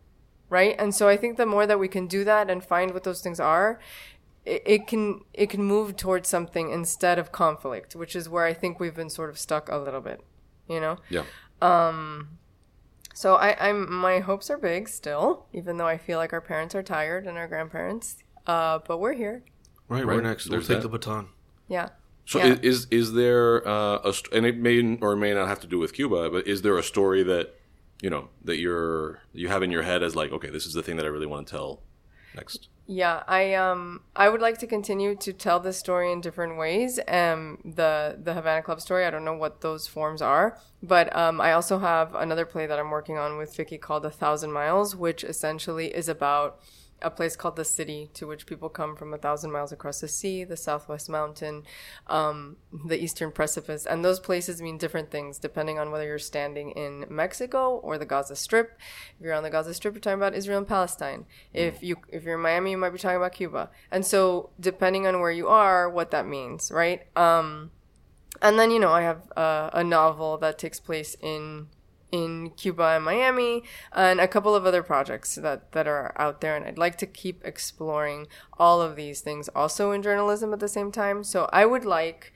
right? 0.49 0.75
And 0.79 0.95
so 0.95 1.09
I 1.09 1.17
think 1.17 1.37
the 1.37 1.47
more 1.47 1.67
that 1.67 1.79
we 1.79 1.89
can 1.89 2.07
do 2.07 2.25
that 2.25 2.49
and 2.51 2.65
find 2.65 2.93
what 2.95 3.05
those 3.05 3.21
things 3.21 3.41
are, 3.41 3.81
it, 4.45 4.63
it 4.65 4.87
can 4.87 5.23
it 5.35 5.51
can 5.51 5.63
move 5.65 5.97
towards 5.97 6.29
something 6.29 6.71
instead 6.71 7.19
of 7.19 7.33
conflict, 7.33 7.97
which 7.97 8.15
is 8.15 8.29
where 8.29 8.45
I 8.45 8.55
think 8.55 8.79
we've 8.79 8.95
been 8.95 9.11
sort 9.11 9.31
of 9.31 9.39
stuck 9.39 9.69
a 9.71 9.77
little 9.77 10.01
bit. 10.01 10.21
you 10.69 10.81
know. 10.81 10.99
Yeah. 11.11 11.25
Um, 11.61 12.39
so 13.15 13.35
I, 13.35 13.57
I'm 13.69 13.93
my 13.93 14.21
hopes 14.21 14.49
are 14.49 14.59
big 14.59 14.89
still, 14.89 15.47
even 15.53 15.77
though 15.77 15.89
I 15.89 15.99
feel 15.99 16.19
like 16.19 16.33
our 16.33 16.41
parents 16.41 16.75
are 16.75 16.83
tired 16.85 17.27
and 17.27 17.37
our 17.37 17.49
grandparents. 17.49 18.19
Uh, 18.47 18.79
but 18.87 18.99
we're 18.99 19.15
here. 19.15 19.43
Right, 19.89 20.05
Right, 20.05 20.17
we're 20.17 20.23
next. 20.23 20.49
We'll 20.49 20.61
take 20.61 20.69
that. 20.69 20.83
the 20.83 20.89
baton. 20.89 21.29
Yeah. 21.69 21.89
So 22.29 22.39
Yeah. 22.39 22.59
is 22.63 22.87
is 22.91 23.15
there 23.15 23.67
uh, 23.67 24.01
a 24.05 24.13
st- 24.13 24.33
and 24.35 24.45
it 24.45 24.57
may 24.59 24.99
or 25.01 25.17
may 25.17 25.33
not 25.33 25.49
have 25.49 25.61
to 25.61 25.67
do 25.67 25.79
with 25.79 25.95
Cuba, 25.95 26.29
but 26.31 26.47
is 26.47 26.61
there 26.61 26.77
a 26.77 26.83
story 26.83 27.23
that 27.23 27.47
you 28.03 28.11
know 28.11 28.29
that 28.45 28.59
you're 28.59 29.21
you 29.33 29.49
have 29.49 29.63
in 29.63 29.71
your 29.71 29.83
head 29.91 30.03
as 30.03 30.15
like 30.15 30.31
okay, 30.37 30.51
this 30.51 30.67
is 30.67 30.75
the 30.75 30.83
thing 30.83 30.97
that 30.99 31.07
I 31.07 31.09
really 31.09 31.27
want 31.27 31.47
to 31.47 31.51
tell 31.57 31.83
next? 32.35 32.69
Yeah, 32.87 33.23
I 33.27 33.55
um 33.55 34.01
I 34.17 34.29
would 34.29 34.41
like 34.43 34.59
to 34.59 34.67
continue 34.67 35.15
to 35.17 35.33
tell 35.33 35.61
this 35.61 35.79
story 35.79 36.11
in 36.13 36.21
different 36.21 36.57
ways. 36.59 36.99
Um 37.09 37.59
the 37.65 38.19
the 38.23 38.35
Havana 38.35 38.63
Club 38.63 38.81
story, 38.81 39.05
I 39.07 39.11
don't 39.11 39.25
know 39.25 39.37
what 39.45 39.61
those 39.61 39.87
forms 39.87 40.23
are, 40.23 40.59
but 40.83 41.15
um 41.17 41.41
I 41.41 41.53
also 41.53 41.79
have 41.79 42.15
another 42.15 42.47
play 42.47 42.67
that 42.67 42.79
I'm 42.79 42.91
working 42.91 43.19
on 43.19 43.37
with 43.39 43.57
Vicky 43.57 43.79
called 43.79 44.05
A 44.07 44.11
Thousand 44.11 44.53
Miles, 44.53 44.95
which 44.97 45.25
essentially 45.25 45.95
is 45.95 46.09
about 46.09 46.61
a 47.01 47.11
place 47.11 47.37
called 47.37 47.57
the 47.57 47.65
city 47.65 48.11
to 48.15 48.27
which 48.27 48.47
people 48.47 48.69
come 48.69 48.97
from 48.97 49.15
a 49.15 49.19
thousand 49.19 49.53
miles 49.53 49.73
across 49.73 50.01
the 50.01 50.09
sea, 50.09 50.45
the 50.45 50.57
southwest 50.57 51.09
mountain, 51.09 51.65
um, 52.09 52.57
the 52.87 53.03
eastern 53.03 53.31
precipice, 53.31 53.87
and 53.87 54.05
those 54.05 54.19
places 54.21 54.61
mean 54.61 54.79
different 54.79 55.11
things 55.11 55.39
depending 55.39 55.79
on 55.79 55.91
whether 55.91 56.05
you're 56.05 56.19
standing 56.19 56.71
in 56.73 57.07
Mexico 57.09 57.77
or 57.77 57.99
the 57.99 58.07
Gaza 58.07 58.37
Strip. 58.37 58.79
If 59.19 59.25
you're 59.25 59.35
on 59.35 59.43
the 59.43 59.51
Gaza 59.51 59.75
Strip, 59.75 59.95
you're 59.95 60.01
talking 60.01 60.19
about 60.19 60.35
Israel 60.35 60.59
and 60.59 60.69
Palestine. 60.69 61.27
If 61.55 61.83
you 61.83 61.97
if 62.09 62.25
you're 62.25 62.37
in 62.37 62.43
Miami, 62.43 62.73
you 62.73 62.79
might 62.79 62.91
be 62.91 62.99
talking 62.99 63.17
about 63.17 63.33
Cuba. 63.33 63.71
And 63.91 64.05
so 64.05 64.51
depending 64.59 65.07
on 65.07 65.21
where 65.21 65.31
you 65.31 65.49
are, 65.49 65.89
what 65.89 66.11
that 66.11 66.27
means, 66.27 66.71
right? 66.73 67.07
Um, 67.17 67.71
and 68.43 68.59
then 68.59 68.71
you 68.71 68.79
know 68.79 68.93
I 68.93 69.03
have 69.03 69.31
uh, 69.37 69.71
a 69.73 69.85
novel 69.85 70.39
that 70.39 70.59
takes 70.59 70.81
place 70.81 71.17
in 71.21 71.69
in 72.11 72.51
Cuba 72.51 72.85
and 72.97 73.05
Miami, 73.05 73.63
and 73.93 74.21
a 74.21 74.29
couple 74.29 74.55
of 74.55 74.65
other 74.67 74.83
projects 74.83 75.35
that 75.37 75.73
that 75.73 75.87
are 75.87 76.13
out 76.17 76.41
there. 76.41 76.57
And 76.57 76.65
I'd 76.65 76.79
like 76.79 76.97
to 76.99 77.07
keep 77.07 77.45
exploring 77.45 78.27
all 78.59 78.81
of 78.81 78.97
these 78.97 79.21
things, 79.21 79.49
also 79.55 79.93
in 79.93 80.03
journalism 80.03 80.53
at 80.53 80.61
the 80.61 80.69
same 80.69 80.91
time. 80.93 81.25
So 81.25 81.49
I 81.53 81.67
would 81.67 81.85
like. 81.85 82.33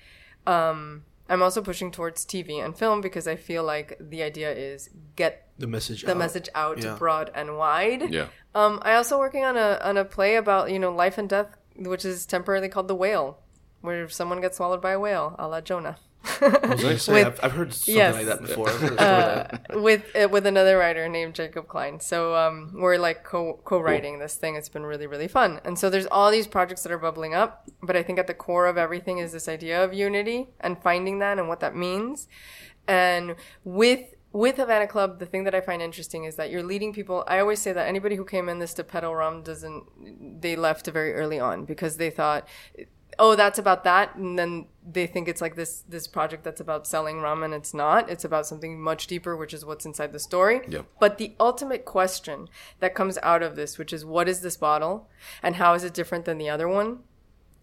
Um, 0.47 1.05
I'm 1.29 1.43
also 1.43 1.63
pushing 1.63 1.91
towards 1.91 2.27
TV 2.27 2.63
and 2.63 2.77
film 2.77 3.01
because 3.01 3.27
I 3.27 3.37
feel 3.37 3.63
like 3.65 3.97
the 3.99 4.23
idea 4.23 4.53
is 4.53 4.91
get 5.17 5.49
The 5.57 5.67
message. 5.67 6.03
the 6.03 6.11
out. 6.11 6.17
message 6.19 6.49
out 6.55 6.83
Yeah. 6.83 6.97
broad 6.97 7.31
and 7.35 7.57
wide. 7.57 8.13
Yeah. 8.13 8.27
Um, 8.55 8.81
I 8.83 8.95
also 8.95 9.19
working 9.19 9.45
on 9.45 9.57
a 9.57 9.79
on 9.83 9.97
a 9.97 10.05
play 10.05 10.37
about 10.37 10.71
you 10.71 10.79
know 10.79 10.93
life 10.93 11.17
and 11.17 11.29
death, 11.29 11.57
which 11.77 12.05
is 12.05 12.27
temporarily 12.27 12.69
called 12.69 12.89
the 12.89 12.95
whale, 12.95 13.39
where 13.81 14.09
someone 14.09 14.41
gets 14.43 14.57
swallowed 14.59 14.83
by 14.83 14.91
a 14.93 15.01
whale, 15.01 15.35
a 15.39 15.49
la 15.49 15.61
Jonah. 15.63 15.97
I 16.25 16.69
was 16.69 16.83
gonna 16.83 16.99
say, 16.99 17.13
With- 17.13 17.27
I've, 17.27 17.45
I've 17.45 17.53
heard 17.53 17.75
something 17.75 17.95
yes. 17.97 18.15
like 18.15 18.27
that 18.27 18.41
before. 18.43 18.69
I've 18.69 18.81
heard 18.81 18.93
a 18.93 18.95
story 18.95 19.11
like 19.11 19.51
that. 19.69 19.81
with 19.83 20.17
uh, 20.17 20.29
with 20.29 20.47
another 20.47 20.79
writer 20.79 21.09
named 21.09 21.35
Jacob 21.35 21.69
Klein. 21.69 22.01
So 22.01 22.35
um, 22.37 22.73
we're 22.75 22.99
like 22.99 23.25
co 23.25 23.61
co 23.65 23.81
writing 23.81 24.19
this 24.19 24.37
thing. 24.37 24.55
It's 24.55 24.69
been 24.69 24.85
really 24.85 25.07
really 25.07 25.29
fun. 25.29 25.61
And 25.65 25.79
so 25.79 25.91
there's 25.91 26.07
all 26.07 26.31
these 26.31 26.47
projects 26.47 26.83
that 26.83 26.93
are 26.93 26.99
bubbling 26.99 27.35
up. 27.35 27.69
But 27.83 27.97
I 27.97 28.03
think 28.03 28.19
at 28.19 28.27
the 28.27 28.35
core 28.35 28.67
of 28.67 28.77
everything 28.79 29.19
is 29.19 29.33
this 29.33 29.49
idea 29.49 29.83
of 29.83 29.93
unity 29.93 30.49
and 30.61 30.81
finding 30.81 31.19
that 31.21 31.39
and 31.39 31.49
what 31.49 31.61
that 31.61 31.75
means. 31.75 32.29
And 32.87 33.37
with 33.65 34.15
with 34.33 34.57
Havana 34.57 34.87
Club, 34.87 35.19
the 35.19 35.27
thing 35.27 35.45
that 35.45 35.55
I 35.55 35.61
find 35.61 35.83
interesting 35.83 36.25
is 36.25 36.37
that 36.37 36.51
you're 36.51 36.63
leading 36.63 36.93
people. 36.93 37.23
I 37.29 37.39
always 37.39 37.61
say 37.61 37.73
that 37.73 37.87
anybody 37.87 38.17
who 38.17 38.25
came 38.25 38.49
in 38.49 38.59
this 38.61 38.75
to 38.75 38.85
pedal 38.85 39.15
rum 39.15 39.43
doesn't. 39.43 40.41
They 40.41 40.57
left 40.57 40.87
very 40.87 41.15
early 41.15 41.39
on 41.39 41.65
because 41.65 41.99
they 41.99 42.11
thought 42.11 42.49
oh 43.19 43.37
that's 43.37 43.59
about 43.59 43.85
that. 43.85 44.15
And 44.17 44.39
then 44.39 44.67
they 44.91 45.07
think 45.07 45.29
it's 45.29 45.41
like 45.41 45.57
this 45.57 45.85
this 45.89 46.07
project 46.07 46.45
that's 46.45 46.61
about 46.61 46.87
selling 46.87 47.21
rum 47.21 47.43
and 47.43 47.55
it's 47.55 47.75
not. 47.75 48.11
It's 48.11 48.25
about 48.25 48.47
something 48.47 48.81
much 48.81 49.07
deeper 49.07 49.37
which 49.37 49.55
is 49.55 49.65
what's 49.65 49.87
inside 49.87 50.13
the 50.13 50.19
story. 50.19 50.63
Yep. 50.69 50.87
but 51.01 51.19
the 51.19 51.35
ultimate 51.39 51.85
question 51.85 52.49
that 52.81 52.95
comes 52.95 53.19
out 53.23 53.43
of 53.43 53.57
this 53.57 53.79
which 53.79 53.93
is 53.93 54.05
what 54.05 54.29
is 54.29 54.41
this 54.41 54.57
bottle 54.57 55.09
and 55.43 55.57
how 55.57 55.75
is 55.75 55.85
it 55.85 55.95
different 55.95 56.25
than 56.25 56.39
the 56.39 56.49
other 56.49 56.69
one 56.69 57.01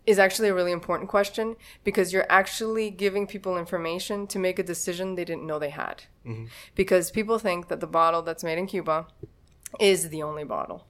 is 0.05 0.17
actually 0.17 0.49
a 0.49 0.53
really 0.53 0.71
important 0.71 1.07
question 1.09 1.55
because 1.83 2.11
you're 2.11 2.25
actually 2.29 2.89
giving 2.89 3.27
people 3.27 3.57
information 3.57 4.25
to 4.25 4.39
make 4.39 4.57
a 4.57 4.63
decision 4.63 5.13
they 5.13 5.25
didn't 5.25 5.45
know 5.45 5.59
they 5.59 5.69
had. 5.69 6.03
Mm-hmm. 6.25 6.45
Because 6.73 7.11
people 7.11 7.37
think 7.37 7.67
that 7.67 7.79
the 7.79 7.87
bottle 7.87 8.21
that's 8.21 8.43
made 8.43 8.57
in 8.57 8.65
cuba 8.65 9.07
is 9.79 10.09
the 10.09 10.23
only 10.23 10.43
bottle 10.43 10.87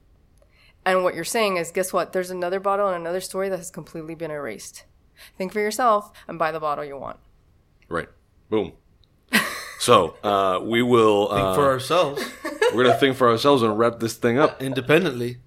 and 0.84 1.04
what 1.04 1.14
you're 1.14 1.24
saying 1.24 1.56
is, 1.56 1.70
guess 1.70 1.92
what? 1.92 2.12
There's 2.12 2.30
another 2.30 2.60
bottle 2.60 2.88
and 2.88 2.96
another 2.96 3.20
story 3.20 3.48
that 3.48 3.58
has 3.58 3.70
completely 3.70 4.14
been 4.14 4.30
erased. 4.30 4.84
Think 5.36 5.52
for 5.52 5.60
yourself 5.60 6.10
and 6.26 6.38
buy 6.38 6.50
the 6.52 6.60
bottle 6.60 6.84
you 6.84 6.96
want. 6.98 7.18
Right. 7.88 8.08
Boom. 8.48 8.72
So 9.80 10.14
uh, 10.22 10.60
we 10.62 10.82
will. 10.82 11.28
Think 11.28 11.40
Uh, 11.40 11.54
for 11.54 11.64
ourselves, 11.64 12.22
we're 12.74 12.84
gonna 12.84 12.98
think 12.98 13.16
for 13.16 13.30
ourselves 13.30 13.62
and 13.62 13.78
wrap 13.78 13.98
this 13.98 14.12
thing 14.12 14.38
up. 14.38 14.60
independently. 14.62 15.38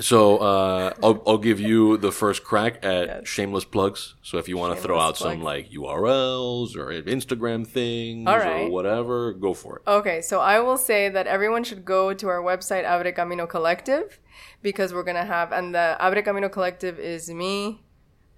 So 0.00 0.38
uh, 0.38 0.92
I'll, 1.02 1.22
I'll 1.26 1.38
give 1.38 1.58
you 1.58 1.96
the 1.96 2.12
first 2.12 2.44
crack 2.44 2.84
at 2.84 3.06
Yes. 3.06 3.28
shameless 3.28 3.64
plugs. 3.64 4.14
So 4.22 4.36
if 4.38 4.48
you 4.48 4.58
want 4.58 4.76
to 4.76 4.82
throw 4.82 4.98
out 4.98 5.16
some 5.16 5.42
like 5.42 5.70
URLs 5.70 6.76
or 6.76 6.88
Instagram 7.02 7.66
things 7.66 8.28
All 8.28 8.36
or 8.40 8.70
whatever, 8.70 9.32
go 9.32 9.54
for 9.54 9.76
it. 9.76 9.82
Okay, 9.90 10.20
so 10.20 10.40
I 10.40 10.60
will 10.60 10.76
say 10.76 11.08
that 11.08 11.26
everyone 11.26 11.64
should 11.64 11.84
go 11.84 12.12
to 12.12 12.28
our 12.28 12.42
website, 12.42 12.84
Abre 12.84 13.14
Camino 13.14 13.46
Collective, 13.46 14.18
because 14.62 14.92
we're 14.92 15.02
going 15.04 15.16
to 15.16 15.24
have, 15.24 15.52
and 15.52 15.74
the 15.74 15.96
Abre 16.00 16.22
Camino 16.22 16.48
Collective 16.48 16.98
is 16.98 17.30
me 17.30 17.82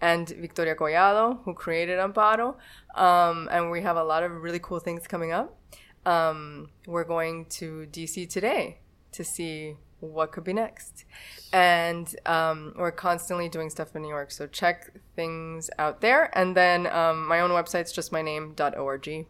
and 0.00 0.28
Victoria 0.28 0.76
Collado, 0.76 1.42
who 1.44 1.54
created 1.54 1.98
Amparo. 1.98 2.54
Um, 2.94 3.48
and 3.50 3.70
we 3.70 3.82
have 3.82 3.96
a 3.96 4.04
lot 4.04 4.22
of 4.22 4.30
really 4.30 4.60
cool 4.60 4.78
things 4.78 5.06
coming 5.08 5.32
up. 5.32 5.58
Um, 6.06 6.68
we're 6.86 7.04
going 7.04 7.46
to 7.58 7.88
DC 7.90 8.28
today 8.30 8.78
to 9.12 9.24
see 9.24 9.76
what 10.00 10.32
could 10.32 10.44
be 10.44 10.52
next. 10.52 11.04
And 11.52 12.14
um, 12.26 12.74
we're 12.76 12.92
constantly 12.92 13.48
doing 13.48 13.70
stuff 13.70 13.94
in 13.96 14.02
New 14.02 14.08
York. 14.08 14.30
So 14.30 14.46
check 14.46 14.92
things 15.16 15.70
out 15.78 16.00
there. 16.00 16.30
And 16.38 16.56
then 16.56 16.86
um, 16.86 17.26
my 17.26 17.40
own 17.40 17.50
website's 17.50 17.92
just 17.92 18.12
my 18.12 18.22
name 18.22 18.54
name.org. 18.58 19.26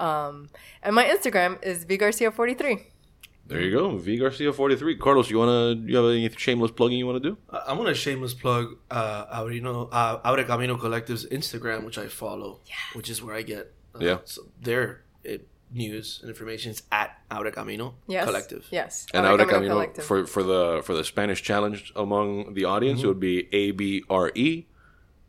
Um, 0.00 0.48
and 0.82 0.94
my 0.94 1.04
Instagram 1.04 1.62
is 1.64 1.84
vgarcia43. 1.84 2.86
There 3.44 3.60
you 3.60 3.72
go, 3.72 3.96
V 3.98 4.18
Garcia 4.18 4.52
forty 4.52 4.76
three. 4.76 4.96
Carlos, 4.96 5.28
you 5.28 5.36
wanna 5.36 5.74
you 5.74 5.96
have 5.96 6.06
any 6.06 6.28
shameless 6.30 6.70
plugging 6.70 6.98
you 6.98 7.06
want 7.06 7.22
to 7.22 7.30
do? 7.30 7.38
I- 7.50 7.64
I'm 7.66 7.76
gonna 7.76 7.92
shameless 7.92 8.34
plug 8.34 8.76
uh, 8.90 9.26
Abrino, 9.40 9.88
uh, 9.92 10.20
Abre 10.20 10.46
Camino 10.46 10.76
Collective's 10.78 11.26
Instagram, 11.26 11.84
which 11.84 11.98
I 11.98 12.06
follow, 12.06 12.60
which 12.94 13.10
is 13.10 13.20
where 13.22 13.34
I 13.34 13.42
get 13.42 13.72
uh, 13.94 13.98
Yeah. 14.00 14.18
so 14.24 14.42
there 14.62 15.02
it, 15.24 15.48
news 15.72 16.18
and 16.20 16.30
information. 16.30 16.70
It's 16.70 16.82
at 16.90 17.18
Abre 17.30 17.52
Camino 17.52 17.94
Yes. 18.06 18.24
Collective. 18.24 18.66
Yes. 18.70 19.06
And 19.14 19.26
Abre 19.26 19.40
Abre 19.40 19.48
Camino 19.48 19.54
Camino 19.54 19.74
Collective. 19.74 20.04
for 20.04 20.26
for 20.26 20.42
the 20.42 20.82
for 20.84 20.94
the 20.94 21.04
Spanish 21.04 21.42
challenge 21.42 21.92
among 21.96 22.54
the 22.54 22.64
audience, 22.64 23.00
it 23.00 23.02
mm-hmm. 23.02 23.08
would 23.08 23.20
be 23.20 23.48
A 23.52 23.70
B 23.72 24.04
R 24.08 24.30
E 24.34 24.66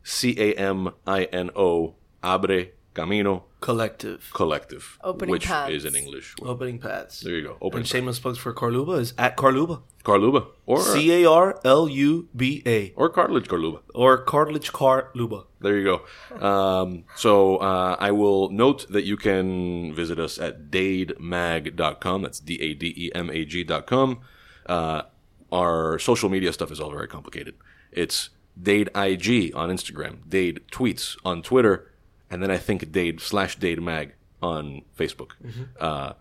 C 0.02 0.34
A 0.38 0.54
M 0.54 0.90
I 1.06 1.24
N 1.24 1.50
O 1.56 1.94
Abre 2.22 2.70
Camino 2.94 3.44
Collective. 3.68 4.20
Collective, 4.34 4.84
Opening 5.02 5.30
which 5.32 5.46
paths. 5.46 5.72
is 5.76 5.84
in 5.86 5.94
English. 5.96 6.34
word. 6.38 6.50
Opening 6.50 6.78
paths. 6.78 7.20
There 7.24 7.34
you 7.38 7.44
go. 7.48 7.56
Open 7.62 7.78
And 7.78 7.88
shameless 7.88 8.18
plugs 8.22 8.38
for 8.44 8.52
Carluba 8.52 8.98
is 9.04 9.14
at 9.16 9.38
Carluba. 9.38 9.76
Carluba 10.04 10.40
or 10.66 10.80
C 10.82 11.10
A 11.18 11.20
R 11.30 11.58
L 11.64 11.88
U 11.88 12.28
B 12.36 12.62
A. 12.66 12.92
or 12.94 13.08
cartilage 13.08 13.48
Carluba. 13.48 13.80
Or 13.94 14.18
Cartilage 14.32 14.70
Carluba. 14.78 15.46
There 15.62 15.76
you 15.78 15.84
go. 15.92 16.46
Um, 16.46 17.04
so 17.16 17.56
uh, 17.56 17.96
I 17.98 18.10
will 18.10 18.50
note 18.50 18.86
that 18.90 19.04
you 19.04 19.16
can 19.16 19.94
visit 19.94 20.18
us 20.18 20.38
at 20.38 20.70
dademag.com. 20.70 22.22
That's 22.22 22.40
D 22.40 22.60
A 22.60 22.74
D 22.74 22.92
E 22.96 23.10
M 23.14 23.30
A 23.30 23.44
G.com. 23.46 24.20
Uh, 24.66 25.02
our 25.50 25.98
social 25.98 26.28
media 26.28 26.52
stuff 26.52 26.70
is 26.70 26.80
all 26.80 26.90
very 26.90 27.08
complicated. 27.08 27.54
It's 27.92 28.30
Dade 28.60 28.88
IG 28.94 29.54
on 29.54 29.70
Instagram, 29.70 30.18
Dade 30.28 30.60
Tweets 30.70 31.16
on 31.24 31.42
Twitter, 31.42 31.90
and 32.30 32.42
then 32.42 32.50
I 32.50 32.56
think 32.58 32.90
Dade 32.92 33.20
slash 33.20 33.56
Dade 33.56 33.80
Mag 33.82 34.14
on 34.42 34.82
Facebook. 34.98 35.30
Uh, 35.80 36.12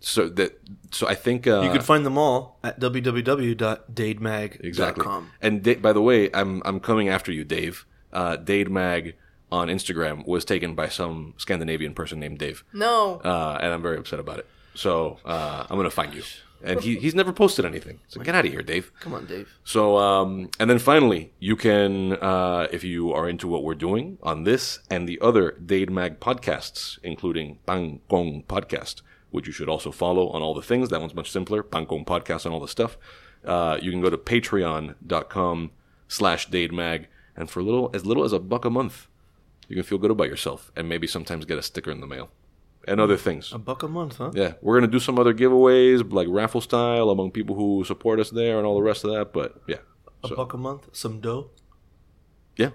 so 0.00 0.28
that 0.28 0.60
so 0.90 1.06
I 1.08 1.14
think 1.14 1.46
uh, 1.46 1.62
You 1.64 1.70
can 1.70 1.80
find 1.80 2.04
them 2.04 2.18
all 2.18 2.58
at 2.62 2.78
www.dademag.com. 2.78 4.58
Exactly. 4.66 5.06
And 5.40 5.62
Da- 5.62 5.76
by 5.76 5.92
the 5.92 6.02
way, 6.02 6.30
I'm 6.32 6.62
I'm 6.64 6.80
coming 6.80 7.08
after 7.08 7.32
you, 7.32 7.44
Dave. 7.44 7.86
Uh, 8.12 8.36
Dade 8.36 8.70
Mag 8.70 9.14
on 9.50 9.68
Instagram 9.68 10.26
was 10.26 10.44
taken 10.44 10.74
by 10.74 10.88
some 10.88 11.34
Scandinavian 11.36 11.94
person 11.94 12.18
named 12.20 12.38
Dave, 12.38 12.64
no. 12.72 13.16
uh, 13.24 13.58
and 13.60 13.72
I'm 13.72 13.82
very 13.82 13.98
upset 13.98 14.18
about 14.20 14.38
it. 14.38 14.46
So 14.74 15.18
uh, 15.24 15.66
I'm 15.68 15.76
gonna 15.76 15.90
find 15.90 16.14
you. 16.14 16.22
And 16.64 16.80
he, 16.80 16.96
he's 16.96 17.14
never 17.14 17.32
posted 17.32 17.64
anything. 17.64 18.00
So 18.08 18.20
get 18.20 18.34
out 18.34 18.46
of 18.46 18.50
here, 18.50 18.62
Dave. 18.62 18.90
Come 19.00 19.14
on, 19.14 19.26
Dave. 19.26 19.48
So, 19.64 19.98
um, 19.98 20.50
and 20.58 20.70
then 20.70 20.78
finally, 20.78 21.32
you 21.38 21.56
can, 21.56 22.14
uh, 22.14 22.68
if 22.72 22.82
you 22.82 23.12
are 23.12 23.28
into 23.28 23.46
what 23.46 23.62
we're 23.62 23.74
doing 23.74 24.18
on 24.22 24.44
this 24.44 24.80
and 24.90 25.08
the 25.08 25.20
other 25.20 25.52
Dade 25.52 25.90
Mag 25.90 26.20
podcasts, 26.20 26.98
including 27.02 27.58
Bang 27.66 28.00
Gong 28.08 28.44
Podcast, 28.48 29.02
which 29.30 29.46
you 29.46 29.52
should 29.52 29.68
also 29.68 29.90
follow 29.90 30.28
on 30.30 30.42
all 30.42 30.54
the 30.54 30.62
things. 30.62 30.88
That 30.88 31.00
one's 31.00 31.14
much 31.14 31.30
simpler. 31.30 31.62
Bang 31.62 31.86
Gong 31.86 32.04
Podcast 32.04 32.44
and 32.44 32.54
all 32.54 32.60
the 32.60 32.68
stuff. 32.68 32.96
Uh, 33.44 33.78
you 33.82 33.90
can 33.90 34.00
go 34.00 34.08
to 34.08 34.16
patreon.com 34.16 35.70
slash 36.08 36.48
Dade 36.50 36.72
Mag, 36.72 37.08
and 37.36 37.50
for 37.50 37.60
a 37.60 37.62
little, 37.62 37.90
as 37.92 38.06
little 38.06 38.24
as 38.24 38.32
a 38.32 38.38
buck 38.38 38.64
a 38.64 38.70
month, 38.70 39.08
you 39.68 39.74
can 39.74 39.82
feel 39.84 39.98
good 39.98 40.10
about 40.10 40.28
yourself 40.28 40.70
and 40.76 40.88
maybe 40.88 41.06
sometimes 41.06 41.44
get 41.44 41.58
a 41.58 41.62
sticker 41.62 41.90
in 41.90 42.00
the 42.00 42.06
mail. 42.06 42.30
And 42.88 43.00
other 43.00 43.16
things. 43.16 43.52
A 43.52 43.58
buck 43.58 43.82
a 43.82 43.88
month, 43.88 44.16
huh? 44.18 44.30
Yeah, 44.34 44.54
we're 44.62 44.76
gonna 44.78 44.90
do 44.92 44.98
some 45.00 45.18
other 45.18 45.34
giveaways, 45.34 46.12
like 46.12 46.28
raffle 46.30 46.60
style, 46.60 47.10
among 47.10 47.30
people 47.32 47.54
who 47.56 47.84
support 47.84 48.20
us 48.20 48.30
there, 48.30 48.58
and 48.58 48.66
all 48.66 48.74
the 48.76 48.82
rest 48.82 49.04
of 49.04 49.10
that. 49.12 49.32
But 49.32 49.60
yeah, 49.66 49.78
A 50.22 50.28
So- 50.28 50.36
buck 50.36 50.52
a 50.54 50.56
month, 50.58 50.88
some 50.92 51.20
dough. 51.20 51.50
yeah, 52.56 52.70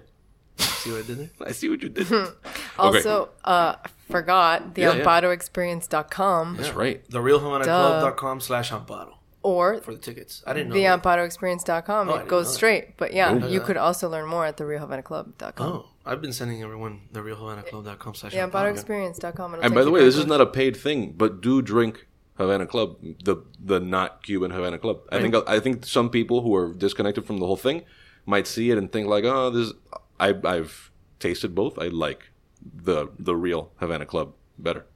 See 0.58 0.90
what 0.92 1.04
I 1.04 1.06
did 1.06 1.18
there? 1.18 1.30
I 1.48 1.52
see 1.52 1.68
what 1.68 1.82
you 1.82 1.88
did. 1.88 2.06
Also, 2.78 3.28
uh, 3.44 3.74
I 3.84 3.88
forgot 4.10 4.74
the 4.74 4.82
Yeah, 4.82 4.94
yeah. 4.94 5.04
amparoexperience.com 5.04 6.56
That's 6.56 6.72
right. 6.74 7.04
The 7.10 7.18
TheRealHavanaclub.com 7.18 8.40
slash 8.40 8.70
Amparo 8.70 9.14
or 9.42 9.80
for 9.82 9.92
the 9.92 9.98
tickets. 9.98 10.42
I 10.46 10.52
didn't 10.54 10.68
know 10.70 10.74
the 10.76 10.82
that. 10.84 11.02
amparoexperience.com. 11.02 12.08
Oh, 12.10 12.14
it 12.16 12.28
goes 12.28 12.54
straight. 12.54 12.96
But 12.96 13.12
yeah, 13.12 13.32
Nope. 13.34 13.50
you 13.50 13.60
could 13.60 13.76
also 13.76 14.08
learn 14.08 14.26
more 14.26 14.46
at 14.46 14.56
the 14.56 14.64
Real 14.66 14.80
Havana 14.80 15.02
therealhavanaclub.com. 15.02 15.66
Oh, 15.66 15.86
I've 16.10 16.20
been 16.20 16.32
sending 16.32 16.60
everyone 16.62 17.02
therealhavanaclub.com 17.12 18.14
slash 18.16 18.32
The 18.32 18.38
Amparo. 18.38 18.74
amparoexperience.com. 18.74 19.54
it'll 19.54 19.64
And 19.64 19.74
by 19.74 19.84
the 19.84 19.92
way, 19.92 20.00
this 20.04 20.16
is 20.16 20.26
not 20.26 20.40
a 20.40 20.46
paid 20.46 20.76
thing, 20.76 21.12
but 21.12 21.40
do 21.40 21.62
drink 21.62 22.08
Havana 22.36 22.66
Club, 22.66 22.96
the 23.24 23.36
the 23.64 23.78
not 23.78 24.24
Cuban 24.24 24.50
Havana 24.50 24.78
Club. 24.78 25.02
I 25.12 25.20
think 25.20 25.34
I 25.46 25.60
think 25.60 25.86
some 25.86 26.10
people 26.10 26.42
who 26.42 26.52
are 26.56 26.74
disconnected 26.74 27.26
from 27.26 27.38
the 27.38 27.46
whole 27.46 27.56
thing 27.56 27.84
might 28.26 28.46
see 28.48 28.70
it 28.72 28.78
and 28.78 28.90
think 28.90 29.06
like, 29.06 29.24
oh, 29.24 29.50
this. 29.50 29.72
I, 30.18 30.34
I've 30.44 30.90
tasted 31.20 31.54
both. 31.54 31.78
I 31.78 31.86
like 31.86 32.30
the 32.60 33.08
the 33.18 33.36
real 33.36 33.70
Havana 33.76 34.04
Club 34.04 34.34
better. 34.58 34.86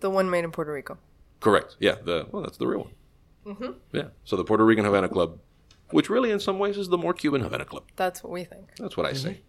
the 0.00 0.10
one 0.10 0.30
made 0.30 0.44
in 0.44 0.52
Puerto 0.52 0.72
Rico. 0.72 0.96
Correct. 1.40 1.76
Yeah. 1.80 1.96
The 2.02 2.26
well, 2.32 2.42
that's 2.42 2.56
the 2.56 2.66
real 2.66 2.80
one. 2.86 2.94
Mm-hmm. 3.46 3.72
Yeah. 3.92 4.08
So 4.24 4.36
the 4.36 4.44
Puerto 4.44 4.64
Rican 4.64 4.84
Havana 4.84 5.08
Club, 5.08 5.38
which 5.90 6.08
really 6.08 6.30
in 6.30 6.40
some 6.40 6.58
ways 6.58 6.78
is 6.78 6.88
the 6.88 6.98
more 6.98 7.12
Cuban 7.12 7.42
Havana 7.42 7.64
Club. 7.64 7.84
That's 7.96 8.22
what 8.24 8.32
we 8.32 8.44
think. 8.44 8.70
That's 8.78 8.96
what 8.96 9.06
I 9.06 9.12
say. 9.12 9.42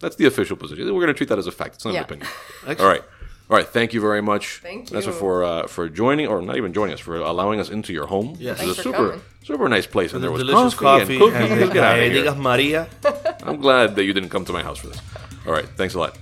That's 0.00 0.16
the 0.16 0.26
official 0.26 0.56
position. 0.56 0.84
We're 0.86 1.00
going 1.00 1.06
to 1.08 1.14
treat 1.14 1.28
that 1.30 1.38
as 1.38 1.46
a 1.46 1.52
fact. 1.52 1.76
It's 1.76 1.84
not 1.84 1.94
Yeah. 1.94 2.00
an 2.00 2.04
opinion. 2.04 2.28
Excellent. 2.66 2.80
All 2.80 2.86
right. 2.88 3.02
All 3.48 3.56
right. 3.56 3.66
Thank 3.66 3.94
you 3.94 4.00
very 4.00 4.20
much. 4.20 4.58
Thank 4.62 4.88
Vanessa, 4.88 5.10
you. 5.10 5.14
for 5.16 5.44
uh, 5.44 5.66
for 5.68 5.88
joining, 5.88 6.26
or 6.26 6.42
not 6.42 6.56
even 6.56 6.72
joining 6.72 6.94
us, 6.94 7.00
for 7.00 7.16
allowing 7.16 7.60
us 7.60 7.70
into 7.70 7.92
your 7.92 8.06
home. 8.06 8.36
Yes. 8.38 8.58
This 8.58 8.68
is 8.70 8.78
a 8.78 8.82
super 8.82 8.96
coming. 9.10 9.22
super 9.44 9.68
nice 9.68 9.86
place, 9.86 10.12
and 10.12 10.22
there 10.22 10.32
was 10.32 10.42
Delicious 10.42 10.74
coffee, 10.74 11.18
coffee. 11.18 11.34
and 11.36 11.48
cookies. 11.48 11.62
and 11.62 11.72
Get 11.72 11.84
out 11.84 11.98
of 11.98 12.04
Ay, 12.04 12.10
here. 12.10 12.24
digas 12.24 12.36
Maria. 12.38 12.88
I'm 13.44 13.60
glad 13.60 13.94
that 13.96 14.04
you 14.04 14.12
didn't 14.12 14.30
come 14.30 14.44
to 14.44 14.52
my 14.52 14.62
house 14.62 14.78
for 14.78 14.88
this. 14.88 15.00
All 15.46 15.52
right. 15.52 15.68
Thanks 15.76 15.94
a 15.94 15.98
lot. 16.00 16.18